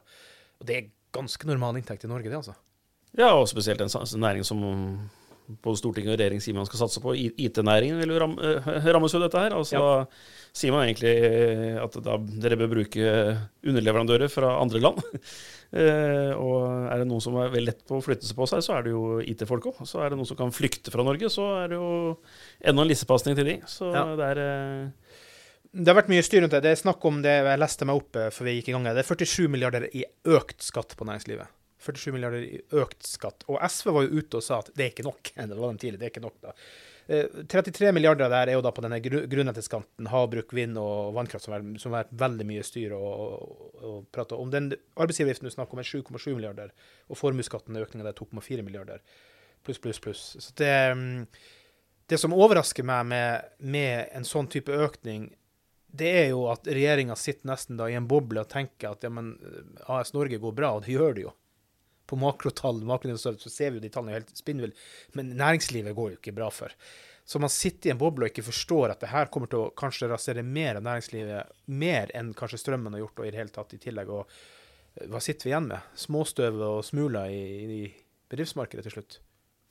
Og 0.62 0.70
det 0.70 0.78
er 0.78 0.92
ganske 1.16 1.50
normal 1.50 1.80
inntekt 1.80 2.08
i 2.08 2.12
Norge, 2.12 2.32
det, 2.32 2.40
altså. 2.40 2.56
Ja, 3.20 3.34
og 3.36 3.50
spesielt 3.52 3.82
en 3.84 3.92
næring 4.24 4.48
som 4.48 4.62
både 5.62 5.80
Stortinget 5.80 6.14
og 6.14 6.20
regjering 6.20 6.42
sier 6.44 6.56
man 6.56 6.68
skal 6.70 6.84
satse 6.84 7.02
på. 7.04 7.14
IT-næringen 7.18 7.98
vil 8.00 8.14
jo 8.14 8.20
ram, 8.24 8.36
eh, 8.40 8.86
rammes 8.94 9.14
jo 9.16 9.20
dette 9.24 9.40
her. 9.40 9.56
Altså, 9.58 9.74
Ja. 9.76 9.82
Da 10.06 10.06
sier 10.54 10.72
man 10.76 10.84
egentlig 10.88 11.12
eh, 11.24 11.78
at 11.84 11.94
da 12.04 12.18
dere 12.18 12.58
bør 12.60 12.72
bruke 12.74 13.38
underleverandører 13.64 14.30
fra 14.32 14.58
andre 14.62 14.80
land. 14.84 15.02
Eh, 15.72 16.34
og 16.36 16.66
er 16.92 17.00
det 17.00 17.06
noen 17.08 17.22
som 17.24 17.38
er 17.40 17.48
veldig 17.48 17.70
lett 17.70 17.86
på 17.88 17.96
å 17.96 18.04
flytte 18.04 18.28
seg 18.28 18.36
på 18.36 18.44
seg, 18.44 18.60
så 18.60 18.74
er 18.76 18.84
det 18.84 18.92
jo 18.92 19.22
IT-folk 19.24 19.70
òg. 19.70 19.78
Så 19.88 20.02
er 20.04 20.10
det 20.12 20.18
noen 20.20 20.28
som 20.28 20.36
kan 20.36 20.52
flykte 20.52 20.92
fra 20.92 21.06
Norge, 21.08 21.30
så 21.32 21.46
er 21.62 21.72
det 21.72 21.78
jo 21.78 22.18
enda 22.60 22.84
en 22.84 22.90
lissepasning 22.90 23.38
til 23.40 23.48
de. 23.48 23.54
Så 23.72 23.88
Ja. 23.96 24.04
det 24.20 24.28
er 24.34 24.92
Det 25.72 25.88
har 25.88 25.96
vært 26.02 26.10
mye 26.12 26.26
styr 26.28 26.42
rundt 26.44 26.52
det. 26.52 26.60
Det 26.64 26.74
er 26.76 26.82
snakk 26.84 27.00
om 27.08 27.22
det, 27.24 27.32
jeg 27.48 27.60
leste 27.64 27.88
meg 27.88 27.96
opp 28.02 28.12
før 28.36 28.44
vi 28.50 28.58
gikk 28.60 28.68
i 28.68 28.72
gang. 28.76 28.84
Det 28.84 29.00
er 29.00 29.16
47 29.16 29.48
milliarder 29.48 29.88
i 29.96 30.04
økt 30.28 30.60
skatt 30.60 30.92
på 31.00 31.08
næringslivet. 31.08 31.48
47 31.82 32.14
milliarder 32.14 32.46
i 32.46 32.62
økt 32.78 33.04
skatt. 33.08 33.46
Og 33.50 33.60
SV 33.66 33.92
var 33.96 34.06
jo 34.06 34.22
ute 34.22 34.40
og 34.40 34.46
sa 34.46 34.62
at 34.62 34.72
det 34.76 34.86
er 34.86 34.94
ikke 34.94 35.08
nok. 35.08 35.34
Det 35.52 35.58
var 35.58 35.74
de 35.74 35.82
tidlig, 35.82 36.00
det 36.00 36.08
er 36.08 36.14
ikke 36.14 36.24
nok 36.24 36.38
da. 36.44 36.56
Eh, 37.12 37.26
33 37.50 37.92
milliarder 37.92 38.30
der 38.30 38.48
er 38.48 38.56
jo 38.56 38.62
da 38.64 38.72
på 38.72 38.84
denne 38.86 39.00
gru 39.04 39.24
havbruk, 40.12 40.54
vind 40.54 40.78
og 40.78 41.16
vannkraft, 41.18 41.48
som 41.48 41.56
har 41.58 41.98
vært 41.98 42.14
veldig 42.22 42.48
mye 42.48 42.64
styr 42.64 42.94
å, 42.96 44.06
prate 44.14 44.38
om. 44.38 44.52
Den 44.54 44.72
arbeidsgiveravgiften 44.96 45.50
du 45.50 45.54
snakker 45.54 45.76
om 45.76 45.82
er 45.82 45.90
7,7 45.90 46.36
milliarder, 46.38 46.72
og 47.10 47.20
formuesskatten 47.20 47.76
er 47.76 47.88
økningen 47.88 48.08
der 48.08 48.18
2,4 48.18 48.64
milliarder. 48.64 49.02
Pluss, 49.66 49.82
pluss, 49.82 50.00
pluss. 50.02 50.24
Så 50.40 50.54
det, 50.58 50.72
mm, 50.96 51.28
det 52.10 52.18
som 52.22 52.34
overrasker 52.38 52.86
meg 52.88 53.06
med, 53.10 53.52
med 53.60 54.10
en 54.16 54.26
sånn 54.28 54.50
type 54.52 54.72
økning, 54.72 55.30
det 55.92 56.10
er 56.22 56.28
jo 56.32 56.46
at 56.52 56.68
regjeringa 56.68 57.18
sitter 57.20 57.50
nesten 57.52 57.80
da 57.80 57.90
i 57.92 57.98
en 58.00 58.08
boble 58.08 58.46
og 58.46 58.50
tenker 58.52 58.94
at 58.94 59.04
ja, 59.04 59.12
men 59.12 59.34
AS 59.92 60.14
Norge 60.16 60.40
går 60.40 60.56
bra, 60.56 60.72
og 60.78 60.86
det 60.86 60.96
gjør 60.96 61.18
det 61.18 61.26
jo. 61.26 61.34
På 62.12 62.20
makrotall 62.20 62.82
makronivå 62.84 63.18
så 63.40 63.50
ser 63.52 63.72
vi 63.72 63.80
jo 63.80 63.86
de 63.86 63.92
tallene 63.94 64.18
er 64.18 64.20
helt 64.22 64.36
spinnville, 64.36 64.76
men 65.16 65.32
næringslivet 65.40 65.96
går 65.96 66.14
jo 66.14 66.20
ikke 66.20 66.36
bra 66.36 66.50
for. 66.52 66.76
Så 67.24 67.40
man 67.40 67.52
sitter 67.54 67.88
i 67.88 67.92
en 67.94 68.00
boble 68.02 68.26
og 68.28 68.32
ikke 68.34 68.44
forstår 68.44 68.92
at 68.92 69.00
det 69.06 69.12
her 69.14 69.30
kommer 69.32 69.48
til 69.48 69.62
å 69.64 69.70
kanskje 69.78 70.10
rasere 70.12 70.44
mer 70.44 70.80
av 70.82 70.84
næringslivet, 70.84 71.54
mer 71.72 72.12
enn 72.18 72.34
kanskje 72.36 72.60
strømmen 72.60 72.98
har 72.98 73.06
gjort, 73.06 73.22
og 73.22 73.28
i 73.30 73.32
det 73.32 73.40
hele 73.40 73.54
tatt 73.56 73.76
i 73.78 73.80
tillegg. 73.80 74.10
Og 74.12 74.26
eh, 74.28 75.06
hva 75.08 75.22
sitter 75.24 75.48
vi 75.48 75.54
igjen 75.54 75.70
med? 75.72 75.86
Småstøv 76.02 76.60
og 76.68 76.82
smuler 76.84 77.32
i, 77.32 77.44
i 77.78 77.82
bedriftsmarkedet 78.34 78.84
til 78.90 78.98
slutt. 78.98 79.20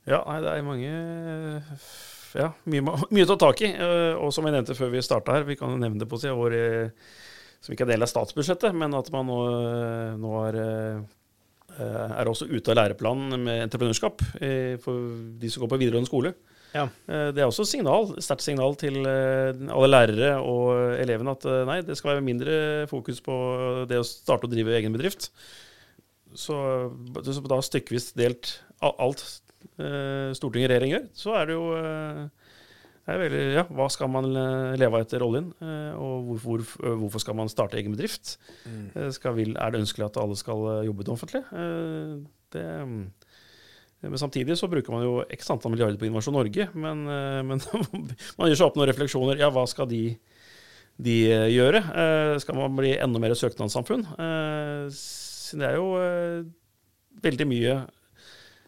Ja, 0.09 0.23
nei, 0.25 0.39
det 0.41 0.55
er 0.55 0.65
mange 0.65 0.91
Ja, 2.41 2.47
mye, 2.71 2.81
mye 3.11 3.27
å 3.27 3.29
ta 3.33 3.37
tak 3.43 3.61
i. 3.67 3.69
eh, 3.75 4.15
Og 4.17 4.31
som 4.33 4.47
jeg 4.47 4.55
nevnte 4.55 4.77
før 4.79 4.89
vi 4.95 5.03
starta 5.05 5.35
her, 5.35 5.45
vi 5.45 5.59
kan 5.59 5.75
nevne 5.77 6.01
det 6.01 6.09
på 6.09 6.17
sida 6.17 6.33
vår 6.39 6.55
eh, 6.57 7.09
som 7.61 7.75
ikke 7.75 7.85
er 7.85 7.91
del 7.93 8.07
av 8.07 8.09
statsbudsjettet, 8.09 8.73
men 8.73 8.95
at 8.97 9.11
man 9.13 9.27
nå, 9.29 9.35
nå 10.17 10.31
eh, 10.49 11.03
er 11.79 12.27
også 12.29 12.47
ute 12.49 12.71
av 12.73 12.77
læreplanen 12.79 13.39
med 13.45 13.65
entreprenørskap 13.67 14.23
eh, 14.41 14.75
for 14.81 15.13
de 15.39 15.51
som 15.51 15.63
går 15.63 15.71
på 15.71 15.79
videregående 15.81 16.09
skole. 16.09 16.33
Ja. 16.75 16.85
Eh, 17.07 17.29
Det 17.35 17.41
er 17.41 17.47
også 17.49 17.65
et 17.65 17.71
signal, 17.73 18.13
sterkt 18.23 18.45
signal 18.45 18.75
til 18.79 19.01
eh, 19.03 19.51
alle 19.71 19.89
lærere 19.91 20.37
og 20.39 20.95
elevene 21.01 21.35
at 21.35 21.45
eh, 21.45 21.63
nei, 21.67 21.81
det 21.87 21.97
skal 21.99 22.15
være 22.15 22.25
mindre 22.25 22.57
fokus 22.91 23.21
på 23.23 23.35
det 23.89 23.99
å 23.99 24.07
starte 24.07 24.47
og 24.47 24.53
drive 24.53 24.75
egen 24.79 24.95
bedrift. 24.95 25.31
Så, 26.31 26.55
så 27.27 27.41
da 27.43 27.59
stykkevis 27.63 28.13
delt 28.15 28.57
alt 28.81 29.25
Stortinget 29.81 30.37
storting 30.37 30.63
og 30.65 30.71
regjering 30.71 30.91
gjør, 30.95 31.03
så 31.13 31.33
er 31.37 31.49
det 31.49 31.53
jo 31.53 31.65
eh, 31.77 32.21
veldig, 33.07 33.41
ja, 33.55 33.63
Hva 33.73 33.87
skal 33.91 34.09
man 34.13 34.29
eh, 34.29 34.75
leve 34.79 34.99
av 34.99 35.05
etter 35.05 35.23
oljen, 35.25 35.49
eh, 35.63 35.93
og 35.97 36.27
hvor, 36.27 36.41
hvor, 36.43 36.63
eh, 36.85 36.97
hvorfor 37.01 37.23
skal 37.23 37.37
man 37.39 37.49
starte 37.49 37.79
egen 37.79 37.95
bedrift? 37.95 38.35
Mm. 38.65 39.09
Skal, 39.15 39.39
er 39.41 39.73
det 39.73 39.81
ønskelig 39.81 40.07
at 40.07 40.19
alle 40.21 40.37
skal 40.39 40.85
jobbe 40.85 41.01
i 41.01 41.07
det 41.07 41.13
offentlige? 41.13 41.61
Det, 42.51 42.65
mm, 42.85 43.01
men 44.05 44.21
samtidig 44.21 44.57
så 44.59 44.69
bruker 44.69 44.93
man 44.93 45.05
jo 45.05 45.15
x 45.33 45.49
antall 45.53 45.73
milliarder 45.73 45.97
på 46.01 46.07
Innovasjon 46.07 46.37
Norge. 46.37 46.67
Men, 46.73 47.03
men 47.47 47.61
man 48.37 48.49
gjør 48.49 48.59
seg 48.59 48.67
opp 48.67 48.77
noen 48.77 48.89
refleksjoner. 48.89 49.41
Ja, 49.41 49.51
hva 49.53 49.65
skal 49.69 49.89
de, 49.89 50.03
de 51.01 51.17
gjøre? 51.53 51.83
Skal 52.41 52.57
man 52.57 52.77
bli 52.77 52.95
enda 52.97 53.21
mer 53.21 53.37
søknadssamfunn? 53.37 54.07
Det 54.89 55.67
er 55.67 55.77
jo 55.77 55.89
veldig 57.21 57.49
mye 57.49 57.77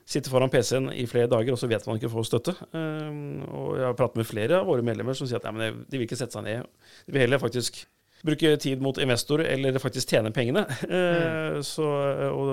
Sitte 0.06 0.30
foran 0.30 0.50
PC-en 0.52 0.90
i 0.92 1.06
flere 1.08 1.30
dager, 1.32 1.54
og 1.56 1.60
så 1.62 1.68
vet 1.72 1.86
man 1.88 1.96
ikke 2.00 2.12
får 2.12 2.26
støtte. 2.28 2.54
Eh, 2.76 3.10
Og 3.54 3.78
jeg 3.80 3.86
har 3.88 3.94
pratet 3.96 4.20
med 4.20 4.28
flere 4.28 4.60
av 4.60 4.68
våre 4.68 4.84
medlemmer 4.84 5.16
som 5.16 5.28
sier 5.30 5.40
at 5.40 5.46
ja, 5.48 5.52
men 5.56 5.86
de 5.88 5.98
vil 5.98 6.08
ikke 6.08 6.20
sette 6.20 6.36
seg 6.36 6.44
ned. 6.44 6.66
De 7.08 7.14
vil 7.16 7.24
heller 7.24 7.40
faktisk 7.40 7.86
bruke 8.24 8.54
tid 8.56 8.80
mot 8.80 8.96
investor, 9.04 9.42
eller 9.44 9.76
faktisk 9.84 10.14
tjene 10.14 10.32
pengene. 10.36 10.66
Mm. 11.54 11.62
Så, 11.64 11.84
og 11.84 12.50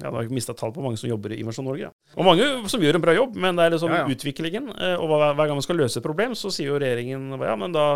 ja, 0.00 0.10
har 0.12 0.22
jeg 0.22 0.30
mista 0.36 0.54
tall 0.56 0.70
på 0.72 0.82
mange 0.84 0.96
som 1.00 1.08
jobber 1.10 1.32
i 1.34 1.38
Innovasjon 1.40 1.64
Norge. 1.66 1.88
Ja. 1.88 1.92
Og 2.16 2.24
mange 2.28 2.44
som 2.70 2.80
gjør 2.84 2.96
en 2.98 3.02
bra 3.04 3.14
jobb, 3.16 3.36
men 3.40 3.56
det 3.58 3.64
er 3.66 3.72
liksom 3.74 3.90
Ja, 3.92 4.02
ja. 4.04 4.14
utviklingen. 4.14 4.68
eh, 4.78 4.94
Og 5.00 5.08
hver, 5.10 5.34
hver 5.34 5.46
gang 5.50 5.56
man 5.58 5.64
skal 5.66 5.76
løse 5.80 5.98
et 5.98 6.04
problem, 6.06 6.34
så 6.38 6.52
sier 6.54 6.68
jo 6.72 6.78
regjeringen 6.80 7.34
ja, 7.40 7.56
men 7.56 7.72
da, 7.74 7.86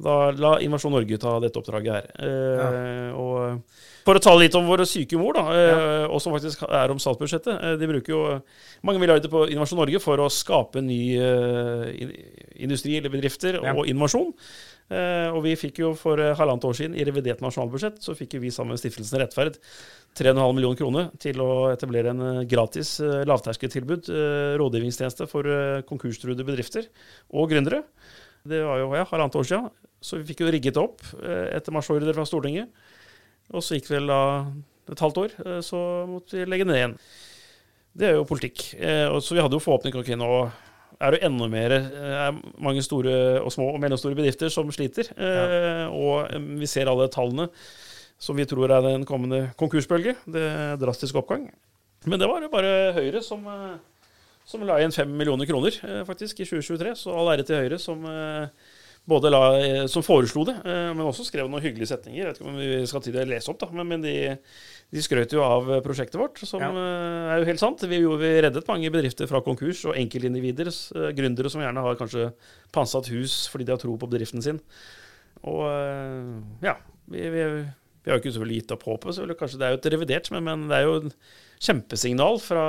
da 0.00 0.30
la 0.32 0.54
Invasjon 0.64 0.92
Norge 0.94 1.18
ta 1.20 1.34
dette 1.42 1.60
oppdraget 1.60 1.92
her. 1.92 2.06
Eh, 2.24 3.12
Og 3.20 3.62
for 4.06 4.16
å 4.16 4.22
tale 4.24 4.40
litt 4.46 4.54
om 4.56 4.64
våre 4.66 4.86
syke 4.88 5.18
mor, 5.20 5.34
da, 5.36 5.42
eh, 5.52 6.06
og 6.08 6.20
som 6.24 6.32
faktisk 6.32 6.62
er 6.68 6.90
om 6.90 6.98
statsbudsjettet. 6.98 7.52
eh, 7.62 7.76
De 7.76 7.86
bruker 7.86 8.08
jo 8.14 8.22
mange 8.82 8.98
milliarder 9.02 9.28
på 9.28 9.44
Innovasjon 9.50 9.78
Norge 9.82 10.00
for 10.00 10.16
å 10.24 10.30
skape 10.32 10.80
ny 10.82 11.16
eh, 11.20 12.10
industri 12.64 12.96
eller 12.96 13.10
bedrifter 13.12 13.60
Ja. 13.62 13.74
og 13.74 13.86
innovasjon. 13.86 14.32
Eh, 14.90 15.28
og 15.30 15.44
vi 15.44 15.52
fikk 15.54 15.78
jo 15.78 15.92
for 15.94 16.18
eh, 16.18 16.34
halvannet 16.34 16.64
år 16.66 16.74
siden, 16.74 16.96
i 16.98 17.04
revidert 17.06 17.40
nasjonalbudsjett, 17.44 18.00
så 18.02 18.16
fikk 18.16 18.34
jo 18.34 18.40
vi 18.40 18.50
sammen 18.50 18.72
med 18.74 18.80
Stiftelsen 18.80 19.20
Rettferd 19.20 19.58
3,5 20.18 20.54
millioner 20.56 20.76
kroner 20.80 21.10
til 21.22 21.38
å 21.44 21.70
etablere 21.70 22.10
en 22.10 22.20
eh, 22.40 22.44
gratis 22.50 22.96
eh, 23.04 23.20
lavterskeltilbud, 23.28 24.08
eh, 24.10 24.56
rådgivningstjeneste 24.58 25.28
for 25.30 25.46
eh, 25.46 25.82
konkurstruede 25.86 26.42
bedrifter 26.42 26.88
og 27.32 27.50
gründere. 27.52 27.84
Det 28.42 28.64
var 28.64 28.80
jo 28.80 28.90
ja, 28.96 29.04
halvannet 29.04 29.36
år 29.36 29.44
siden. 29.46 29.70
Så 30.00 30.16
vi 30.16 30.30
fikk 30.30 30.44
jo 30.44 30.52
rigget 30.52 30.80
opp 30.80 31.04
eh, 31.20 31.50
etter 31.58 31.74
marsjordre 31.76 32.14
fra 32.16 32.24
Stortinget. 32.28 32.72
Og 33.52 33.64
så 33.64 33.76
gikk 33.76 33.90
det 33.90 33.98
vel 33.98 34.08
da 34.08 34.22
et 34.90 35.02
halvt 35.04 35.20
år, 35.20 35.34
eh, 35.44 35.60
så 35.64 35.80
måtte 36.08 36.38
vi 36.38 36.48
legge 36.48 36.66
ned 36.68 36.78
igjen. 36.78 36.96
Det 38.00 38.08
er 38.08 38.16
jo 38.16 38.26
politikk. 38.28 38.64
Eh, 38.80 39.12
så 39.20 39.36
vi 39.36 39.44
hadde 39.44 39.58
jo 39.58 39.62
forhåpning 39.62 39.98
ok, 40.00 40.12
nå 40.16 40.30
er 41.00 41.12
det 41.12 41.20
jo 41.20 41.28
enda 41.30 41.46
mer 41.48 41.72
mange 42.60 42.82
store 42.84 43.12
og 43.40 43.48
små 43.54 43.70
og 43.72 43.78
mellomstore 43.80 44.16
bedrifter 44.18 44.50
som 44.52 44.68
sliter. 44.68 45.08
Ja. 45.16 45.86
Og 45.96 46.28
vi 46.60 46.68
ser 46.68 46.90
alle 46.92 47.06
tallene 47.08 47.46
som 48.20 48.36
vi 48.36 48.44
tror 48.44 48.68
er 48.68 48.84
den 48.84 49.06
kommende 49.08 49.46
konkursbølge. 49.56 50.12
Det 50.28 50.42
er 50.44 50.74
drastisk 50.76 51.16
oppgang. 51.22 51.46
Men 52.04 52.20
det 52.20 52.28
var 52.28 52.44
jo 52.44 52.50
bare 52.52 52.92
Høyre 52.98 53.22
som, 53.24 53.48
som 54.44 54.66
la 54.68 54.76
igjen 54.76 54.92
fem 54.92 55.16
millioner 55.16 55.48
kroner 55.48 55.80
faktisk 56.04 56.44
i 56.44 56.48
2023. 56.50 56.92
Så 57.00 57.16
all 57.16 57.32
ære 57.32 57.48
til 57.48 57.62
Høyre 57.62 57.80
som 57.80 58.04
både 59.08 59.30
la, 59.32 59.38
eh, 59.58 59.86
som 59.90 60.02
foreslo 60.04 60.44
det, 60.46 60.54
eh, 60.64 60.90
men 60.94 61.00
også 61.06 61.24
skrev 61.26 61.48
noen 61.50 61.62
hyggelige 61.64 61.88
setninger. 61.90 62.18
Jeg 62.20 62.26
vet 62.28 62.38
ikke 62.40 62.48
om 62.50 62.58
vi 62.60 62.86
skal 62.86 63.02
til 63.02 63.14
det 63.16 63.24
lese 63.30 63.50
opp, 63.50 63.58
da, 63.62 63.68
men, 63.74 63.88
men 63.88 64.02
de, 64.04 64.14
de 64.92 65.02
skrøt 65.02 65.32
jo 65.34 65.42
av 65.42 65.70
eh, 65.72 65.80
prosjektet 65.82 66.20
vårt, 66.20 66.38
som 66.46 66.60
Ja. 66.62 66.68
er 67.34 67.40
jo 67.42 67.48
helt 67.48 67.62
sant. 67.62 67.82
Vi, 67.90 68.02
jo- 68.04 68.18
vi 68.20 68.30
reddet 68.44 68.68
mange 68.68 68.90
bedrifter 68.92 69.26
fra 69.30 69.40
konkurs, 69.42 69.82
og 69.88 69.96
enkeltindivider, 69.98 70.70
gründere 71.16 71.50
som 71.50 71.62
gjerne 71.64 71.82
har 71.82 71.98
kanskje 71.98 72.28
pantsatt 72.76 73.08
hus 73.10 73.46
fordi 73.50 73.66
de 73.66 73.74
har 73.74 73.82
tro 73.82 73.96
på 73.98 74.08
bedriften 74.10 74.42
sin. 74.44 74.60
Og 75.48 75.64
ja, 76.62 76.76
vi, 77.10 77.22
vi, 77.32 77.44
vi 78.04 78.10
har 78.10 78.18
jo 78.18 78.22
ikke 78.22 78.32
selvfølgelig 78.34 78.60
gitt 78.62 78.74
opp 78.76 78.84
håpet, 78.88 79.14
så 79.16 79.26
kanskje 79.38 79.58
det 79.60 79.66
er 79.66 79.74
jo 79.74 79.80
et 79.80 79.90
revidert, 79.94 80.30
men, 80.34 80.44
men 80.46 80.68
det 80.70 80.78
er 80.82 80.86
jo 80.88 80.98
kjempesignal 81.60 82.40
fra, 82.40 82.64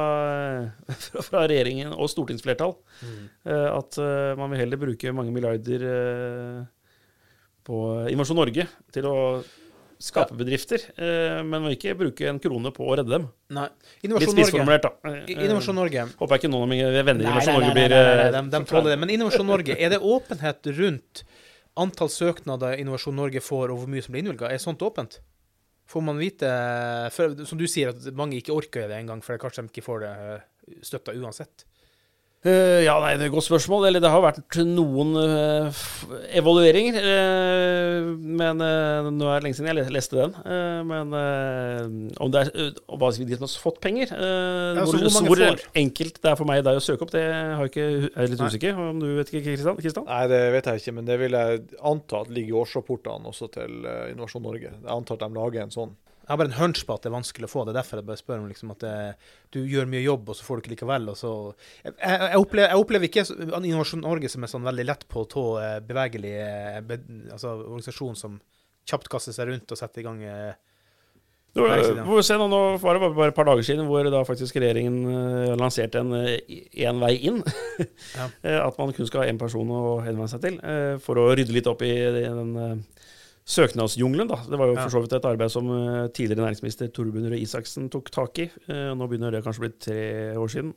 fra, 0.99 1.23
fra 1.29 1.45
regjeringen 1.47 1.95
og 1.95 2.11
stortingsflertall 2.11 2.75
eh, 3.05 3.69
at 3.71 3.97
eh, 4.01 4.35
man 4.39 4.51
vil 4.51 4.65
heller 4.65 4.81
bruke 4.81 5.15
mange 5.15 5.33
milliarder 5.35 5.87
eh, 5.87 6.61
på 7.67 7.81
Innovasjon 8.11 8.39
Norge 8.41 8.67
til 8.91 9.07
å 9.07 9.17
skape 10.01 10.33
bedrifter, 10.33 10.81
men 11.45 11.61
må 11.61 11.75
ikke 11.75 11.91
bruke 11.93 12.25
en 12.25 12.39
krone 12.41 12.71
på 12.73 12.87
å 12.89 12.95
redde 12.97 13.11
dem. 13.13 13.27
Nei. 13.53 13.67
Litt 13.69 14.07
Innovasjon 14.07 14.33
spissformulert, 14.33 14.87
da. 14.87 15.11
Innovasjon 15.29 15.77
Norge. 15.77 16.07
Håper 16.17 16.33
jeg 16.33 16.41
ikke 16.41 16.49
noen 16.49 16.65
av 16.65 16.71
mine 16.71 17.03
venner 17.05 17.21
i 17.21 17.27
Innovasjon 17.27 17.59
Norge 17.59 17.75
blir 17.75 17.93
nei, 17.93 18.15
nei, 18.17 18.31
nei, 18.33 18.41
de 18.55 18.61
tåler 18.71 18.89
det. 18.89 18.95
Men 19.03 19.13
Innovasjon 19.13 19.45
Norge, 19.45 19.75
er 19.77 19.93
det 19.93 19.99
åpenhet 20.01 20.71
rundt 20.79 21.21
antall 21.85 22.09
søknader 22.09 22.81
Innovasjon 22.81 23.21
Norge 23.21 23.45
får, 23.45 23.75
og 23.75 23.83
hvor 23.83 23.93
mye 23.93 24.01
som 24.01 24.17
blir 24.17 24.25
innvilga? 24.25 24.49
Er 24.49 24.65
sånt 24.65 24.81
åpent? 24.89 25.21
Får 25.91 26.03
man 26.07 26.21
vite 26.21 26.47
for, 27.11 27.35
Som 27.47 27.59
du 27.59 27.67
sier, 27.67 27.91
at 27.91 28.15
mange 28.15 28.39
ikke 28.39 28.55
orker 28.55 28.87
det 28.87 28.99
engang, 29.01 29.23
for 29.25 29.41
kanskje 29.41 29.65
de 29.65 29.73
ikke 29.73 29.83
får 29.83 30.05
det 30.05 30.11
eh, 30.29 30.79
støtta 30.87 31.15
uansett. 31.19 31.65
Eh, 32.41 32.81
ja, 32.87 32.95
nei, 32.97 33.11
det 33.19 33.27
er 33.27 33.29
et 33.29 33.35
godt 33.35 33.45
spørsmål. 33.45 33.83
Eller 33.85 34.01
det 34.01 34.09
har 34.09 34.23
vært 34.23 34.57
noen 34.65 35.13
uh, 35.13 35.83
evalueringer. 36.33 36.97
Uh, 36.97 38.07
men 38.17 38.57
nå 38.57 39.27
er 39.29 39.35
det 39.35 39.45
lenge 39.45 39.59
siden 39.59 39.69
jeg 39.69 39.93
leste 39.93 40.17
den. 40.17 40.33
Men 40.89 41.13
om 42.17 42.33
det 42.33 42.41
er 42.41 42.51
uh, 42.55 42.81
og 42.91 43.01
hva 43.01 43.11
sier 43.13 43.29
de 43.29 43.37
som 43.37 43.45
har 43.45 43.53
fått 43.61 43.77
penger 43.83 44.09
Ja, 44.11 44.83
hvor, 44.87 44.97
hvor 44.97 45.29
hvor 45.29 45.61
enkelt 45.77 46.17
det 46.21 46.31
er 46.31 46.37
for 46.39 46.49
meg 46.49 46.63
der 46.65 46.79
å 46.79 46.83
søke 46.83 47.05
opp, 47.05 47.13
det 47.13 47.23
har 47.29 47.61
jeg 47.67 47.71
ikke, 47.71 47.87
er 48.09 48.25
jeg 48.25 48.33
litt 48.33 48.41
Nei. 48.41 48.49
usikker 48.49 48.81
om 48.81 49.01
du 49.01 49.07
vet 49.19 49.31
ikke, 49.31 49.55
Kristian? 49.77 50.07
Nei, 50.07 50.21
det 50.31 50.41
vet 50.55 50.69
jeg 50.71 50.81
ikke, 50.81 50.95
men 50.97 51.09
det 51.09 51.17
vil 51.21 51.37
jeg 51.37 51.61
anta 51.91 52.23
at 52.25 52.31
ligger 52.33 52.55
i 52.55 52.59
årsrapportene 52.63 53.31
også 53.31 53.51
til 53.53 53.85
Innovasjon 54.11 54.45
Norge. 54.45 54.73
Jeg 54.73 54.93
antar 54.95 55.19
at 55.19 55.27
de 55.27 55.37
lager 55.37 55.65
en 55.65 55.75
sånn. 55.75 55.93
Jeg 56.21 56.29
har 56.29 56.37
bare 56.37 56.51
en 56.51 56.57
hunch 56.59 56.83
på 56.85 56.93
at 56.95 57.03
det 57.03 57.09
er 57.09 57.15
vanskelig 57.15 57.47
å 57.47 57.51
få. 57.51 57.63
Det 57.65 57.73
er 57.73 57.79
derfor 57.79 57.99
jeg 57.99 58.07
bare 58.07 58.19
spør 58.21 58.41
om 58.43 58.47
liksom 58.47 58.71
at 58.75 58.83
det, 58.85 58.93
du 59.51 59.59
gjør 59.65 59.89
mye 59.89 60.03
jobb, 60.03 60.29
og 60.29 60.37
så 60.37 60.45
får 60.45 60.59
du 60.59 60.61
ikke 60.63 60.73
likevel. 60.75 61.09
Og 61.11 61.17
så 61.17 61.31
jeg, 61.83 61.95
jeg, 61.97 62.37
opplever, 62.37 62.69
jeg 62.69 62.83
opplever 62.85 63.09
ikke 63.09 63.23
Innovasjon 63.57 64.03
Norge 64.05 64.29
som 64.31 64.45
en 64.45 64.51
sånn 64.53 64.67
veldig 64.69 64.85
lett 64.85 65.07
på 65.11 65.25
tå, 65.31 65.45
eh, 65.59 65.77
bevegelig 65.87 66.33
eh, 66.45 66.77
be, 66.85 66.99
altså, 67.33 67.55
organisasjon 67.65 68.19
som 68.21 68.37
kjapt 68.87 69.09
kaster 69.13 69.35
seg 69.35 69.49
rundt 69.49 69.73
og 69.73 69.81
setter 69.81 70.01
i 70.01 70.05
gang 70.07 70.21
eh, 70.25 70.53
Det 71.51 71.65
var, 71.65 71.81
hvor, 72.07 72.21
se, 72.23 72.37
nå, 72.39 72.47
nå 72.49 72.61
var 72.79 72.95
det 72.95 73.09
bare, 73.11 73.27
et 73.33 73.35
par 73.41 73.49
dager 73.49 73.65
siden 73.67 73.89
hvor 73.89 74.07
da 74.13 74.21
faktisk 74.25 74.61
regjeringen 74.61 75.01
eh, 75.11 75.51
lanserte 75.59 75.99
en 76.05 76.13
én 76.15 77.01
vei 77.01 77.15
inn. 77.31 77.41
Ja. 78.15 78.29
Eh, 78.45 78.57
At 78.61 78.77
man 78.79 78.93
kun 78.95 79.09
skal 79.09 79.25
ha 79.25 79.29
én 79.33 79.41
person 79.41 79.69
å 79.73 79.99
henvende 80.05 80.29
seg 80.31 80.45
til, 80.45 80.61
eh, 80.63 80.95
for 81.03 81.19
å 81.19 81.31
rydde 81.35 81.53
litt 81.57 81.67
opp 81.69 81.81
i 81.85 81.91
den 82.15 82.55
eh, 82.57 83.00
søknadsjungelen. 83.47 84.29
Da. 84.29 84.37
Det 84.49 84.59
var 84.59 84.69
jo 84.69 84.75
for 84.77 84.93
så 84.93 85.01
vidt 85.03 85.15
et 85.17 85.25
arbeid 85.27 85.51
som 85.53 85.67
eh, 85.73 86.05
tidligere 86.13 86.45
næringsminister 86.45 86.91
Torbjørn 86.93 87.31
Røe 87.33 87.41
Isaksen 87.41 87.89
tok 87.91 88.11
tak 88.13 88.37
i. 88.43 88.49
Eh, 88.69 88.91
Nå 88.97 89.07
begynner 89.09 89.33
det 89.33 89.43
kanskje 89.45 89.63
å 89.63 89.65
bli 89.65 89.73
tre 89.81 90.03
år 90.37 90.51
siden. 90.53 90.71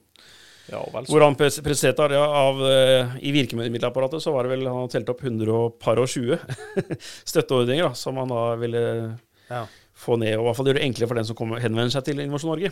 Ja, 0.72 0.80
vel. 0.94 1.04
Hvor 1.10 1.20
han 1.20 1.34
pres- 1.36 1.60
presenterte 1.60 2.16
ja, 2.16 2.24
av, 2.24 2.62
eh, 2.64 3.18
I 3.28 3.34
virkemiddelapparatet 3.36 4.22
så 4.24 4.32
var 4.32 4.46
det 4.48 4.54
vel 4.56 4.66
han 4.72 4.88
telt 4.88 5.10
opp 5.12 5.20
120 5.20 6.38
støtteordninger 7.34 7.84
da, 7.90 7.94
som 7.98 8.16
han 8.22 8.32
da 8.32 8.44
ville 8.62 8.84
Ja. 9.50 9.66
få 9.94 10.16
ned, 10.18 10.38
og 10.38 10.40
i 10.40 10.46
hvert 10.48 10.56
fall 10.56 10.66
gjøre 10.70 10.80
det 10.80 10.86
enklere 10.88 11.08
for 11.10 11.20
den 11.20 11.26
som 11.28 11.36
kommer, 11.36 11.60
henvender 11.60 11.92
seg 11.92 12.06
til 12.08 12.22
Innovasjon 12.24 12.50
Norge. 12.54 12.70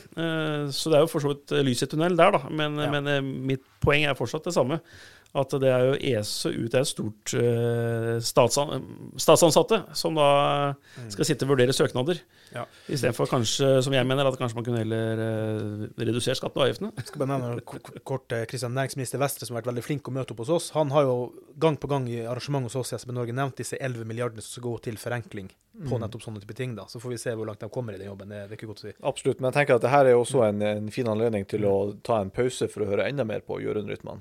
Så 0.72 0.88
det 0.90 0.96
er 0.98 1.04
jo 1.04 1.10
for 1.12 1.20
så 1.22 1.34
vidt 1.34 1.52
lys 1.68 1.84
i 1.84 1.88
tunnelen 1.92 2.16
der, 2.18 2.32
da. 2.34 2.40
Men, 2.50 2.74
men 2.96 3.28
mitt 3.46 3.62
poeng 3.84 4.08
er 4.08 4.16
fortsatt 4.18 4.48
det 4.48 4.54
samme. 4.56 4.80
At 5.32 5.54
det 5.62 5.68
er 5.72 5.86
jo 5.86 5.92
ESE 5.96 6.50
ut 6.52 6.74
er 6.76 6.82
et 6.84 6.88
stort 6.90 7.32
uh, 7.40 8.18
statsan, 8.20 8.82
statsansatte 9.16 9.78
som 9.96 10.18
da 10.18 10.26
skal 11.08 11.24
sitte 11.24 11.46
og 11.46 11.54
vurdere 11.54 11.72
søknader. 11.72 12.20
Ja. 12.52 12.66
Istedenfor 12.84 13.30
kanskje, 13.30 13.70
som 13.86 13.96
jeg 13.96 14.04
mener, 14.04 14.28
at 14.28 14.36
kanskje 14.36 14.58
man 14.58 14.66
kunne 14.66 14.82
heller 14.82 15.22
uh, 15.22 15.86
redusert 15.96 16.36
skatten 16.36 16.60
og 16.60 16.66
avgiftene. 16.66 16.92
Jeg 17.00 17.08
skal 17.08 17.24
bare 17.24 17.32
nevne 17.32 18.02
kort 18.04 18.36
eh, 18.36 18.44
Kristian, 18.50 18.76
Næringsminister 18.76 19.22
Vestre, 19.22 19.48
som 19.48 19.56
har 19.56 19.62
vært 19.62 19.72
veldig 19.72 19.86
flink 19.86 20.12
å 20.12 20.14
møte 20.18 20.36
opp 20.36 20.44
hos 20.44 20.52
oss, 20.52 20.68
han 20.76 20.92
har 20.92 21.08
jo 21.08 21.16
gang 21.62 21.80
på 21.80 21.88
gang 21.88 22.10
i 22.12 22.20
arrangement 22.26 22.68
hos 22.68 22.76
oss 22.82 22.92
i 22.92 22.98
SB 23.00 23.14
Norge 23.16 23.36
nevnt 23.36 23.56
disse 23.62 23.80
11 23.80 24.04
milliardene 24.08 24.44
som 24.44 24.58
skal 24.58 24.68
gå 24.68 24.74
til 24.88 25.00
forenkling 25.00 25.48
på 25.88 25.98
nettopp 26.00 26.24
sånne 26.26 26.42
type 26.42 26.56
ting. 26.56 26.76
da. 26.76 26.84
Så 26.88 27.00
får 27.00 27.14
vi 27.14 27.20
se 27.22 27.34
hvor 27.36 27.48
langt 27.48 27.64
de 27.64 27.70
kommer 27.72 27.96
i 27.96 28.00
den 28.00 28.10
jobben. 28.10 28.28
Det, 28.28 28.44
det 28.48 28.56
er 28.56 28.60
ikke 28.60 28.68
godt 28.70 28.84
å 28.84 28.88
si. 28.88 28.94
Absolutt. 29.00 29.40
Men 29.40 29.50
jeg 29.50 29.60
tenker 29.60 29.80
at 29.80 29.86
det 29.86 29.94
her 29.94 30.10
er 30.10 30.18
også 30.18 30.44
en, 30.48 30.62
en 30.68 30.92
fin 30.92 31.08
anledning 31.08 31.48
til 31.48 31.64
å 31.68 31.76
ta 32.04 32.20
en 32.20 32.32
pause 32.34 32.68
for 32.72 32.84
å 32.84 32.92
høre 32.92 33.08
enda 33.08 33.24
mer 33.28 33.44
på 33.46 33.60
Jørund 33.64 33.88
Rytman. 33.92 34.20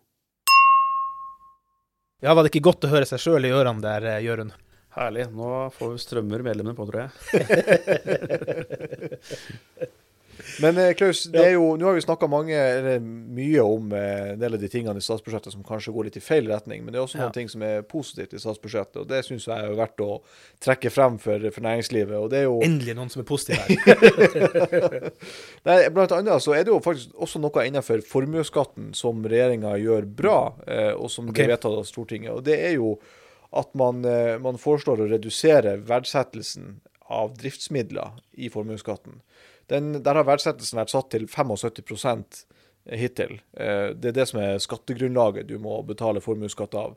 Ja, 2.21 2.33
var 2.37 2.45
det 2.45 2.51
ikke 2.51 2.67
godt 2.69 2.85
å 2.85 2.91
høre 2.91 3.07
seg 3.09 3.17
sjøl 3.23 3.47
i 3.49 3.53
ørene 3.55 3.81
der, 3.81 4.05
eh, 4.05 4.19
Jørund? 4.21 4.53
Herlig. 4.93 5.23
Nå 5.33 5.71
får 5.73 5.93
vi 5.95 6.01
strømmer 6.03 6.43
medlemmene 6.45 6.77
på, 6.77 6.85
tror 6.85 7.07
jeg. 7.07 7.11
Men 10.61 10.77
eh, 10.77 10.93
Klaus, 10.97 11.23
det 11.31 11.43
jo, 11.53 11.75
nå 11.77 11.85
har 11.87 11.93
vi 11.97 12.01
snakka 12.03 12.27
mye 12.31 13.61
om 13.63 13.91
eh, 13.93 14.31
en 14.33 14.39
del 14.41 14.55
av 14.57 14.59
de 14.61 14.69
tingene 14.71 14.97
i 14.99 15.03
statsbudsjettet 15.05 15.53
som 15.53 15.63
kanskje 15.67 15.93
går 15.95 16.07
litt 16.09 16.17
i 16.17 16.23
feil 16.23 16.47
retning, 16.49 16.83
men 16.83 16.93
det 16.93 16.99
er 16.99 17.05
også 17.05 17.17
Ja. 17.19 17.25
noen 17.27 17.35
ting 17.35 17.49
som 17.51 17.61
er 17.65 17.81
positivt 17.87 18.33
i 18.33 18.41
statsbudsjettet, 18.41 18.97
og 19.03 19.07
det 19.11 19.21
syns 19.27 19.45
jeg 19.47 19.57
er 19.67 19.75
verdt 19.77 20.01
å 20.03 20.21
trekke 20.63 20.91
frem 20.93 21.17
for, 21.21 21.39
for 21.51 21.61
næringslivet. 21.67 22.15
og 22.17 22.29
det 22.33 22.39
er 22.41 22.47
jo... 22.49 22.59
Endelig 22.65 22.95
noen 22.97 23.09
som 23.13 23.21
er 23.23 23.29
positiv 23.29 23.61
her. 23.61 25.11
Nei, 25.67 25.77
blant 25.93 26.11
annet 26.15 26.43
så 26.43 26.55
er 26.57 26.65
det 26.67 26.73
jo 26.73 26.81
faktisk 26.83 27.15
også 27.21 27.41
noe 27.43 27.65
innenfor 27.67 28.01
formuesskatten 28.05 28.91
som 28.97 29.23
regjeringa 29.25 29.75
gjør 29.81 30.05
bra, 30.05 30.37
eh, 30.67 30.91
og 30.95 31.09
som 31.13 31.29
Ok. 31.29 31.35
blir 31.37 31.51
vedtatt 31.53 31.77
av 31.77 31.85
Stortinget. 31.89 32.31
Og 32.35 32.43
det 32.47 32.57
er 32.59 32.75
jo 32.77 32.95
at 33.51 33.73
man, 33.75 33.99
man 34.39 34.55
foreslår 34.55 35.01
å 35.03 35.09
redusere 35.11 35.73
verdsettelsen 35.83 36.77
av 37.11 37.33
driftsmidler 37.35 38.13
i 38.39 38.47
formuesskatten. 38.47 39.17
Den, 39.71 39.93
der 40.03 40.19
har 40.19 40.27
verdsettelsen 40.27 40.79
vært 40.81 40.91
satt 40.93 41.09
til 41.13 41.27
75% 41.31 42.43
hittil. 42.97 43.37
Eh, 43.53 43.93
Det 43.95 44.11
er 44.11 44.17
det 44.19 44.27
som 44.29 44.39
er 44.41 44.59
skattegrunnlaget 44.61 45.47
du 45.47 45.57
må 45.61 45.81
betale 45.87 46.21
formuesskatt 46.23 46.75
av. 46.75 46.95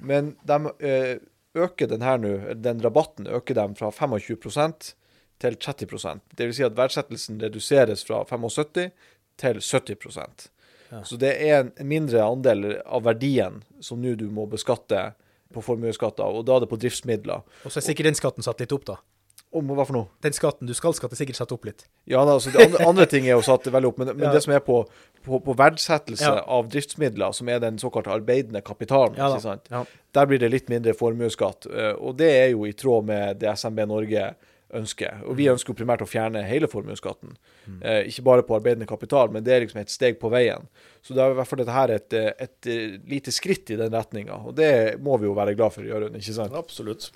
Men 0.00 0.36
de 0.46 0.60
eh, 0.80 1.16
øker 1.56 1.90
den 1.90 2.02
her 2.04 2.18
nå, 2.20 2.54
den 2.54 2.80
rabatten 2.84 3.26
øker 3.26 3.54
dem 3.54 3.74
fra 3.74 3.90
25% 3.90 4.94
til 5.38 5.56
30% 5.60 6.20
Det 6.36 6.46
vil 6.46 6.54
si 6.56 6.64
at 6.64 6.76
verdsettelsen 6.76 7.40
reduseres 7.42 8.04
fra 8.08 8.22
75 8.24 8.90
til 9.36 9.60
70 9.60 10.48
Ja. 10.90 11.02
Så 11.02 11.16
det 11.18 11.32
er 11.42 11.64
en 11.64 11.72
mindre 11.88 12.22
andel 12.22 12.76
av 12.86 13.02
verdien 13.02 13.64
som 13.80 13.98
nå 14.00 14.14
du 14.14 14.28
må 14.30 14.46
beskatte 14.46 15.14
på 15.52 15.62
formuesskatt 15.62 16.20
av, 16.22 16.36
og 16.36 16.44
da 16.46 16.56
er 16.56 16.60
det 16.62 16.68
på 16.70 16.78
driftsmidler. 16.78 17.42
Og 17.64 17.72
så 17.72 17.80
er 17.80 17.86
sikkert 17.88 18.06
den 18.06 18.14
skatten 18.18 18.46
satt 18.46 18.60
litt 18.62 18.72
opp, 18.72 18.84
da. 18.86 18.96
Om 19.52 19.68
hva 19.72 19.86
for 19.86 19.94
noe? 19.94 20.08
Den 20.20 20.32
skatten 20.32 20.66
du 20.68 20.74
skal 20.74 20.92
skatte, 20.92 21.14
er 21.14 21.20
sikkert 21.24 21.36
satt 21.38 21.52
opp 21.54 21.64
litt. 21.64 21.84
Ja, 22.10 22.24
da, 22.24 22.34
altså, 22.34 22.50
andre, 22.50 22.86
andre 22.86 23.06
ting 23.06 23.24
er 23.28 23.36
jo 23.36 23.44
satt 23.46 23.64
veldig 23.72 23.88
opp, 23.92 23.98
men, 23.98 24.08
men 24.16 24.26
Ja. 24.26 24.32
det 24.32 24.42
som 24.42 24.52
er 24.52 24.60
på, 24.60 24.80
på, 25.24 25.38
på 25.40 25.54
verdsettelse 25.56 26.20
Ja. 26.26 26.42
av 26.46 26.68
driftsmidler, 26.68 27.32
som 27.32 27.48
er 27.48 27.60
den 27.60 27.78
såkalte 27.78 28.10
arbeidende 28.10 28.62
kapitalen, 28.62 29.16
Ja 29.16 29.84
der 30.16 30.26
blir 30.26 30.38
det 30.38 30.50
litt 30.50 30.68
mindre 30.68 30.94
formuesskatt. 30.96 31.66
eh, 31.70 31.92
Og 32.00 32.16
det 32.16 32.30
er 32.32 32.50
jo 32.50 32.64
i 32.64 32.72
tråd 32.72 33.04
med 33.04 33.38
det 33.38 33.50
SMB 33.58 33.86
Norge 33.86 34.34
ønsker. 34.72 35.22
Og 35.24 35.30
Mm. 35.34 35.36
vi 35.36 35.44
ønsker 35.46 35.68
jo 35.68 35.74
primært 35.84 36.00
å 36.02 36.08
fjerne 36.08 36.42
hele 36.44 36.66
formuesskatten. 36.66 37.36
Eh, 37.82 38.04
ikke 38.08 38.22
bare 38.24 38.42
på 38.42 38.56
arbeidende 38.58 38.86
kapital, 38.86 39.28
men 39.30 39.44
det 39.44 39.52
er 39.52 39.60
liksom 39.66 39.80
et 39.80 39.90
steg 39.90 40.18
på 40.18 40.30
veien. 40.30 40.66
Så 41.02 41.14
det 41.14 41.18
er 41.22 41.30
i 41.30 41.34
hvert 41.34 41.46
fall 41.46 41.58
dette 41.58 41.72
her 41.72 41.90
et, 41.90 42.12
eh, 42.12 42.32
et, 42.40 42.60
lite 43.06 43.30
skritt 43.30 43.70
i 43.70 43.76
den 43.76 43.92
retninga. 43.92 44.44
Og 44.46 44.54
det 44.56 45.00
må 45.00 45.18
vi 45.20 45.26
jo 45.26 45.34
være 45.34 45.54
glad 45.56 45.72
for 45.72 45.82
å 45.82 45.86
gjøre, 45.86 46.10
ikke 46.16 46.34
sant? 46.34 46.52
Absolutt. 46.52 47.10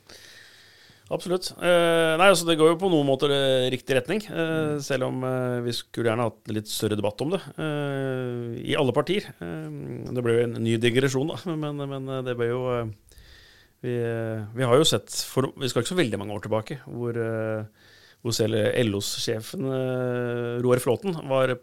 Absolutt. 1.11 1.49
Eh, 1.59 2.13
nei, 2.21 2.29
altså 2.31 2.47
Det 2.47 2.55
går 2.61 2.69
jo 2.71 2.79
på 2.79 2.89
noen 2.93 3.09
måter 3.09 3.33
riktig 3.73 3.97
retning, 3.99 4.21
eh, 4.31 4.77
selv 4.85 5.09
om 5.09 5.25
eh, 5.27 5.57
vi 5.65 5.73
skulle 5.75 6.07
gjerne 6.13 6.29
hatt 6.29 6.53
litt 6.55 6.71
større 6.71 6.99
debatt 6.99 7.25
om 7.25 7.33
det. 7.35 7.41
eh, 7.59 8.61
I 8.71 8.77
alle 8.79 8.95
partier. 8.95 9.27
Eh, 9.43 9.71
det 10.15 10.23
ble 10.23 10.37
jo 10.37 10.45
en 10.47 10.59
ny 10.63 10.77
digresjon, 10.79 11.33
da, 11.33 11.41
men, 11.65 11.83
men 11.91 12.11
det 12.27 12.37
ble 12.39 12.51
jo 12.53 12.63
eh, 12.77 12.93
vi, 13.83 13.97
eh, 13.97 14.45
vi 14.55 14.67
har 14.69 14.77
jo 14.79 14.87
sett 14.87 15.11
for, 15.27 15.51
Vi 15.59 15.71
skal 15.73 15.83
ikke 15.83 15.95
så 15.95 15.99
veldig 15.99 16.19
mange 16.21 16.37
år 16.37 16.45
tilbake 16.47 16.79
hvor, 16.85 17.17
eh, 17.17 17.91
hvor 18.21 18.37
selv 18.37 18.61
LOs-sjefen 18.85 19.67
eh, 19.67 20.59
Roar 20.63 20.83
Flåten 20.85 21.17
var 21.31 21.57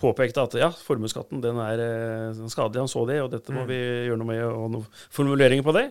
påpekte 0.00 0.42
at 0.42 0.54
ja, 0.58 0.70
formuesskatten 0.86 1.42
den 1.44 1.58
er 1.62 1.82
eh, 1.84 2.40
skadelig. 2.50 2.80
Han 2.82 2.90
så 2.90 3.04
det, 3.06 3.20
og 3.22 3.30
dette 3.34 3.52
må 3.54 3.62
Mm. 3.66 3.68
vi 3.68 3.80
gjøre 4.08 4.18
noe 4.22 4.30
med. 4.32 4.40
Og 4.48 4.70
noen 4.78 4.86
formuleringer 5.14 5.62
på 5.66 5.74
det. 5.76 5.84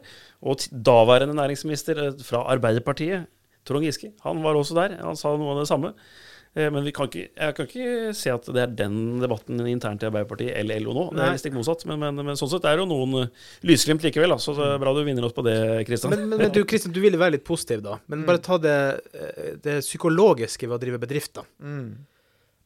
Og 0.44 0.66
daværende 0.72 1.38
næringsminister 1.38 2.08
eh, 2.08 2.18
fra 2.26 2.44
Arbeiderpartiet, 2.52 3.30
Trond 3.64 3.86
Giske, 3.86 4.12
han 4.26 4.42
var 4.44 4.58
også 4.58 4.74
der. 4.76 4.98
Han 5.06 5.16
sa 5.16 5.36
noe 5.38 5.54
av 5.54 5.62
det 5.62 5.70
samme. 5.70 5.94
Eh, 6.58 6.68
Men 6.74 6.84
vi 6.84 6.92
kan 6.92 7.08
ikke, 7.08 7.30
jeg 7.38 7.56
kan 7.56 7.68
ikke 7.70 8.14
se 8.18 8.30
at 8.34 8.44
det 8.52 8.60
er 8.66 8.74
den 8.76 9.22
debatten 9.22 9.62
internt 9.70 10.02
i 10.04 10.10
Arbeiderpartiet 10.10 10.58
eller 10.60 10.82
LO 10.84 10.92
nå. 10.98 11.04
Det 11.16 11.24
er 11.24 11.38
stikk 11.40 11.54
motsatt. 11.56 11.86
Men, 11.88 12.02
men, 12.02 12.26
men 12.26 12.36
sånn 12.36 12.50
sett 12.52 12.66
er 12.68 12.76
det 12.76 12.84
jo 12.84 12.90
noen 12.92 13.30
lysglimt 13.64 14.04
likevel. 14.04 14.34
Da. 14.34 14.42
Så 14.42 14.58
det 14.58 14.66
er 14.74 14.82
bra 14.82 14.92
du 14.98 15.04
vinner 15.08 15.24
oss 15.30 15.38
på 15.38 15.46
det, 15.48 15.86
Kristian. 15.88 16.12
Men, 16.12 16.26
men, 16.28 16.42
men 16.48 16.52
du 16.52 16.66
Kristian, 16.68 16.92
du 16.92 17.00
ville 17.06 17.22
være 17.22 17.38
litt 17.38 17.46
positiv, 17.48 17.86
da. 17.86 17.96
Men 18.12 18.26
bare 18.28 18.42
ta 18.44 18.58
det, 18.60 18.76
det 19.64 19.78
psykologiske 19.86 20.68
ved 20.68 20.76
å 20.76 20.82
drive 20.82 21.00
bedrifter. 21.06 21.48
Mm. 21.64 21.92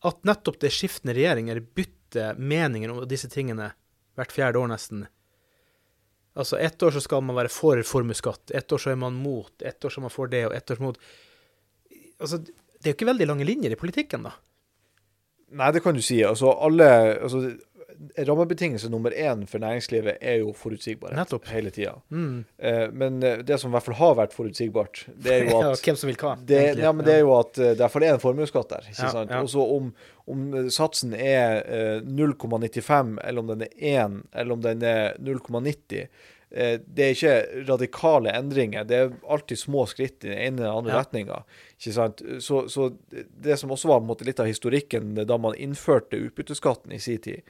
At 0.03 0.23
nettopp 0.27 0.59
det 0.61 0.73
skiftende 0.73 1.15
regjeringer 1.15 1.61
bytter 1.75 2.39
meninger 2.39 2.91
om 2.91 3.03
disse 3.09 3.29
tingene 3.31 3.71
hvert 4.15 4.33
fjerde 4.33 4.59
år, 4.59 4.69
nesten. 4.71 5.05
Altså, 6.35 6.57
ett 6.59 6.83
år 6.83 6.91
så 6.91 7.03
skal 7.03 7.23
man 7.23 7.37
være 7.37 7.51
for 7.53 7.79
formuesskatt, 7.87 8.51
ett 8.51 8.71
år 8.75 8.81
så 8.81 8.91
er 8.91 8.99
man 8.99 9.15
mot, 9.15 9.53
ett 9.61 9.85
år 9.85 9.93
så 9.93 10.01
er 10.01 10.05
man 10.07 10.13
for 10.13 10.31
det, 10.31 10.43
og 10.49 10.55
ett 10.57 10.75
år 10.75 10.83
mot 10.83 10.99
Altså, 12.15 12.37
det 12.39 12.87
er 12.87 12.93
jo 12.93 12.95
ikke 12.95 13.07
veldig 13.09 13.25
lange 13.27 13.43
linjer 13.43 13.73
i 13.75 13.77
politikken, 13.79 14.23
da. 14.23 14.29
Nei, 15.51 15.67
det 15.75 15.81
kan 15.83 15.97
du 15.97 15.99
si. 16.03 16.21
Altså, 16.23 16.47
alle 16.63 16.85
altså, 17.25 17.41
Rammebetingelse 18.17 18.89
nummer 18.89 19.11
én 19.11 19.45
for 19.47 19.59
næringslivet 19.63 20.17
er 20.21 20.39
jo 20.41 20.53
forutsigbarhet 20.53 21.17
Nettopp. 21.17 21.47
hele 21.51 21.71
tida. 21.71 21.93
Mm. 22.11 22.45
Eh, 22.59 22.91
men 22.91 23.23
eh, 23.23 23.37
det 23.47 23.59
som 23.61 23.71
i 23.71 23.75
hvert 23.77 23.83
fall 23.89 23.97
har 23.99 24.15
vært 24.21 24.33
forutsigbart, 24.35 25.05
det 25.15 25.33
er 25.33 25.49
jo 25.49 25.59
at 25.71 25.81
hvem 25.85 25.95
som 25.99 26.07
vil 26.11 26.19
hva. 26.21 26.35
det, 26.45 26.61
ja, 26.79 26.91
men 26.91 27.05
det 27.05 27.13
er 27.19 27.23
jo 27.25 27.33
at 27.39 27.53
det 27.59 27.73
derfor 27.79 28.03
er 28.03 28.15
for 28.17 28.19
en 28.19 28.23
formuesskatt 28.35 28.69
der. 28.75 28.87
ikke 28.91 29.03
Ja, 29.03 29.11
sant? 29.15 29.31
ja. 29.31 29.41
Og 29.41 29.49
så 29.49 29.65
om, 29.77 29.91
om 30.27 30.45
eh, 30.53 30.69
satsen 30.73 31.13
er 31.15 31.61
eh, 31.65 31.99
0,95, 32.05 33.17
eller 33.23 33.39
om 33.43 33.47
den 33.53 33.61
er 33.67 33.75
1, 34.05 34.21
eller 34.33 34.53
om 34.57 34.61
den 34.65 34.83
er 34.83 35.13
0,90 35.19 36.07
eh, 36.51 36.79
Det 36.87 37.03
er 37.05 37.13
ikke 37.15 37.35
radikale 37.67 38.31
endringer. 38.37 38.83
Det 38.87 38.95
er 39.01 39.13
alltid 39.29 39.59
små 39.59 39.85
skritt 39.89 40.23
i 40.23 40.29
den 40.31 40.37
ene 40.39 40.61
eller 40.63 40.77
andre 40.77 40.93
Ja. 40.93 41.01
retninga. 41.03 41.43
Så, 42.39 42.61
så 42.71 42.89
det 43.43 43.57
som 43.59 43.71
også 43.75 43.87
var 43.91 43.99
måte, 44.01 44.25
litt 44.25 44.39
av 44.39 44.47
historikken 44.47 45.13
da 45.27 45.37
man 45.37 45.53
innførte 45.59 46.17
utbytteskatten 46.17 46.93
i 46.95 46.99
sin 47.03 47.19
tid, 47.21 47.41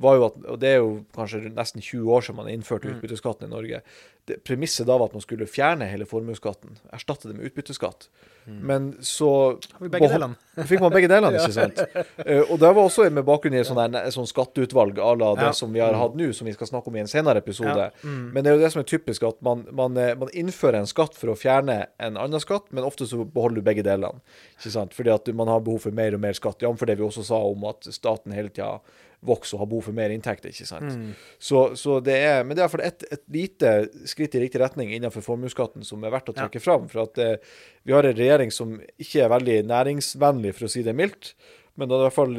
var 0.00 0.16
jo 0.18 0.26
at, 0.28 0.36
og 0.54 0.58
det 0.62 0.68
er 0.74 0.78
jo 0.80 1.04
kanskje 1.16 1.44
nesten 1.54 1.82
20 1.82 2.12
år 2.14 2.22
siden 2.26 2.36
man 2.40 2.48
innførte 2.52 2.88
Mm. 2.88 2.96
utbytteskatten 2.96 3.48
i 3.48 3.50
Norge. 3.50 3.82
Det, 4.28 4.42
premisset 4.44 4.86
da 4.86 4.96
var 5.00 5.08
at 5.08 5.14
man 5.16 5.22
skulle 5.24 5.46
fjerne 5.48 5.86
hele 5.88 6.04
formuesskatten, 6.06 6.76
erstatte 6.92 7.28
det 7.30 7.36
med 7.38 7.46
utbytteskatt. 7.50 8.08
Men 8.48 8.94
så 9.04 9.58
fikk 10.68 10.80
man 10.80 10.92
begge 10.92 11.08
delene, 11.10 11.36
ikke 11.36 11.52
sant? 11.52 11.80
Uh, 12.22 12.44
og 12.50 12.54
det 12.62 12.70
var 12.70 12.80
også 12.82 13.08
med 13.12 13.24
bakgrunn 13.28 13.56
i 13.56 13.60
et 13.60 13.68
sånn 14.14 14.28
skatteutvalg 14.30 14.96
à 15.04 15.10
la 15.18 15.34
det 15.36 15.48
Ja. 15.50 15.52
som 15.56 15.72
vi 15.72 15.80
har 15.84 15.92
hatt 15.96 16.16
nå, 16.16 16.30
som 16.36 16.46
vi 16.48 16.54
skal 16.56 16.66
snakke 16.70 16.88
om 16.88 16.96
i 16.96 17.02
en 17.02 17.10
senere 17.10 17.42
episode. 17.42 17.76
Ja. 17.76 17.90
Mm. 18.04 18.30
Men 18.32 18.44
det 18.44 18.50
er 18.52 18.56
jo 18.56 18.62
det 18.64 18.72
som 18.72 18.80
er 18.80 18.88
typisk, 18.88 19.26
at 19.28 19.42
man, 19.44 19.66
man, 19.72 19.96
eh, 20.00 20.14
man 20.16 20.28
innfører 20.32 20.80
en 20.80 20.88
skatt 20.88 21.14
for 21.18 21.28
å 21.34 21.36
fjerne 21.36 21.86
en 22.00 22.16
annen 22.16 22.40
skatt, 22.40 22.70
men 22.72 22.84
ofte 22.88 23.06
så 23.08 23.24
beholder 23.24 23.60
du 23.60 23.66
begge 23.68 23.84
delene. 23.84 24.20
Ikke 24.58 24.72
sant? 24.72 24.96
Fordi 24.96 25.12
at 25.14 25.28
man 25.34 25.48
har 25.48 25.60
behov 25.60 25.80
for 25.84 25.90
mer 25.92 26.14
og 26.16 26.20
mer 26.24 26.32
skatt. 26.36 26.60
Jf. 26.64 26.86
det 26.86 26.96
vi 26.98 27.04
også 27.04 27.24
sa 27.28 27.36
om 27.44 27.64
at 27.68 27.84
staten 27.92 28.32
hele 28.32 28.48
tida 28.48 28.78
vokser 29.26 29.56
og 29.58 29.64
har 29.64 29.70
behov 29.72 29.82
for 29.88 29.96
mer 29.98 30.12
inntekter. 30.14 30.52
ikke 30.54 30.66
sant? 30.68 30.94
Mm. 30.94 31.12
Så, 31.42 31.62
så 31.80 31.98
det 32.04 32.16
er, 32.22 32.44
men 32.46 32.56
det 32.56 32.62
er 32.64 32.84
et, 32.86 33.04
et 33.18 33.24
lite 33.34 33.72
skritt 34.06 34.36
i 34.38 34.42
riktig 34.44 34.60
retning 34.62 34.92
innenfor 34.94 35.24
formuesskatten 35.26 35.82
som 35.86 36.04
er 36.06 36.14
verdt 36.14 36.30
å 36.30 36.36
Ja. 36.36 36.44
trekke 36.44 36.62
fram. 36.62 36.86
For 36.92 37.02
at 37.08 37.18
eh, 37.18 37.36
vi 37.82 37.92
har 37.96 38.06
en 38.06 38.14
regjering 38.18 38.52
som 38.54 38.76
ikke 38.98 39.24
er 39.24 39.32
veldig 39.34 39.58
næringsvennlig, 39.66 40.54
for 40.54 40.68
å 40.68 40.70
si 40.70 40.84
det 40.86 40.94
mildt. 40.94 41.34
Men 41.78 41.86
det 41.90 41.94
er 41.94 42.00
i 42.00 42.06
hvert 42.08 42.16
fall 42.18 42.32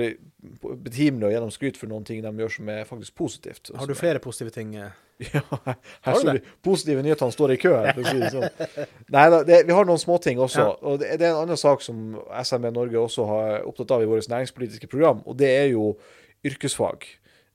betimelig 0.84 1.30
å 1.30 1.32
gjennomskryte 1.32 1.76
skryt 1.76 1.78
for 1.80 1.88
noen 1.92 2.04
ting 2.08 2.20
de 2.24 2.32
gjør 2.42 2.52
som 2.58 2.72
er 2.74 2.82
faktisk 2.88 3.15
positivt. 3.15 3.70
Har 3.76 3.88
du 3.88 3.94
flere 3.96 4.20
positive 4.24 4.52
ting? 4.56 4.74
eh? 4.76 4.92
Ja, 5.34 5.42
her 5.63 5.76
Har 6.08 6.15
står 6.15 6.38
det. 6.38 6.44
Positive 6.63 7.02
nyhetene 7.04 7.32
står 7.36 7.52
i 7.56 7.58
kø 7.60 7.72
for 7.76 8.02
å 8.04 8.08
si 8.08 8.20
det 8.22 8.30
sånn. 8.32 8.86
Nei 9.12 9.24
det, 9.48 9.58
vi 9.68 9.76
har 9.76 9.88
noen 9.88 10.00
småting 10.00 10.39
også. 10.44 10.63
Ja. 10.63 10.76
Og 10.88 11.00
det, 11.02 11.10
det 11.20 11.28
er 11.28 11.34
en 11.36 11.42
annen 11.46 11.60
sak 11.60 11.84
som 11.84 12.15
SMB 12.39 12.70
Norge 12.76 13.00
også 13.02 13.26
har 13.28 13.65
opptatt 13.68 13.92
av 13.98 14.04
i 14.04 14.08
vårt 14.08 14.28
næringspolitiske 14.32 14.88
program, 14.92 15.20
og 15.28 15.36
det 15.39 15.50
er 15.58 15.68
jo 15.74 15.89
yrkesfag. 16.45 17.06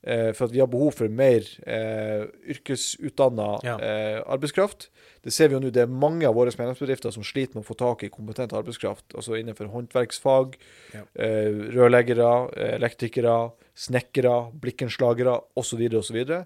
Eh, 0.05 0.33
for 0.37 0.45
at 0.45 0.51
vi 0.53 0.59
har 0.61 0.67
behov 0.69 0.91
for 0.93 1.09
mer 1.09 1.41
eh, 1.65 2.27
yrkesutdanna 2.53 3.59
Ja. 3.63 3.79
eh, 3.81 4.21
arbeidskraft. 4.27 4.89
Det 5.23 5.33
ser 5.33 5.47
vi 5.49 5.55
jo 5.55 5.59
nå, 5.63 5.71
det 5.73 5.81
er 5.81 5.87
mange 5.89 6.27
av 6.27 6.35
våre 6.35 6.51
medlemsbedrifter 6.53 7.11
som 7.11 7.23
sliter 7.25 7.55
med 7.57 7.63
å 7.65 7.67
få 7.71 7.77
tak 7.79 8.03
i 8.03 8.09
kompetent 8.13 8.53
arbeidskraft. 8.53 9.15
Altså 9.15 9.33
innenfor 9.39 9.65
håndverksfag, 9.73 10.55
Ja. 10.93 11.01
eh, 11.15 11.49
rørleggere, 11.73 12.53
elektrikere, 12.77 13.51
snekkere, 13.75 14.51
blikkenslagere 14.61 15.41
osv. 15.57 15.81
osv. 15.97 16.45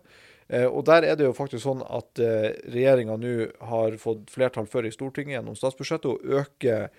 Eh, 0.51 0.65
og 0.65 0.85
der 0.85 1.03
er 1.03 1.15
det 1.15 1.25
jo 1.27 1.33
faktisk 1.33 1.61
sånn 1.61 1.83
at 1.83 2.15
regjeringa 2.71 3.17
nå 3.19 3.51
har 3.67 3.91
fått 3.97 4.29
flertall 4.31 4.65
for 4.67 4.83
i 4.85 4.89
Stortinget 4.91 5.35
gjennom 5.43 5.55
statsbudsjettet 5.55 6.05
å 6.05 6.39
øke 6.39 6.89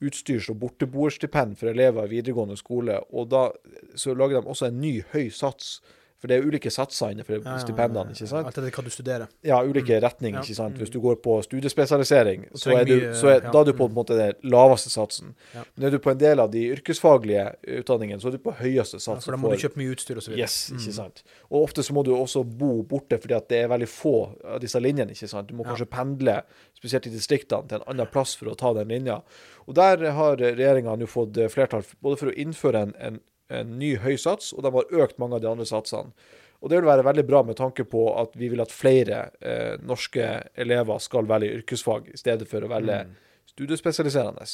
utstyrs- 0.00 0.50
og 0.50 0.60
borteboerstipend 0.60 1.56
for 1.60 1.72
elever 1.72 2.06
i 2.06 2.16
videregående 2.16 2.56
skole. 2.56 2.98
Og 3.14 3.30
da 3.30 3.48
så 3.94 4.14
lager 4.14 4.40
de 4.40 4.52
også 4.52 4.70
en 4.70 4.80
ny 4.80 5.02
høy 5.12 5.28
sats 5.28 5.80
For 6.20 6.28
det 6.28 6.36
er 6.36 6.44
ulike 6.44 6.68
satser 6.70 7.14
innenfor 7.14 7.40
stipendene, 7.62 8.12
ikke 8.12 8.26
sant? 8.28 8.46
Alt 8.50 8.58
etter 8.60 8.70
hva 8.76 8.84
du 8.84 8.90
studerer. 8.92 9.28
Ja, 9.42 9.62
ulike 9.64 9.96
retninger, 10.04 10.38
Ja. 10.38 10.42
ikke 10.44 10.54
sant. 10.58 10.76
Hvis 10.76 10.90
du 10.92 10.98
går 11.00 11.16
på 11.24 11.38
studiespesialisering, 11.46 12.48
så 12.54 12.74
er 12.76 12.84
du, 12.84 12.94
så 13.16 13.30
er, 13.30 13.40
ja. 13.42 13.50
da 13.54 13.60
er 13.62 13.64
du 13.64 13.72
på 13.78 13.86
en 13.88 13.94
måte 13.96 14.16
den 14.18 14.34
laveste 14.52 14.90
satsen. 14.92 15.34
Ja. 15.54 15.62
Men 15.76 15.86
er 15.88 15.90
du 15.94 15.98
på 15.98 16.10
en 16.12 16.18
del 16.20 16.40
av 16.44 16.50
de 16.52 16.66
yrkesfaglige 16.74 17.46
utdanningene, 17.80 18.20
så 18.20 18.28
er 18.28 18.36
du 18.36 18.42
på 18.44 18.52
høyeste 18.58 18.98
Ja, 19.00 19.04
sats. 19.06 19.24
for 19.24 19.32
da 19.32 19.38
må 19.40 19.50
du 19.50 19.56
kjøpe 19.56 19.80
mye 19.80 19.94
utstyr 19.94 20.20
videre. 20.20 20.38
Yes, 20.42 20.70
ikke 20.76 20.92
sant. 20.92 21.22
Og 21.50 21.64
ofte 21.64 21.82
så 21.86 21.92
må 21.96 22.04
du 22.04 22.12
også 22.14 22.44
bo 22.44 22.82
borte, 22.82 23.18
fordi 23.20 23.34
at 23.36 23.48
det 23.48 23.62
er 23.64 23.68
veldig 23.72 23.88
få 23.88 24.14
av 24.44 24.60
disse 24.60 24.80
linjene, 24.80 25.12
ikke 25.16 25.28
sant. 25.28 25.48
Du 25.48 25.54
må 25.54 25.64
Ja. 25.64 25.70
kanskje 25.72 25.88
pendle, 25.88 26.42
spesielt 26.76 27.06
i 27.06 27.10
distriktene, 27.16 27.66
til 27.68 27.78
en 27.80 27.88
annen 27.94 28.06
plass 28.12 28.34
for 28.36 28.46
å 28.52 28.56
ta 28.56 28.74
den 28.74 28.88
linja. 28.88 29.22
Og 29.68 29.74
der 29.74 30.10
har 30.12 30.36
regjeringa 30.36 30.96
nå 30.98 31.06
fått 31.06 31.36
eh, 31.38 31.48
flertall 31.48 31.84
både 32.02 32.16
for 32.18 32.26
å 32.28 32.34
innføre 32.36 32.82
en, 32.82 32.94
en, 32.98 33.20
en 33.50 33.76
ny 33.80 33.94
høy 34.02 34.16
sats, 34.20 34.52
og 34.56 34.62
de 34.64 34.72
har 34.74 34.94
økt 35.04 35.18
mange 35.18 35.36
av 35.38 35.42
de 35.44 35.50
andre 35.50 35.66
satsene. 35.68 36.12
Og 36.60 36.68
det 36.68 36.76
vil 36.80 36.90
være 36.90 37.04
veldig 37.06 37.24
bra 37.24 37.42
med 37.48 37.56
tanke 37.56 37.86
på 37.88 38.02
at 38.20 38.34
vi 38.36 38.50
vil 38.52 38.60
at 38.60 38.72
flere 38.72 39.30
eh, 39.40 39.78
norske 39.80 40.26
elever 40.60 40.98
skal 41.00 41.28
velge 41.30 41.54
yrkesfag 41.62 42.10
i 42.12 42.18
stedet 42.20 42.48
for 42.50 42.60
å 42.66 42.68
velge 42.68 42.98
Mm. 43.06 43.14
studiespesialiserende. 43.48 44.44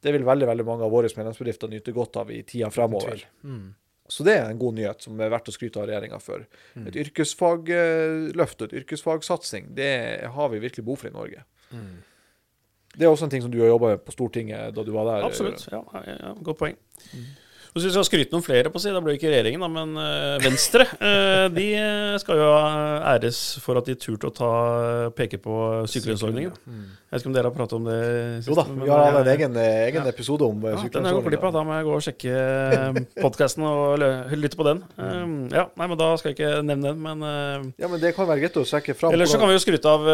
Det 0.00 0.12
vil 0.12 0.24
veldig 0.24 0.46
veldig 0.46 0.64
mange 0.68 0.84
av 0.84 0.92
våre 0.92 1.08
medlemsbedrifter 1.16 1.68
nyte 1.72 1.92
godt 1.96 2.16
av 2.20 2.30
i 2.30 2.42
tida 2.42 2.68
fremover. 2.70 3.24
Mm. 3.42 3.74
Så 4.08 4.24
det 4.24 4.34
er 4.36 4.50
en 4.50 4.58
god 4.60 4.74
nyhet 4.76 5.00
som 5.00 5.20
er 5.24 5.30
verdt 5.32 5.48
å 5.48 5.54
skryte 5.54 5.80
av 5.80 5.88
regjeringa 5.88 6.18
for. 6.20 6.44
Mm. 6.76 6.88
Et 6.90 6.98
yrkesfagløft 7.06 8.60
og 8.60 8.68
et 8.68 8.82
yrkesfagsatsing, 8.82 9.70
det 9.74 10.28
har 10.34 10.48
vi 10.52 10.60
virkelig 10.60 10.84
behov 10.84 11.00
for 11.00 11.08
i 11.08 11.14
Norge. 11.14 11.44
Mm. 11.72 12.02
Det 12.94 13.06
er 13.06 13.10
også 13.10 13.24
en 13.26 13.30
ting 13.32 13.42
som 13.42 13.50
du 13.50 13.58
har 13.62 13.72
jobba 13.72 13.94
med 13.94 14.04
på 14.04 14.12
Stortinget 14.14 14.74
da 14.76 14.84
du 14.84 14.92
var 14.94 15.08
der. 15.08 15.24
Absolutt. 15.26 15.64
Ja, 15.72 15.80
ja, 16.04 16.18
ja, 16.20 16.34
godt 16.46 16.60
poeng. 16.60 16.76
Mm. 17.14 17.24
Hvis 17.74 17.88
vi 17.88 17.90
skal 17.90 18.04
skryte 18.06 18.30
noen 18.30 18.44
flere, 18.46 18.70
på 18.70 18.78
å 18.78 18.82
si, 18.82 18.90
da 18.94 19.00
blir 19.02 19.16
det 19.16 19.18
ikke 19.18 19.32
regjeringen, 19.32 19.62
da, 19.64 19.66
men 19.66 19.96
eh, 19.98 20.34
Venstre 20.44 20.84
eh, 20.94 21.46
de 21.50 21.64
eh, 21.74 22.12
skal 22.22 22.38
jo 22.38 22.50
æres 23.10 23.40
for 23.64 23.80
at 23.80 23.88
de 23.90 23.96
turte 23.98 24.30
å 24.30 24.34
ta, 24.34 24.50
peke 25.18 25.40
på 25.42 25.56
sykelønnsordningen. 25.90 26.54
Mm. 26.70 26.84
Jeg 26.84 27.16
vet 27.16 27.24
ikke 27.24 27.30
om 27.32 27.34
dere 27.34 27.50
har 27.50 27.56
pratet 27.56 27.74
om 27.80 27.88
det 27.88 27.96
sist? 28.44 28.52
Jo 28.52 28.58
da, 28.60 28.66
vi 28.78 28.92
har 28.92 29.02
hatt 29.08 29.18
en 29.24 29.32
egen, 29.32 29.58
egen, 29.64 30.06
ja. 30.06 30.12
episode 30.14 30.46
om 30.46 30.62
ja, 30.68 30.76
eh, 30.78 30.86
Den 30.94 31.02
har 31.02 31.16
jeg 31.16 31.18
gått 31.18 31.28
glipp 31.32 31.48
av. 31.48 31.56
Da 31.58 31.64
må 31.66 31.74
jeg 31.74 31.88
gå 31.88 31.98
og 31.98 32.06
sjekke 32.06 33.02
podkasten 33.18 33.66
og 33.66 34.06
lytte 34.38 34.60
på 34.60 34.68
den. 34.70 34.84
Um, 34.94 35.34
ja, 35.50 35.66
nei, 35.74 35.90
men 35.90 35.98
Da 35.98 36.12
skal 36.18 36.30
jeg 36.30 36.38
ikke 36.38 36.62
nevne 36.62 36.92
den, 36.92 37.02
men 37.02 37.26
uh, 37.26 37.66
Ja, 37.82 37.90
men 37.90 37.98
det 38.02 38.14
kan 38.14 38.30
være 38.30 38.46
greit 38.46 38.62
å 38.62 38.66
sjekke 38.70 38.94
fram. 38.94 39.18
Eller 39.18 39.26
så 39.26 39.42
kan 39.42 39.50
vi 39.50 39.58
jo 39.58 39.66
skryte 39.66 39.98
av 39.98 40.06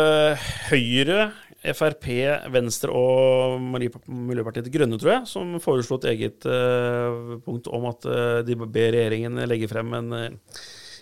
Høyre, 0.71 1.29
Frp, 1.61 2.07
Venstre 2.55 2.93
og 2.97 3.61
Miljøpartiet 3.61 4.65
De 4.65 4.73
Grønne, 4.73 4.97
tror 5.01 5.13
jeg, 5.13 5.29
som 5.29 5.59
foreslo 5.61 5.99
et 6.01 6.07
eget 6.15 6.47
eh, 6.49 7.35
punkt 7.51 7.71
om 7.75 7.89
at 7.91 8.07
eh, 8.09 8.41
de 8.47 8.57
ber 8.63 8.95
regjeringen 8.95 9.43
legge 9.51 9.69
frem 9.71 9.95
en 9.99 10.13
eh, 10.17 10.61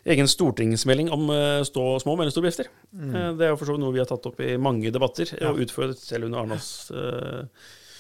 egen 0.09 0.31
stortingsmelding 0.31 1.11
om 1.15 1.29
eh, 1.35 1.61
stå, 1.69 1.85
små 2.03 2.15
og 2.17 2.23
mellomstore 2.23 2.49
bedrifter. 2.49 2.71
Mm. 2.97 3.37
det 3.39 3.47
er 3.47 3.53
jo 3.53 3.59
for 3.61 3.69
så 3.69 3.77
vidt 3.77 3.85
noe 3.85 3.95
vi 3.95 4.03
har 4.03 4.09
tatt 4.09 4.31
opp 4.31 4.41
i 4.41 4.55
mange 4.57 4.93
debatter, 4.95 5.31
Ja. 5.37 5.53
og 5.53 5.61
utført 5.65 6.01
selv 6.01 6.29
under 6.31 6.43
Arendalsuken. 6.45 7.51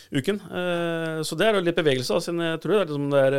uken 0.09 0.39
så 1.29 1.37
det 1.37 1.47
er 1.47 1.59
jo 1.59 1.67
litt 1.67 1.77
bevegelse, 1.77 2.17
siden 2.25 2.41
jeg 2.41 2.61
tror 2.63 2.73
det 2.73 2.81
er 2.81 2.89
liksom 2.89 3.11
det 3.13 3.25
er 3.27 3.35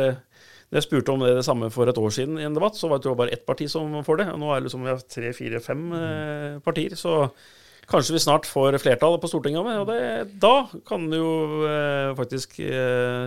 når 0.70 0.78
jeg 0.78 0.86
spurte 0.86 1.10
om 1.10 1.22
det, 1.24 1.32
det 1.34 1.42
samme 1.42 1.66
for 1.74 1.90
et 1.90 1.98
år 1.98 2.12
siden 2.14 2.36
i 2.38 2.44
en 2.46 2.54
debatt, 2.54 2.76
så 2.78 2.86
var 2.86 3.00
det 3.02 3.14
bare 3.18 3.32
ett 3.34 3.42
parti 3.46 3.66
som 3.70 3.90
får 4.06 4.20
det. 4.20 4.26
Og 4.30 4.38
nå 4.38 4.52
er 4.52 4.60
det 4.60 4.68
liksom 4.68 4.84
vi 4.86 4.92
har 4.92 5.00
tre, 5.02 5.32
fire, 5.34 5.58
fem 5.64 5.80
eh, 5.98 6.60
partier. 6.62 6.94
Så 6.94 7.32
kanskje 7.90 8.14
vi 8.14 8.22
snart 8.22 8.46
får 8.46 8.78
flertall 8.78 9.18
på 9.18 9.26
Stortinget. 9.32 9.66
Og 9.66 9.88
det, 9.90 10.38
da 10.38 10.68
kan 10.86 11.08
det 11.10 11.18
jo 11.18 11.32
faktisk 12.14 12.60
eh, 12.62 13.26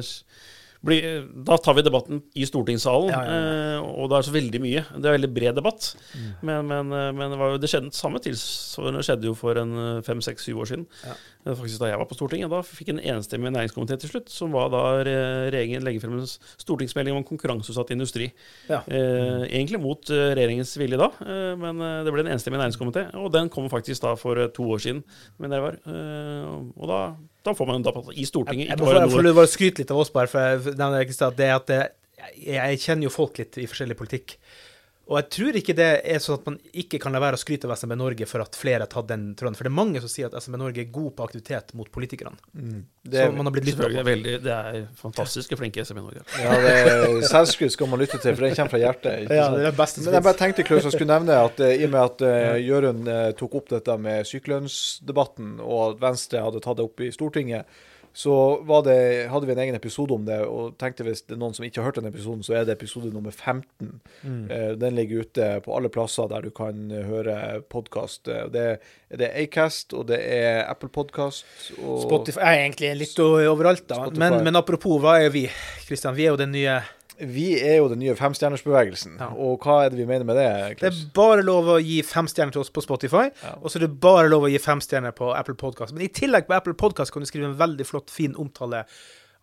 bli 0.83 0.99
Da 1.47 1.57
tar 1.57 1.77
vi 1.77 1.83
debatten 1.85 2.21
i 2.35 2.45
stortingssalen, 2.47 3.09
Ja, 3.13 3.21
ja, 3.23 3.35
eh, 3.77 3.83
og 3.83 4.09
det 4.11 4.17
er 4.17 4.25
så 4.27 4.33
veldig 4.35 4.59
mye. 4.63 4.83
Det 4.91 5.07
er 5.07 5.15
veldig 5.15 5.29
bred 5.33 5.55
debatt. 5.55 5.93
Men, 6.43 6.67
men, 6.67 6.91
eh, 6.91 7.11
men 7.15 7.31
det, 7.31 7.39
var 7.39 7.53
jo, 7.53 7.61
det 7.61 7.69
skjedde 7.71 7.93
samme 7.95 8.19
tilsvarende 8.23 9.03
skjedde 9.05 9.29
jo 9.29 9.35
for 9.37 9.59
en 9.61 9.73
eh, 9.79 10.01
fem, 10.03 10.21
seks, 10.23 10.43
syv 10.49 10.63
år 10.63 10.71
siden. 10.71 10.85
Faktisk 11.47 11.79
Da 11.79 11.91
jeg 11.91 11.99
var 11.99 12.07
på 12.09 12.17
Stortinget. 12.17 12.51
Da 12.51 12.61
fikk 12.67 12.93
en 12.93 13.01
enstemmig 13.15 13.51
næringskomité 13.55 13.97
til 13.99 14.11
slutt, 14.11 14.31
som 14.31 14.51
var 14.55 14.71
da 14.73 14.83
regjeringen 15.03 15.83
legger 15.83 16.03
frem 16.03 16.19
en 16.19 16.27
stortingsmelding 16.27 17.15
om 17.15 17.25
konkurranseutsatt 17.27 17.95
industri. 17.95 18.31
Ja. 18.69 18.83
Eh, 18.87 19.47
egentlig 19.49 19.81
mot 19.83 20.11
regjeringens 20.11 20.75
vilje 20.79 20.99
da, 20.99 21.09
men 21.59 21.79
det 22.03 22.13
ble 22.13 22.25
en 22.25 22.33
enstemmig 22.35 22.59
næringskomité. 22.59 23.07
Og 23.19 23.31
den 23.33 23.51
kom 23.53 23.69
faktisk 23.71 24.03
da 24.03 24.15
for 24.19 24.39
to 24.55 24.67
år 24.75 24.83
siden, 24.83 25.03
mener 25.39 25.59
jeg 25.59 25.63
det 25.63 25.67
var. 25.67 26.73
Og 26.79 26.89
da, 26.91 27.01
da 27.43 27.53
får 27.58 27.69
man 27.69 27.84
da 27.84 27.91
i 28.15 28.25
Stortinget 28.27 28.69
ikke 28.71 28.86
bare 28.86 29.03
jeg 29.03 29.13
får 29.13 29.41
å 29.43 29.47
skryte 29.51 29.84
litt 29.84 29.91
av 29.91 29.99
oss, 30.03 30.12
bare, 30.13 30.32
for 30.32 30.39
jeg 30.53 30.77
nevner 30.79 31.03
ikke 31.03 31.17
at 31.27 31.39
det 31.39 31.49
er 31.49 31.56
at 31.58 31.73
jeg, 31.73 31.89
jeg 32.47 32.79
kjenner 32.86 33.10
jo 33.10 33.13
folk 33.13 33.41
litt 33.41 33.60
i 33.60 33.67
forskjellig 33.67 33.97
politikk. 33.99 34.38
Og 35.11 35.17
jeg 35.19 35.27
tror 35.35 35.57
ikke 35.59 35.73
det 35.75 35.87
er 36.07 36.21
sånn 36.23 36.37
at 36.37 36.45
man 36.47 36.57
ikke 36.79 36.97
kan 37.03 37.11
la 37.11 37.19
være 37.19 37.35
å 37.35 37.41
skryte 37.41 37.67
av 37.67 37.73
SMB 37.75 37.97
Norge 37.99 38.27
for 38.29 38.39
at 38.39 38.55
flere 38.55 38.85
har 38.85 38.91
tatt 38.91 39.09
den 39.09 39.25
tråden. 39.35 39.57
For 39.59 39.67
det 39.67 39.71
er 39.73 39.75
mange 39.75 39.99
som 39.99 40.11
sier 40.11 40.29
at 40.29 40.37
SMB 40.39 40.61
Norge 40.61 40.79
er 40.79 40.93
god 40.95 41.09
på 41.17 41.25
aktivitet 41.27 41.73
mot 41.75 41.89
politikerne. 41.91 42.39
Det, 42.53 43.25
Så 43.25 43.33
man 43.35 43.49
har 43.49 43.55
blitt 43.55 43.67
lytta 43.67 43.83
på. 43.83 43.89
er 43.99 44.07
veldig, 44.07 44.37
det 44.45 44.53
er 44.55 44.85
fantastiske 44.95 45.59
flinke 45.59 45.83
SMB 45.83 46.05
Norge. 46.05 46.23
ja, 46.39 46.55
det 46.63 47.27
Selvskryt 47.27 47.75
skal 47.75 47.91
man 47.91 47.99
lytte 47.99 48.15
til, 48.15 48.31
for 48.31 48.47
det 48.47 48.53
kommer 48.55 48.75
fra 48.77 48.83
hjertet. 48.85 49.25
ikke 49.25 49.39
Ja, 49.41 49.49
det 49.51 49.67
er 49.73 49.79
beste 49.83 50.05
Men 50.05 50.19
jeg 50.19 50.27
bare 50.29 50.39
tenkte 50.39 50.67
Klaus, 50.69 50.87
jeg 50.87 50.95
skulle 50.95 51.11
nevne 51.11 51.39
at 51.49 51.59
eh, 51.59 51.75
i 51.81 51.87
og 51.89 51.95
med 51.97 52.03
at 52.05 52.23
uh, 52.23 52.55
Jørund 52.63 53.09
uh, 53.11 53.31
tok 53.35 53.59
opp 53.59 53.73
dette 53.75 53.97
med 53.99 54.29
sykelønnsdebatten, 54.31 55.57
og 55.59 55.81
at 55.89 56.05
Venstre 56.07 56.47
hadde 56.47 56.63
tatt 56.63 56.79
det 56.79 56.87
opp 56.87 57.03
i 57.03 57.11
Stortinget, 57.11 57.67
så 58.13 58.34
det, 58.86 59.28
hadde 59.30 59.47
vi 59.49 59.54
en 59.56 59.62
egen 59.63 59.76
episode 59.76 60.13
om 60.13 60.26
det. 60.26 60.38
Og 60.45 60.76
tenkte 60.78 61.06
hvis 61.08 61.23
det 61.26 61.34
er 61.34 61.41
noen 61.41 61.56
som 61.58 61.65
ikke 61.65 61.82
har 61.82 61.89
hørt 61.89 61.97
den 61.97 62.12
episoden, 62.12 62.43
så 62.45 62.60
er 62.60 62.67
det 62.67 62.76
episode 62.78 63.10
nummer 63.13 63.34
15. 63.34 63.89
Mm. 64.21 64.43
Eh, 64.54 64.71
den 64.78 64.97
ligger 64.99 65.26
ute 65.26 65.49
på 65.65 65.73
alle 65.73 65.89
plasser 65.93 66.30
der 66.30 66.45
du 66.45 66.52
kan 66.54 66.91
eh, 66.93 67.08
høre 67.10 67.38
podkast. 67.73 68.30
Det, 68.54 68.67
det 69.10 69.30
er 69.30 69.39
Acast, 69.41 69.97
og 69.97 70.12
det 70.12 70.21
er 70.21 70.62
Apple 70.67 70.91
Podkast. 70.93 71.47
Og 71.82 72.04
Spotify 72.06 72.45
er 72.45 72.65
egentlig 72.67 72.93
litt 73.02 73.23
overalt, 73.23 73.88
da. 73.89 74.06
Men, 74.13 74.43
men 74.45 74.62
apropos, 74.62 75.02
hva 75.02 75.17
er 75.23 75.34
vi? 75.34 75.47
Kristian, 75.88 76.13
vi 76.17 76.28
er 76.28 76.36
jo 76.36 76.43
den 76.45 76.54
nye 76.54 76.84
Vi 77.19 77.60
er 77.62 77.78
jo 77.78 77.89
den 77.91 77.99
nye 77.99 78.15
femstjernersbevegelsen. 78.15 79.17
Ja. 79.19 79.28
Og 79.38 79.60
hva 79.63 79.84
er 79.86 79.89
det 79.93 79.99
vi 79.99 80.06
mener 80.10 80.26
med 80.26 80.36
det? 80.39 80.78
Klaus? 80.80 80.97
Det 81.02 81.06
er 81.08 81.13
bare 81.17 81.43
lov 81.45 81.69
å 81.76 81.80
gi 81.84 82.02
femstjerner 82.04 82.52
til 82.56 82.62
oss 82.63 82.71
på 82.73 82.82
Spotify, 82.84 83.30
Ja. 83.43 83.56
og 83.62 83.69
så 83.69 83.78
er 83.78 83.88
det 83.88 83.99
bare 84.02 84.30
lov 84.30 84.43
å 84.47 84.52
gi 84.52 84.58
femstjerner 84.60 85.12
på 85.15 85.32
Apple 85.38 85.56
Podcast. 85.56 85.93
Men 85.93 86.04
i 86.06 86.08
tillegg 86.10 86.47
på 86.47 86.56
Apple 86.58 86.73
Podcast 86.73 87.12
kan 87.13 87.21
du 87.21 87.30
skrive 87.30 87.45
en 87.52 87.58
veldig 87.60 87.86
flott, 87.86 88.10
fin 88.10 88.36
omtale 88.36 88.86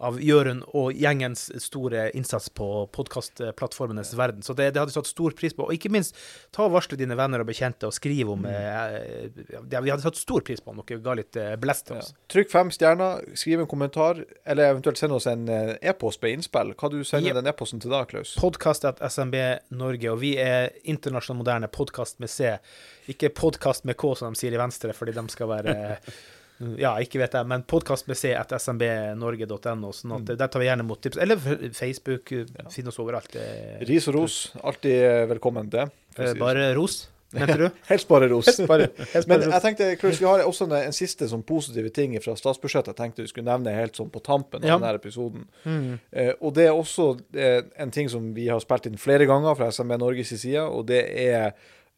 av 0.00 0.16
Jørund 0.24 0.62
og 0.72 0.94
gjengens 0.96 1.48
store 1.60 2.06
innsats 2.16 2.48
på 2.56 2.66
podkastplattformenes 2.96 4.14
verden. 4.16 4.42
Så 4.42 4.54
det, 4.56 4.70
det 4.74 4.80
hadde 4.80 4.94
satt 4.94 5.06
stor 5.10 5.34
pris 5.36 5.54
på. 5.56 5.66
Og 5.68 5.74
ikke 5.76 5.90
minst, 5.92 6.16
ta 6.56 6.64
og 6.66 6.72
varsle 6.74 6.96
dine 7.00 7.16
venner 7.18 7.42
og 7.44 7.48
bekjente 7.50 7.88
og 7.88 7.92
skriv 7.96 8.30
om 8.32 8.46
eh, 8.48 9.28
ja, 9.70 9.82
Vi 9.84 9.92
hadde 9.92 10.02
satt 10.04 10.16
stor 10.20 10.44
pris 10.46 10.62
på 10.64 10.72
om 10.72 10.80
dere 10.82 11.02
ga 11.04 11.16
litt 11.20 11.36
eh, 11.40 11.54
blest 11.60 11.86
til 11.90 11.98
Ja. 11.98 12.04
oss. 12.04 12.14
Trykk 12.32 12.50
fem 12.52 12.72
stjerner, 12.74 13.24
skriv 13.36 13.60
en 13.64 13.70
kommentar, 13.70 14.22
eller 14.48 14.72
eventuelt 14.74 15.00
send 15.00 15.12
oss 15.16 15.28
en 15.30 15.44
eh, 15.52 15.74
e-post 15.92 16.22
med 16.24 16.38
innspill. 16.38 16.74
Hva 16.80 16.90
du 16.92 17.00
sender 17.04 17.34
Ja. 17.34 17.38
den 17.40 17.50
e-posten 17.52 17.82
til 17.84 17.92
da, 17.92 18.02
Klaus? 18.08 18.34
Podkast 18.40 18.86
at 18.88 19.02
SMB 19.04 19.36
Norge, 19.76 20.10
og 20.14 20.20
vi 20.24 20.34
er 20.40 20.70
internasjonal 20.88 21.42
moderne 21.44 21.68
podkast 21.68 22.20
med 22.24 22.30
C. 22.32 22.54
Ikke 23.10 23.28
podkast 23.34 23.84
med 23.88 23.96
K, 24.00 24.14
som 24.16 24.32
de 24.32 24.40
sier 24.40 24.54
i 24.56 24.60
Venstre, 24.60 24.94
fordi 24.96 25.12
de 25.16 25.26
skal 25.32 25.48
være 25.50 25.76
Ja, 26.76 26.90
ikke 27.00 27.18
vet 27.22 27.32
jeg, 27.38 27.46
men 27.48 27.62
podkast 27.64 28.04
med 28.10 28.18
C 28.20 28.34
at 28.36 28.50
smbnorge.no. 28.60 29.92
Sånn 29.96 30.12
at 30.18 30.32
der 30.36 30.50
tar 30.50 30.60
vi 30.60 30.66
gjerne 30.68 30.84
imot 30.84 31.00
tips. 31.04 31.16
Eller 31.22 31.40
Facebook. 31.40 31.72
Facebook. 32.28 32.32
Finn 32.74 32.90
oss 32.90 32.98
overalt. 33.00 33.32
Eh, 33.40 33.78
Ris 33.88 34.08
og 34.10 34.18
ros, 34.18 34.36
alltid 34.60 34.98
eh, 35.06 35.22
velkommen 35.30 35.70
til. 35.72 35.88
Bare 36.40 36.66
ros, 36.76 37.06
mente 37.32 37.56
du? 37.56 37.64
sånn. 37.68 37.80
Helst 37.90 38.08
bare 38.10 38.28
ros. 38.28 38.50
Bare, 38.70 38.90
helst 39.14 39.28
Men 39.30 39.44
jeg 39.46 39.62
tenkte, 39.64 39.88
Klaus, 40.00 40.20
vi 40.20 40.28
har 40.28 40.44
også 40.44 40.66
en, 40.68 40.76
en 40.90 40.96
siste 40.96 41.28
sånn 41.30 41.44
positive 41.48 41.92
ting 41.96 42.16
fra 42.20 42.34
statsbudsjettet 42.36 42.92
jeg 42.92 42.98
tenkte 42.98 43.24
vi 43.24 43.30
skulle 43.32 43.48
nevne 43.48 43.72
helt 43.76 43.96
sånn 43.96 44.10
på 44.12 44.20
tampen 44.26 44.60
av 44.64 44.68
Ja. 44.68 44.76
denne 44.80 44.94
episoden. 45.00 45.46
Mm. 45.64 45.92
Eh, 46.12 46.32
og 46.40 46.56
det 46.58 46.66
er 46.68 46.76
også 46.76 47.12
eh, 47.38 47.60
en 47.80 47.92
ting 47.94 48.10
som 48.12 48.32
vi 48.36 48.48
har 48.52 48.60
spilt 48.60 48.90
inn 48.90 48.98
flere 49.00 49.28
ganger 49.30 49.56
fra 49.56 49.70
SMB 49.72 49.96
Norges 50.02 50.34
side, 50.36 50.66
og 50.66 50.84
det 50.90 51.04
er 51.24 51.54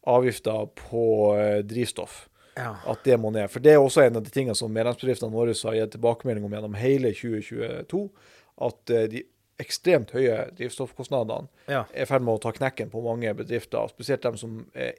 avgifter 0.07 0.69
på 0.87 1.03
eh, 1.39 1.59
drivstoff. 1.67 2.29
Ja. 2.55 2.75
At 2.85 3.03
det 3.03 3.17
må 3.17 3.31
ned. 3.33 3.49
For 3.51 3.63
det 3.63 3.73
er 3.73 3.81
også 3.81 4.03
en 4.03 4.19
av 4.19 4.25
de 4.25 4.33
tingene 4.33 4.55
som 4.57 4.73
medlemsbedriftene 4.73 5.33
våre 5.33 5.55
har 5.57 5.77
gitt 5.77 5.95
tilbakemelding 5.95 6.45
om 6.45 6.53
gjennom 6.53 6.75
hele 6.77 7.13
2022. 7.17 8.03
At 8.67 8.93
eh, 8.93 9.07
de 9.11 9.23
ekstremt 9.61 10.13
høye 10.15 10.37
drivstoffkostnadene 10.57 11.49
ja. 11.71 11.83
er 11.93 12.05
i 12.05 12.09
ferd 12.09 12.25
med 12.25 12.37
å 12.37 12.43
ta 12.43 12.53
knekken 12.55 12.91
på 12.93 13.03
mange 13.05 13.33
bedrifter, 13.37 13.89
spesielt 13.93 14.25
dem 14.25 14.37
som 14.39 14.63
er, 14.73 14.95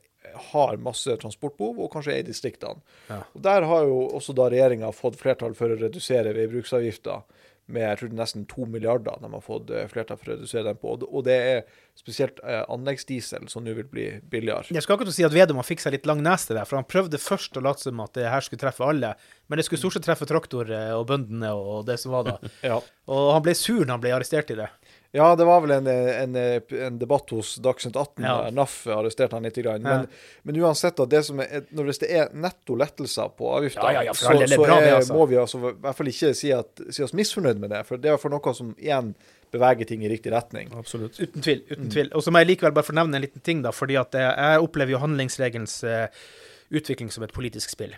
har 0.50 0.78
masse 0.82 1.16
transportbehov, 1.20 1.80
og 1.82 1.90
kanskje 1.92 2.14
er 2.14 2.22
i 2.22 2.28
distriktene. 2.28 2.80
Ja. 3.10 3.20
Og 3.34 3.42
Der 3.44 3.66
har 3.70 3.88
jo 3.90 3.98
også 4.18 4.34
da 4.36 4.48
regjeringa 4.52 4.92
fått 4.94 5.18
flertall 5.20 5.56
for 5.58 5.74
å 5.74 5.78
redusere 5.80 6.34
veibruksavgifta 6.36 7.20
med 7.66 7.80
jeg 7.82 7.98
tror 8.00 8.10
nesten 8.18 8.42
to 8.50 8.66
milliarder 8.68 9.16
de 9.22 9.30
har 9.32 9.40
fått 9.44 9.70
eh, 9.72 9.86
flertall 9.88 10.18
for 10.20 10.30
å 10.30 10.34
redusere 10.36 10.64
den 10.68 10.76
på. 10.82 10.96
Og 11.08 11.24
det- 11.24 11.38
er 11.44 11.62
spesielt 11.96 12.40
eh, 12.44 12.64
anleggsdiesel 12.68 13.48
som 13.48 13.64
nå 13.64 13.72
vil 13.74 13.86
bli 13.88 14.06
billigere. 14.30 14.66
Jeg 14.74 14.82
skal 14.82 14.96
akkurat 14.98 15.14
si 15.14 15.24
at 15.24 15.32
Vedum 15.32 15.56
har 15.56 15.64
fikk 15.68 15.80
seg 15.80 15.94
litt 15.94 16.06
lang 16.10 16.20
nese 16.22 16.52
der, 16.56 16.64
for 16.68 16.76
han 16.76 16.84
prøvde 16.90 17.20
først 17.22 17.56
å 17.56 17.62
late 17.64 17.80
som 17.86 18.00
at 18.04 18.12
det 18.18 18.26
her 18.28 18.40
skulle 18.44 18.60
treffe 18.60 18.84
alle, 18.84 19.14
men 19.48 19.56
det 19.60 19.64
skulle 19.68 19.80
stort 19.80 19.94
sett 19.96 20.04
treffe 20.08 20.26
traktor 20.28 20.68
eh, 20.74 20.90
og 20.96 21.06
bøndene 21.08 21.52
og 21.54 21.86
det 21.88 21.96
som 22.02 22.12
var 22.12 22.24
da. 22.28 22.36
Ja. 22.66 22.80
Og 23.08 23.32
han 23.36 23.42
ble 23.46 23.54
sur 23.56 23.84
når 23.84 23.94
han 23.96 24.02
ble 24.04 24.12
arrestert 24.16 24.50
i 24.50 24.58
det. 24.58 24.68
Ja, 25.14 25.28
det 25.38 25.44
var 25.46 25.60
vel 25.62 25.70
en, 25.76 25.86
en, 25.86 26.36
en 26.74 26.96
debatt 26.98 27.30
hos 27.30 27.52
Dagsnytt 27.62 27.94
18 27.94 28.24
Ja. 28.24 28.32
der 28.42 28.56
NAF 28.56 28.72
arresterte 28.90 29.36
han 29.38 29.46
litt. 29.46 29.60
Grann. 29.62 29.84
Ja. 29.86 30.00
Men, 30.00 30.08
men 30.42 30.58
uansett, 30.64 30.96
da, 30.98 31.06
det 31.06 31.20
som 31.28 31.38
er, 31.44 31.68
når 31.70 31.92
det 31.92 32.08
er 32.10 32.32
netto 32.34 32.74
lettelser 32.80 33.30
på 33.38 33.52
avgifter, 33.54 33.92
Ja, 33.94 34.14
så, 34.14 34.32
så 34.34 34.58
bra 34.58 34.80
det, 34.80 34.88
er, 34.90 34.96
altså. 34.98 35.14
må 35.14 35.28
vi 35.30 35.38
altså 35.38 35.60
i 35.60 35.70
hvert 35.84 35.98
fall 36.00 36.10
ikke 36.10 36.32
si, 36.34 36.50
at, 36.56 36.82
si 36.90 37.04
oss 37.06 37.14
misfornøyd 37.14 37.62
med 37.62 37.70
det. 37.70 37.84
For 37.86 38.02
det 38.02 38.10
er 38.10 38.18
for 38.18 38.34
noe 38.34 38.54
som 38.58 38.72
igjen 38.74 39.12
beveger 39.54 39.86
ting 39.86 40.02
i 40.02 40.10
riktig 40.10 40.32
retning. 40.34 40.72
Absolutt. 40.74 41.20
Uten 41.22 41.44
tvil. 41.46 41.62
uten 41.70 41.92
tvil. 41.94 42.10
Og 42.10 42.24
så 42.26 42.34
må 42.34 42.42
jeg 42.42 42.50
likevel 42.50 42.74
bare 42.74 42.88
få 42.88 42.96
nevne 42.98 43.20
en 43.20 43.22
liten 43.22 43.44
ting, 43.46 43.62
da, 43.62 43.70
fordi 43.70 43.94
at 44.00 44.18
jeg, 44.18 44.26
jeg 44.34 44.66
opplever 44.66 44.96
jo 44.96 45.02
handlingsregelens 45.04 45.76
eh, 45.86 46.26
utvikling 46.74 47.14
som 47.14 47.22
et 47.22 47.36
politisk 47.36 47.70
spill. 47.70 47.94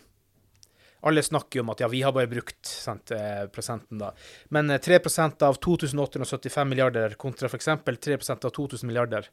Alle 1.01 1.23
snakker 1.23 1.61
jo 1.61 1.65
om 1.67 1.73
at 1.75 1.83
ja, 1.83 1.89
vi 1.93 2.03
har 2.03 2.15
bare 2.17 2.31
brukt 2.31 2.67
sant, 2.67 3.11
eh, 3.15 3.45
prosenten, 3.53 3.99
da. 4.01 4.13
Men 4.55 4.71
eh, 4.71 4.81
3 4.83 5.01
av 5.45 5.59
2875 5.61 6.69
milliarder 6.69 7.19
kontra 7.21 7.51
f.eks. 7.51 7.69
3% 7.69 8.49
av 8.49 8.55
2000 8.57 8.87
milliarder. 8.87 9.29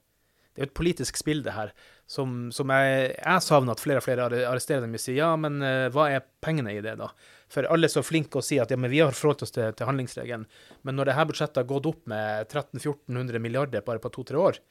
Det 0.53 0.61
er 0.61 0.67
jo 0.67 0.69
et 0.69 0.77
politisk 0.77 1.17
spill, 1.17 1.39
det 1.41 1.55
her, 1.55 1.71
som, 2.05 2.51
som 2.53 2.69
jeg, 2.69 3.07
jeg 3.15 3.41
savner 3.41 3.73
at 3.73 3.81
flere 3.81 4.03
og 4.03 4.05
flere 4.05 4.27
arresterer 4.45 4.83
dem 4.83 4.93
og 4.93 5.01
sier 5.01 5.17
ja, 5.17 5.31
men 5.39 5.57
eh, 5.65 5.87
hva 5.93 6.11
er 6.13 6.27
pengene 6.45 6.75
i 6.75 6.83
det, 6.85 6.93
da? 6.99 7.09
For 7.49 7.65
alle 7.73 7.89
er 7.89 7.93
så 7.93 8.03
flinke 8.05 8.37
å 8.37 8.45
si 8.45 8.59
at 8.61 8.69
ja, 8.69 8.77
men 8.77 8.91
vi 8.93 9.01
har 9.01 9.15
forholdt 9.17 9.47
oss 9.47 9.55
til, 9.55 9.71
til 9.73 9.89
handlingsregelen. 9.89 10.45
Men 10.85 10.97
når 10.99 11.09
dette 11.09 11.25
budsjettet 11.31 11.61
har 11.63 11.69
gått 11.69 11.89
opp 11.89 12.05
med 12.09 12.45
1300-1400 12.53 13.41
milliarder 13.41 13.85
bare 13.85 14.01
på 14.03 14.13
to-tre 14.13 14.41
år, 14.41 14.61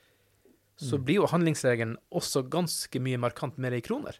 så 0.82 0.98
blir 0.98 1.20
jo 1.20 1.30
handlingsregelen 1.30 1.96
også 2.14 2.44
ganske 2.50 3.02
mye 3.02 3.20
markant 3.20 3.58
mer 3.60 3.74
i 3.76 3.82
kroner. 3.84 4.18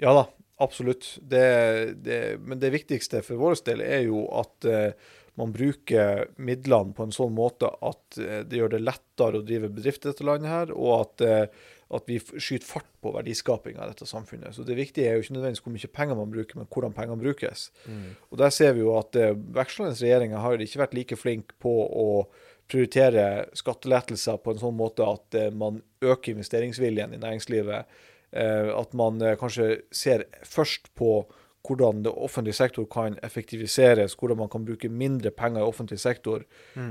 Ja 0.00 0.12
da, 0.16 0.24
absolutt. 0.60 1.14
Det, 1.20 1.46
det, 2.04 2.20
men 2.44 2.60
det 2.62 2.72
viktigste 2.74 3.24
for 3.26 3.40
vår 3.40 3.60
del 3.66 3.82
er 3.84 4.04
jo 4.06 4.26
at 4.40 4.68
uh, 4.68 5.10
man 5.40 5.52
bruker 5.52 6.28
midlene 6.36 6.94
på 6.96 7.06
en 7.06 7.14
sånn 7.14 7.32
måte 7.34 7.70
at 7.86 8.18
eh, 8.20 8.42
det 8.46 8.58
gjør 8.58 8.74
det 8.74 8.82
lettere 8.82 9.40
å 9.40 9.46
drive 9.46 9.70
bedrift 9.72 10.04
i 10.04 10.10
dette 10.10 10.26
landet 10.26 10.50
her, 10.50 10.72
og 10.74 10.92
at, 10.96 11.24
eh, 11.24 11.70
at 11.96 12.10
vi 12.10 12.18
skyter 12.20 12.66
fart 12.66 12.90
på 13.02 13.12
verdiskapinga 13.14 13.84
i 13.84 13.92
dette 13.92 14.08
samfunnet. 14.08 14.52
Så 14.56 14.66
det 14.66 14.76
viktige 14.78 15.08
er 15.08 15.16
jo 15.16 15.24
ikke 15.24 15.38
nødvendigvis 15.38 15.64
hvor 15.64 15.76
mye 15.76 15.92
penger 15.96 16.18
man 16.18 16.34
bruker, 16.34 16.60
men 16.60 16.68
hvordan 16.68 16.96
pengene 16.96 17.22
brukes. 17.22 17.70
Og 18.28 18.38
der 18.42 18.52
ser 18.54 18.76
vi 18.76 18.84
jo 18.84 18.94
at 18.98 19.16
vekslende 19.56 19.96
regjeringer 19.96 20.44
har 20.44 20.62
ikke 20.62 20.82
vært 20.84 20.98
like 20.98 21.18
flinke 21.18 21.56
på 21.62 21.74
å 21.88 22.06
prioritere 22.70 23.48
skattelettelser 23.58 24.38
på 24.44 24.54
en 24.54 24.60
sånn 24.62 24.76
måte 24.78 25.06
at 25.08 25.40
man 25.58 25.80
øker 26.04 26.36
investeringsviljen 26.36 27.16
i 27.16 27.22
næringslivet. 27.22 27.98
Eh, 28.32 28.70
at 28.74 28.92
man 28.94 29.20
eh, 29.22 29.36
kanskje 29.38 29.80
ser 29.90 30.26
først 30.46 30.92
på 30.98 31.24
hvordan 31.66 32.02
det 32.02 32.12
offentlige 32.16 32.56
sektor 32.56 32.86
kan 32.88 33.18
effektiviseres, 33.22 34.14
hvordan 34.14 34.38
man 34.38 34.48
kan 34.48 34.64
bruke 34.64 34.88
mindre 34.88 35.30
penger 35.30 35.60
i 35.60 35.68
offentlig 35.68 35.98
sektor, 36.00 36.44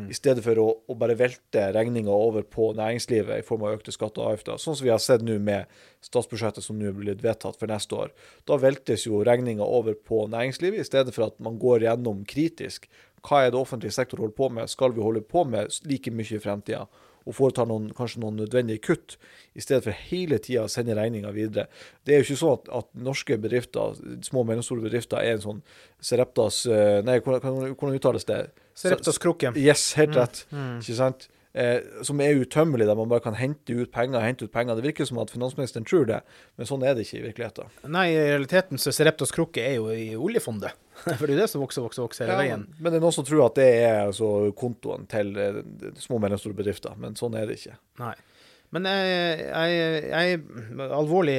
i 0.10 0.14
stedet 0.14 0.44
for 0.46 0.62
å, 0.62 0.68
å 0.86 0.98
bare 1.00 1.16
velte 1.18 1.64
regninga 1.74 2.14
over 2.14 2.46
på 2.46 2.70
næringslivet 2.78 3.42
i 3.42 3.46
form 3.48 3.66
av 3.66 3.80
økte 3.80 3.92
skatter 3.96 4.22
og 4.22 4.30
avgifter. 4.36 4.62
Sånn 4.62 4.78
som 4.78 4.86
vi 4.86 4.94
har 4.94 5.02
sett 5.02 5.26
nå 5.26 5.40
med 5.42 5.66
statsbudsjettet 6.06 6.64
som 6.64 6.78
nå 6.78 6.92
er 6.92 6.98
blitt 7.00 7.26
vedtatt 7.26 7.58
for 7.60 7.72
neste 7.72 7.98
år. 7.98 8.14
Da 8.46 8.60
veltes 8.62 9.08
jo 9.08 9.24
regninga 9.26 9.66
over 9.66 9.98
på 9.98 10.28
næringslivet, 10.30 10.84
i 10.84 10.90
stedet 10.92 11.18
for 11.18 11.32
at 11.32 11.40
man 11.42 11.58
går 11.62 11.88
gjennom 11.88 12.22
kritisk. 12.30 12.86
Hva 13.26 13.46
er 13.46 13.52
det 13.52 13.60
offentlig 13.60 13.92
sektor 13.96 14.22
holder 14.22 14.38
på 14.38 14.54
med? 14.54 14.70
Skal 14.72 14.94
vi 14.94 15.04
holde 15.04 15.26
på 15.26 15.44
med 15.50 15.74
like 15.90 16.14
mye 16.14 16.38
i 16.38 16.44
fremtida? 16.44 16.86
Og 17.28 17.36
foretar 17.36 17.68
noen, 17.70 17.90
kanskje 17.94 18.22
noen 18.24 18.38
nødvendige 18.40 18.82
kutt, 18.88 19.18
i 19.56 19.62
stedet 19.62 19.84
for 19.84 19.92
hele 20.10 20.38
tida 20.40 20.64
å 20.64 20.72
sende 20.72 20.96
regninga 20.98 21.32
videre. 21.36 21.68
Det 22.06 22.14
er 22.16 22.22
jo 22.22 22.28
ikke 22.30 22.40
sånn 22.40 22.54
at, 22.60 22.70
at 22.80 22.88
norske 23.10 23.38
bedrifter, 23.42 23.98
små 24.26 24.46
og 24.46 24.48
mellomstore 24.52 24.86
bedrifter, 24.86 25.20
er 25.22 25.36
en 25.38 25.44
sånn 25.44 25.60
Sereptas 26.02 26.62
eh, 26.72 27.02
Nei, 27.04 27.20
hvordan, 27.20 27.74
hvordan- 27.76 27.98
uttales 28.00 28.26
det? 28.30 28.40
Sereptas 28.80 29.20
krukke. 29.20 29.52
Yes, 29.60 29.94
helt 30.00 30.16
rett. 30.16 30.46
Ikke 30.80 30.96
sant? 30.96 31.28
Eh, 31.60 31.82
som 32.08 32.22
er 32.24 32.38
utømmelig, 32.40 32.86
der 32.88 32.96
man 32.96 33.10
bare 33.12 33.24
kan 33.26 33.36
hente 33.36 33.74
ut 33.76 33.90
penger, 33.92 34.22
hente 34.24 34.46
ut 34.48 34.54
penger. 34.54 34.78
Det 34.78 34.86
virker 34.86 35.08
som 35.10 35.20
at 35.20 35.32
finansministeren 35.34 35.88
tror 35.88 36.06
det, 36.08 36.20
men 36.56 36.70
sånn 36.70 36.86
er 36.88 36.96
det 36.96 37.04
ikke 37.04 37.18
i 37.20 37.24
virkeligheten. 37.26 37.74
Nei, 37.92 38.06
i 38.14 38.22
realiteten 38.30 38.80
så 38.80 38.94
Sereptos 38.96 39.34
krukke 39.36 39.66
er 39.66 39.76
jo 39.76 39.90
i 39.92 40.14
oljefondet. 40.16 40.78
For 41.04 41.26
det 41.26 41.34
er 41.34 41.36
jo 41.36 41.42
det 41.42 41.50
som 41.52 41.64
vokser, 41.64 41.84
vokser, 41.84 42.06
vokser 42.06 42.28
hele 42.28 42.38
Ja, 42.38 42.40
veien. 42.46 42.64
men 42.80 42.94
det 42.94 43.00
er 43.00 43.04
noen 43.04 43.16
som 43.16 43.28
tror 43.28 43.46
at 43.50 43.60
det 43.60 43.68
er 43.82 44.00
altså, 44.06 44.30
kontoen 44.60 45.04
til 45.12 45.36
eh, 45.40 45.60
små 46.00 46.20
og 46.20 46.24
mellomstore 46.28 46.56
bedrifter, 46.56 46.96
men 47.00 47.20
sånn 47.20 47.36
er 47.40 47.50
det 47.50 47.60
ikke. 47.60 47.76
Nei. 48.04 48.16
Men 48.70 48.86
jeg, 48.86 49.44
jeg, 49.50 49.78
jeg 50.14 50.34
er 50.86 50.92
alvorlig 50.94 51.38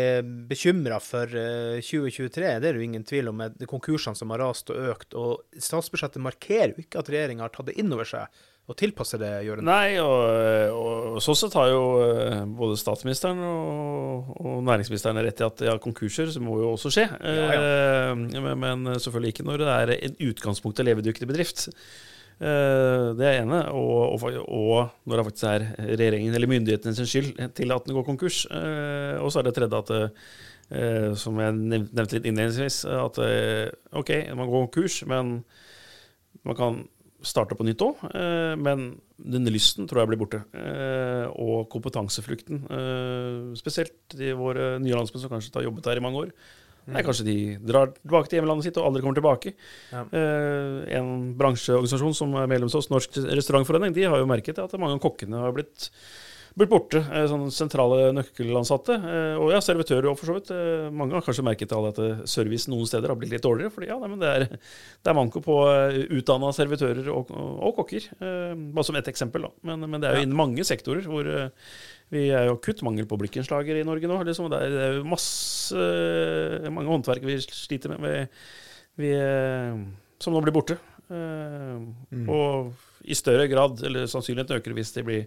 bekymra 0.51 0.99
for 1.05 1.31
eh, 1.31 1.79
2023, 1.81 2.43
det 2.43 2.51
er 2.59 2.63
det 2.67 2.77
jo 2.77 2.89
ingen 2.91 3.07
tvil 3.07 3.31
om, 3.31 3.41
med 3.41 3.69
konkursene 3.71 4.19
som 4.19 4.33
har 4.35 4.43
rast 4.43 4.73
og 4.75 4.89
økt. 4.97 5.15
Og 5.15 5.61
statsbudsjettet 5.63 6.21
markerer 6.25 6.75
jo 6.75 6.83
ikke 6.85 7.01
at 7.01 7.13
regjeringa 7.13 7.47
har 7.47 7.55
tatt 7.55 7.71
det 7.71 7.79
inn 7.81 7.95
over 7.95 8.09
seg 8.09 8.41
og 8.71 8.77
tilpasse 8.79 9.19
det, 9.19 9.31
Jørund. 9.43 9.67
Nei, 9.67 9.97
og, 9.99 11.17
og 11.17 11.19
sånn 11.25 11.39
sett 11.39 11.57
har 11.59 11.73
jo 11.73 11.81
eh, 12.05 12.43
både 12.55 12.79
statsministeren 12.79 13.41
og, 13.43 14.29
og 14.39 14.61
næringsministeren 14.69 15.19
rett 15.27 15.43
i 15.43 15.47
at 15.47 15.65
ja, 15.67 15.75
konkurser 15.83 16.31
så 16.31 16.43
må 16.45 16.61
jo 16.61 16.71
også 16.77 16.93
skje. 16.95 17.09
Eh, 17.19 18.13
men, 18.15 18.53
men 18.63 18.93
selvfølgelig 18.95 19.35
ikke 19.35 19.47
når 19.49 19.65
det 19.65 19.73
er 19.75 19.93
en 19.97 20.15
utgangspunkt 20.29 20.83
av 20.83 20.87
levedyktig 20.87 21.27
bedrift. 21.31 21.65
Eh, 22.39 23.09
det 23.19 23.27
er 23.27 23.41
ene. 23.41 23.65
Og, 23.75 24.23
og, 24.45 24.95
når 25.03 25.19
det 25.19 25.27
faktisk 25.33 25.49
er 25.51 25.67
regjeringen 25.91 26.39
eller 26.39 26.55
myndighetene 26.55 26.95
sin 26.95 27.11
skyld 27.11 27.43
til 27.59 27.75
at 27.75 27.91
den 27.91 27.99
går 27.99 28.07
konkurs. 28.07 28.45
Og 28.47 29.35
så 29.35 29.43
er 29.43 29.49
det 29.49 29.57
tredje 29.59 29.83
at 29.83 31.19
som 31.19 31.35
jeg 31.43 31.55
nevnte 31.59 32.15
litt 32.15 32.27
innledningsvis, 32.31 32.85
at 32.87 33.17
OK, 33.99 34.13
man 34.39 34.47
går 34.47 34.69
konkurs, 34.69 35.01
men 35.11 35.41
man 36.47 36.55
kan 36.55 36.77
starte 37.27 37.57
på 37.57 37.67
nytt 37.67 37.83
òg, 37.85 38.01
eh, 38.15 38.55
men 38.61 38.95
denne 39.21 39.53
lysten 39.53 39.89
tror 39.89 40.03
jeg 40.03 40.11
blir 40.13 40.21
borte. 40.21 40.41
Eh, 40.57 41.27
og 41.31 41.69
kompetanseflukten, 41.73 42.65
eh, 42.71 43.53
spesielt 43.61 44.17
de 44.17 44.33
våre 44.39 44.79
nye 44.81 44.97
landsmenn 44.97 45.21
som 45.21 45.33
kanskje 45.33 45.55
har 45.55 45.69
jobbet 45.69 45.91
her 45.91 46.01
i 46.01 46.05
mange 46.05 46.25
år. 46.25 46.33
Nei, 46.91 47.03
kanskje 47.05 47.27
de 47.27 47.37
drar 47.63 47.93
tilbake 47.93 48.29
til 48.29 48.41
hjemlandet 48.41 48.65
sitt 48.65 48.79
og 48.81 48.89
aldri 48.89 49.03
kommer 49.05 49.15
tilbake. 49.15 49.53
Ja. 49.93 50.01
En 50.97 51.35
bransjeorganisasjon 51.39 52.17
som 52.17 52.33
er 52.35 52.49
medlem 52.51 52.67
hos 52.67 52.75
oss, 52.75 52.89
Norsk 52.91 53.15
Restaurantforening, 53.15 53.93
de 53.95 54.09
har 54.09 54.19
jo 54.19 54.27
merket 54.27 54.59
at 54.59 54.73
mange 54.81 54.97
av 54.97 55.03
kokkene 55.05 55.39
har 55.39 55.53
blitt, 55.55 55.91
blitt 56.59 56.71
borte. 56.71 57.01
Eh, 57.01 57.27
sånne 57.31 57.51
sentrale 57.55 58.11
nøkkelansatte. 58.17 58.97
Eh, 58.97 59.37
og 59.41 59.53
ja, 59.55 59.61
servitører 59.65 60.11
òg, 60.11 60.19
for 60.19 60.31
så 60.31 60.37
vidt. 60.39 60.51
Eh, 60.55 60.89
mange 60.95 61.17
har 61.17 61.25
kanskje 61.25 61.45
merket 61.47 61.75
at 61.77 62.01
service 62.31 62.71
noen 62.71 62.89
steder 62.89 63.13
har 63.13 63.19
blitt 63.21 63.33
litt 63.35 63.47
dårligere. 63.47 63.73
fordi 63.75 63.91
ja, 63.91 63.99
nei, 64.01 64.19
det 64.21 64.33
er, 64.35 64.47
det 64.51 65.13
er 65.13 65.17
manko 65.17 65.43
på 65.45 65.57
utdanna 66.19 66.53
servitører 66.57 67.09
og, 67.15 67.31
og, 67.31 67.73
kokker. 67.81 68.11
Bare 68.21 68.87
som 68.87 68.99
ett 68.99 69.11
eksempel, 69.13 69.47
da. 69.47 69.53
Men, 69.71 69.87
men 69.87 70.03
det 70.03 70.11
er 70.11 70.19
jo 70.19 70.27
innen 70.27 70.39
mange 70.39 70.67
sektorer 70.67 71.07
hvor 71.07 71.29
vi 72.11 72.27
er 72.35 72.49
jo 72.49 72.57
akutt 72.57 72.83
mangel 72.83 73.07
på 73.07 73.19
blikkenslager 73.21 73.79
i 73.79 73.87
Norge 73.87 74.11
nå. 74.11 74.19
Liksom. 74.27 74.51
Det, 74.51 74.61
er, 74.67 74.99
jo 74.99 75.07
masse 75.09 75.89
mange 76.71 76.91
håndverk 76.91 77.27
vi 77.27 77.39
sliter 77.47 77.95
med, 77.95 78.03
vi, 78.99 79.07
vi, 79.07 79.15
som 80.21 80.35
nå 80.35 80.43
blir 80.45 80.57
borte. 80.57 80.81
Mm. 81.11 82.27
Og 82.31 82.75
i 83.11 83.17
større 83.19 83.49
grad, 83.51 83.81
eller 83.87 84.11
sannsynligheten 84.11 84.61
øker 84.61 84.75
hvis 84.77 84.93
de 84.95 85.07
blir 85.07 85.25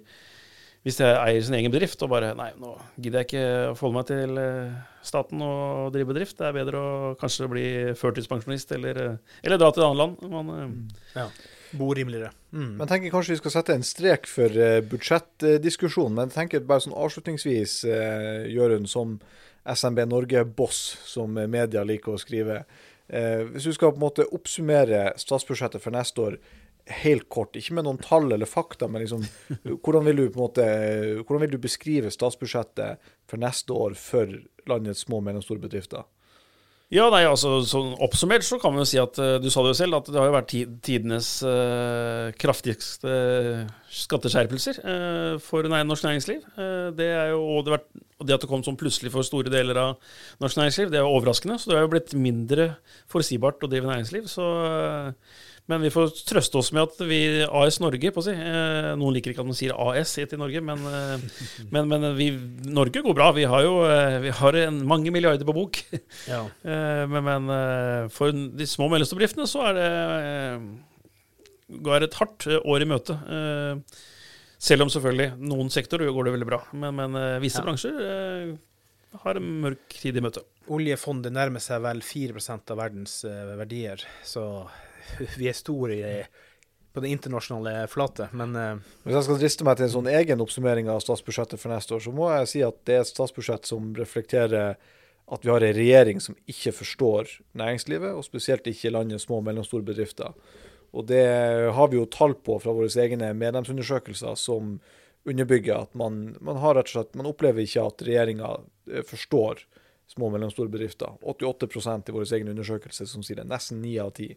hvis 0.83 0.99
jeg 0.99 1.15
eier 1.15 1.43
sin 1.45 1.55
egen 1.55 1.71
bedrift 1.71 2.01
og 2.03 2.11
bare 2.11 2.33
Nei, 2.35 2.49
nå 2.59 2.73
gidder 2.97 3.21
jeg 3.21 3.29
ikke 3.29 3.43
å 3.71 3.75
forholde 3.79 3.97
meg 3.99 4.07
til 4.09 4.39
eh, 4.41 4.77
staten 5.07 5.43
og 5.45 5.93
drive 5.95 6.11
bedrift. 6.11 6.37
Det 6.39 6.49
er 6.49 6.57
bedre 6.57 6.81
å 6.83 7.11
kanskje 7.19 7.49
bli 7.51 7.65
førtidspensjonist 7.99 8.75
eller, 8.75 8.99
eh, 8.99 9.35
eller 9.45 9.61
dra 9.61 9.71
til 9.71 9.83
et 9.83 9.87
annet 9.87 10.01
land. 10.03 10.25
Man, 10.33 10.55
eh, 10.59 11.21
Ja. 11.21 11.27
Bo 11.73 11.87
rimeligere. 11.97 12.29
Mm. 12.53 12.75
Men 12.77 12.87
tenker 12.87 13.09
kanskje 13.09 13.33
vi 13.33 13.39
skal 13.39 13.51
sette 13.55 13.73
en 13.73 13.81
strek 13.87 14.27
for 14.29 14.59
budsjettdiskusjonen. 14.91 16.19
Men 16.19 16.29
tenker 16.29 16.61
bare 16.61 16.83
sånn 16.83 16.93
avslutningsvis, 16.93 17.79
Jørund, 18.53 18.85
som 18.91 19.15
SMB 19.65 20.05
Norge-boss, 20.05 20.83
som 21.09 21.33
media 21.33 21.81
liker 21.81 22.13
å 22.13 22.21
skrive. 22.21 22.59
Eh, 23.13 23.43
hvis 23.51 23.67
du 23.67 23.73
skal 23.75 23.91
på 23.91 23.99
en 23.99 24.05
måte 24.05 24.25
oppsummere 24.33 25.11
statsbudsjettet 25.19 25.83
for 25.83 25.93
neste 25.93 26.23
år 26.23 26.37
helt 27.03 27.29
kort, 27.31 27.55
ikke 27.55 27.77
med 27.77 27.87
noen 27.87 28.01
tall 28.03 28.31
eller 28.35 28.49
fakta, 28.49 28.89
men 28.91 29.05
liksom, 29.05 29.23
hvordan 29.83 30.07
vil 30.09 30.19
du 30.19 30.25
på 30.27 30.39
en 30.39 30.43
måte, 30.43 30.65
hvordan 31.21 31.45
vil 31.45 31.55
du 31.55 31.61
beskrive 31.63 32.11
statsbudsjettet 32.11 33.13
for 33.29 33.41
neste 33.41 33.75
år 33.75 33.95
for 33.99 34.33
landets 34.69 35.05
små 35.07 35.21
og 35.21 35.27
mellomstore 35.29 35.63
bedrifter? 35.63 36.03
Ja, 36.93 37.07
nei, 37.09 37.23
altså 37.25 37.55
sånn 37.65 37.95
Oppsummert 38.03 38.45
så 38.45 38.59
kan 38.61 38.75
vi 38.75 38.83
jo 38.83 38.85
si 38.85 38.99
at 39.01 39.17
eh, 39.21 39.39
du 39.41 39.47
sa 39.49 39.63
det 39.65 39.71
jo 39.71 39.77
selv, 39.79 39.97
at 39.97 40.09
det 40.11 40.19
har 40.19 40.27
jo 40.29 40.35
vært 40.35 40.51
tidenes 40.85 41.29
uh, 41.41 42.29
kraftigste 42.37 43.13
skatteskjerpelser 43.93 44.77
uh, 44.83 45.33
for 45.41 45.65
norsk 45.71 46.05
næringsliv. 46.05 46.43
Uh, 46.53 46.91
det 46.93 47.07
er 47.09 47.31
jo, 47.31 47.39
og, 47.55 47.63
det 47.65 47.73
vært, 47.79 47.87
og 48.19 48.27
det 48.29 48.35
at 48.37 48.45
det 48.45 48.49
kom 48.51 48.65
sånn 48.65 48.77
plutselig 48.77 49.13
for 49.13 49.25
store 49.25 49.49
deler 49.53 49.79
av 49.79 50.13
norsk 50.43 50.59
næringsliv, 50.59 50.91
det 50.93 50.99
er 50.99 51.07
jo 51.07 51.15
overraskende. 51.17 51.57
Så 51.57 51.71
det 51.71 51.79
har 51.79 51.87
jo 51.87 51.93
blitt 51.95 52.13
mindre 52.13 52.69
forutsigbart 53.11 53.65
å 53.65 53.71
drive 53.71 53.89
næringsliv. 53.89 54.29
Så, 54.29 54.45
eh, 54.67 55.41
men 55.71 55.79
vi 55.85 55.89
får 55.93 56.09
trøste 56.27 56.57
oss 56.59 56.73
med 56.75 56.83
at 56.83 56.97
vi 57.07 57.17
AS 57.47 57.77
Norge, 57.79 58.09
på 58.11 58.19
å 58.19 58.25
si 58.25 58.33
eh, 58.35 58.89
Noen 58.99 59.13
liker 59.15 59.31
ikke 59.31 59.45
at 59.45 59.47
man 59.47 59.55
sier 59.55 59.71
AS 59.79 60.11
i 60.19 60.25
Norge, 60.35 60.59
men, 60.59 60.81
eh, 60.89 61.23
men, 61.71 61.87
men 61.87 62.07
vi, 62.17 62.27
Norge 62.67 62.99
går 63.05 63.15
bra. 63.15 63.29
Vi 63.37 63.45
har 63.47 63.63
jo 63.63 63.77
eh, 63.87 64.17
vi 64.25 64.33
har 64.41 64.57
en, 64.65 64.81
mange 64.89 65.13
milliarder 65.15 65.47
på 65.47 65.55
bok. 65.55 65.79
Ja. 66.33 66.41
Eh, 66.67 67.03
Men, 67.07 67.23
men 67.47 68.09
for 68.11 68.31
de 68.31 68.67
små 68.67 68.89
og 68.89 68.93
mellomstore 68.97 69.21
bedriftene 69.21 69.47
så 69.47 69.63
er 69.69 69.79
det 69.79 69.89
går 71.83 72.05
et 72.05 72.17
hardt 72.19 72.45
år 72.59 72.83
i 72.83 72.89
møte. 72.89 73.15
Eh, 73.23 74.01
Selv 74.63 74.85
om 74.85 74.91
selvfølgelig 74.91 75.33
noen 75.43 75.71
sektorer 75.73 76.11
går 76.15 76.27
det 76.27 76.33
veldig 76.37 76.47
bra, 76.47 76.61
men, 76.79 76.95
men 76.95 77.17
visse 77.43 77.59
Ja. 77.59 77.65
bransjer 77.65 77.97
har 79.23 79.37
en 79.39 79.49
mørk 79.63 79.91
tid 79.99 80.15
i 80.17 80.23
møte. 80.23 80.43
Oljefondet 80.71 81.33
nærmer 81.35 81.59
seg 81.63 81.81
vel 81.83 81.99
4% 81.99 82.71
av 82.71 82.79
verdens 82.79 83.17
verdier, 83.59 84.03
så 84.23 84.45
vi 85.39 85.49
er 85.49 85.57
store 85.57 85.97
i, 85.97 86.15
på 86.93 87.03
det 87.03 87.13
internasjonale 87.15 87.87
flate. 87.91 88.29
Men 88.37 88.55
eh, 88.55 88.81
Hvis 89.05 89.17
jeg 89.17 89.27
skal 89.27 89.39
driste 89.41 89.67
meg 89.67 89.77
til 89.79 89.87
en 89.87 89.95
sånn 89.97 90.11
egen 90.13 90.43
oppsummering 90.43 90.91
av 90.91 91.03
statsbudsjettet 91.03 91.61
for 91.61 91.73
neste 91.73 91.97
år, 91.97 92.03
så 92.05 92.13
må 92.15 92.29
jeg 92.35 92.51
si 92.51 92.65
at 92.65 92.81
det 92.87 92.97
er 92.97 93.05
et 93.05 93.13
statsbudsjett 93.13 93.69
som 93.69 93.93
reflekterer 93.97 94.75
at 95.33 95.45
vi 95.45 95.49
har 95.49 95.63
en 95.63 95.77
regjering 95.77 96.19
som 96.21 96.35
ikke 96.51 96.73
forstår 96.75 97.29
næringslivet, 97.57 98.11
og 98.11 98.25
spesielt 98.27 98.67
ikke 98.67 98.91
landets 98.91 99.23
små 99.25 99.39
og 99.39 99.47
mellomstore 99.47 99.85
bedrifter. 99.87 100.35
Og 100.93 101.07
det 101.09 101.23
har 101.73 101.89
vi 101.89 101.97
jo 101.97 102.09
tall 102.11 102.35
på 102.35 102.59
fra 102.61 102.73
våre 102.75 102.91
egne 103.01 103.31
medlemsundersøkelser 103.37 104.35
som 104.37 104.75
underbygger 105.25 105.87
at 105.87 105.95
man, 105.97 106.35
man 106.43 106.59
har 106.61 106.75
rett 106.77 106.91
og 106.91 106.97
slett, 106.97 107.15
man 107.17 107.29
opplever 107.31 107.63
ikke 107.63 107.85
at 107.87 108.03
regjeringa 108.05 108.51
forstår 109.07 109.63
små 110.11 110.27
og 110.29 110.33
mellomstore 110.35 110.69
bedrifter. 110.69 111.13
88% 111.23 112.09
i 112.09 112.13
vår 112.15 112.25
egen 112.37 112.51
undersøkelse 112.51 113.07
som 113.09 113.23
sier 113.25 113.39
det. 113.41 113.47
Nesten 113.49 113.79
ni 113.81 113.95
av 114.01 114.11
ti. 114.17 114.29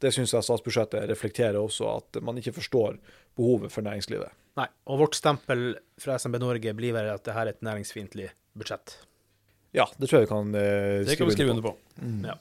Det 0.00 0.12
syns 0.12 0.34
jeg 0.34 0.44
statsbudsjettet 0.44 1.06
reflekterer 1.08 1.56
også, 1.60 1.88
at 2.02 2.20
man 2.24 2.36
ikke 2.40 2.52
forstår 2.58 2.98
behovet 3.38 3.72
for 3.72 3.86
næringslivet. 3.86 4.30
nei. 4.60 4.66
Og 4.86 5.00
vårt 5.00 5.16
stempel 5.18 5.74
fra 5.98 6.18
SMB 6.18 6.38
Norge 6.42 6.74
blir 6.76 6.92
vel 6.94 7.08
at 7.14 7.24
dette 7.24 7.34
er 7.40 7.50
et 7.54 7.62
næringsfiendtlig 7.64 8.28
budsjett. 8.54 8.98
Ja, 9.74 9.88
det 9.98 10.06
tror 10.06 10.20
jeg 10.20 10.28
vi 10.28 10.30
kan 10.34 10.54
eh, 10.54 11.02
Det 11.08 11.16
kan 11.18 11.26
vi 11.26 11.34
skrive 11.34 11.50
under 11.56 11.64
på. 11.70 11.76
Ja. 12.28 12.36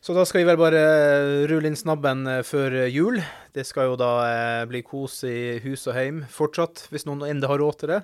Så 0.00 0.14
da 0.14 0.22
skal 0.24 0.44
vi 0.44 0.46
vel 0.46 0.60
bare 0.60 0.78
eh, 0.78 1.46
rulle 1.50 1.66
inn 1.72 1.76
snabben 1.76 2.20
eh, 2.30 2.42
før 2.46 2.76
eh, 2.84 2.92
jul. 2.94 3.18
Det 3.56 3.64
skal 3.66 3.90
jo 3.90 3.96
da 3.98 4.10
eh, 4.28 4.66
bli 4.70 4.84
kos 4.86 5.24
i 5.26 5.58
hus 5.64 5.88
og 5.90 5.96
heim 5.98 6.20
fortsatt, 6.30 6.84
hvis 6.92 7.08
noen 7.08 7.26
ennå 7.26 7.50
har 7.50 7.58
råd 7.58 7.80
til 7.80 7.90
det. 7.96 7.98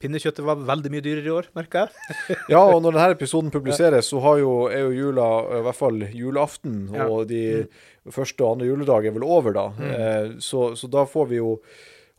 Pinnekjøttet 0.00 0.44
var 0.46 0.56
veldig 0.64 0.90
mye 0.94 1.04
dyrere 1.04 1.28
i 1.28 1.32
år, 1.34 1.48
merker 1.56 1.82
jeg. 1.84 2.36
Ja, 2.54 2.62
og 2.64 2.80
når 2.82 2.96
denne 2.96 3.14
episoden 3.18 3.52
publiseres, 3.52 4.08
så 4.08 4.20
har 4.24 4.38
jo, 4.40 4.52
er 4.72 4.86
jo 4.86 4.92
jula, 4.96 5.26
i 5.58 5.62
hvert 5.66 5.76
fall 5.76 5.98
julaften, 6.16 6.86
Ja. 6.96 7.04
og 7.12 7.26
de 7.28 7.66
første 8.10 8.40
og 8.46 8.54
andre 8.56 8.70
juledag 8.70 9.06
er 9.10 9.16
vel 9.18 9.26
over 9.28 9.52
da. 9.56 9.66
Eh, 9.84 10.30
så, 10.40 10.70
så 10.80 10.88
da 10.90 11.04
får 11.08 11.28
vi 11.34 11.40
jo 11.42 11.58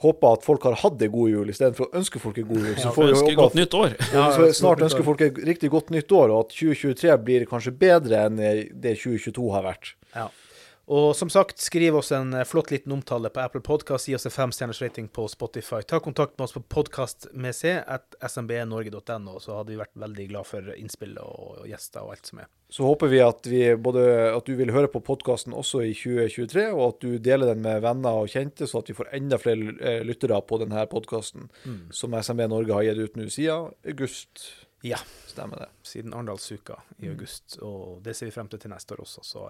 håpe 0.01 0.29
at 0.33 0.45
folk 0.45 0.63
har 0.65 0.77
hatt 0.81 1.01
en 1.05 1.11
god 1.13 1.29
jul, 1.29 1.49
istedenfor 1.53 1.89
å 1.89 1.97
ønske 1.99 2.21
folk 2.21 2.37
en 2.41 2.47
god 2.49 2.63
jul. 2.69 2.77
Så 2.77 2.87
Ja, 2.87 2.93
får 2.95 3.03
vi 3.09 3.11
Ønsker 3.15 3.35
godt 3.37 3.57
nytt 3.59 3.75
år. 3.77 3.91
ja, 3.99 4.13
Ja, 4.13 4.29
så 4.37 4.47
snart 4.57 4.81
ønsker 4.85 5.05
folk 5.05 5.21
et 5.25 5.41
riktig 5.49 5.69
godt 5.73 5.89
nytt 5.93 6.13
år, 6.17 6.33
og 6.33 6.45
at 6.47 6.55
2023 6.57 7.17
blir 7.25 7.45
kanskje 7.49 7.73
bedre 7.81 8.23
enn 8.29 8.37
det 8.41 8.95
2022 9.01 9.49
har 9.57 9.65
vært. 9.67 9.91
Ja. 10.15 10.29
Og 10.85 11.15
som 11.15 11.29
sagt, 11.29 11.59
skriv 11.61 11.95
oss 11.95 12.11
en 12.11 12.33
eh, 12.33 12.45
flott 12.47 12.71
liten 12.71 12.91
omtale 12.91 13.29
på 13.29 13.39
Apple 13.43 13.61
Podcast. 13.61 14.07
Gi 14.09 14.15
oss 14.17 14.25
en 14.25 14.33
femstjerners 14.33 14.81
rating 14.81 15.07
på 15.07 15.27
Spotify. 15.27 15.81
Ta 15.87 15.99
kontakt 15.99 16.37
med 16.37 16.47
oss 16.47 16.55
på 16.55 16.61
podkast 16.61 17.27
at 17.31 18.15
smbnorge.no, 18.27 19.37
så 19.39 19.59
hadde 19.59 19.71
vi 19.71 19.79
vært 19.79 19.93
veldig 19.93 20.25
glad 20.31 20.49
for 20.49 20.73
innspill 20.73 21.13
og, 21.21 21.61
gjester 21.69 22.01
og 22.01 22.15
alt 22.15 22.31
som 22.31 22.41
er. 22.41 22.49
Så 22.71 22.87
håper 22.87 23.11
vi 23.11 23.21
at, 23.23 23.47
vi 23.51 23.61
både, 23.75 24.03
at 24.31 24.47
du 24.47 24.55
vil 24.55 24.71
høre 24.71 24.89
på 24.91 25.03
podkasten 25.03 25.53
også 25.53 25.83
i 25.85 25.93
2023, 25.93 26.67
og 26.71 26.83
at 26.87 26.99
du 27.03 27.17
deler 27.19 27.51
den 27.51 27.63
med 27.65 27.83
venner 27.83 28.23
og 28.23 28.31
kjente, 28.31 28.67
så 28.67 28.81
at 28.81 28.89
vi 28.89 28.97
får 28.97 29.11
enda 29.17 29.39
flere 29.41 29.75
eh, 29.79 30.01
lyttere 30.07 30.39
på 30.47 30.59
denne 30.63 30.87
podkasten, 30.91 31.49
som 31.93 32.15
SMB 32.15 32.47
Norge 32.49 32.75
har 32.75 32.87
gitt 32.89 33.05
ut 33.05 33.19
nå 33.19 33.29
siden 33.31 33.71
august. 33.87 34.47
Ja. 34.81 34.97
Stemmer 35.29 35.63
det. 35.63 35.69
Siden 35.87 36.13
Arendalsuka 36.13 36.79
i 36.99 37.09
august, 37.11 37.57
og 37.61 38.01
det 38.03 38.15
ser 38.17 38.27
vi 38.27 38.33
frem 38.35 38.49
til 38.51 38.59
til 38.59 38.71
neste 38.73 38.95
år 38.95 39.03
også. 39.05 39.23
Så 39.23 39.47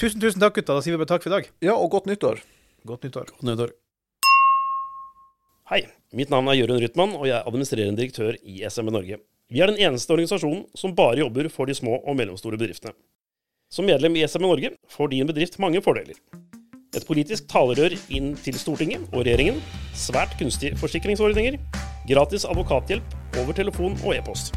tusen, 0.00 0.20
tusen 0.22 0.42
takk, 0.42 0.56
gutta. 0.58 0.74
Da 0.74 0.84
sier 0.84 0.96
vi 0.96 1.02
bare 1.02 1.12
takk 1.12 1.26
for 1.26 1.30
i 1.32 1.36
dag. 1.36 1.50
Ja, 1.62 1.76
og 1.76 1.92
godt 1.92 2.08
nyttår. 2.10 2.40
Godt 2.88 3.04
nyttår. 3.06 3.30
Godt 3.36 3.46
nyttår. 3.46 3.74
Hei, 5.70 5.84
mitt 6.16 6.32
navn 6.32 6.50
er 6.50 6.58
Jørund 6.58 6.82
Rytman, 6.82 7.14
og 7.16 7.28
jeg 7.28 7.36
er 7.38 7.46
administrerende 7.46 8.00
direktør 8.00 8.36
i 8.42 8.64
SMB 8.66 8.90
Norge. 8.96 9.20
Vi 9.52 9.60
er 9.62 9.70
den 9.70 9.78
eneste 9.78 10.12
organisasjonen 10.12 10.64
som 10.76 10.96
bare 10.96 11.20
jobber 11.20 11.46
for 11.52 11.68
de 11.68 11.76
små 11.76 12.00
og 12.00 12.16
mellomstore 12.18 12.58
bedriftene. 12.58 12.96
Som 13.72 13.86
medlem 13.88 14.16
i 14.18 14.24
SMB 14.26 14.48
Norge 14.48 14.72
får 14.90 15.12
din 15.12 15.28
bedrift 15.28 15.60
mange 15.62 15.80
fordeler. 15.84 16.18
Et 16.92 17.06
politisk 17.08 17.46
talerør 17.48 17.94
inn 18.12 18.34
til 18.44 18.58
Stortinget 18.60 19.06
og 19.14 19.22
regjeringen, 19.22 19.62
svært 19.96 20.34
kunstige 20.40 20.76
forsikringsordninger, 20.80 21.56
gratis 22.08 22.46
advokathjelp 22.48 23.16
over 23.40 23.56
telefon 23.56 23.96
og 24.04 24.16
e-post. 24.16 24.54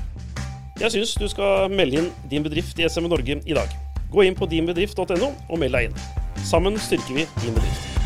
Jeg 0.82 0.92
syns 0.92 1.16
du 1.16 1.28
skal 1.32 1.72
melde 1.72 2.02
inn 2.02 2.10
din 2.32 2.44
bedrift 2.44 2.80
i 2.80 2.90
SME 2.90 3.12
Norge 3.12 3.40
i 3.40 3.56
dag. 3.56 3.72
Gå 4.12 4.28
inn 4.28 4.36
på 4.36 4.48
dinbedrift.no 4.52 5.32
og 5.32 5.60
meld 5.62 5.78
deg 5.78 5.90
inn. 5.90 6.02
Sammen 6.46 6.80
styrker 6.80 7.22
vi 7.22 7.30
din 7.44 7.56
bedrift. 7.56 8.05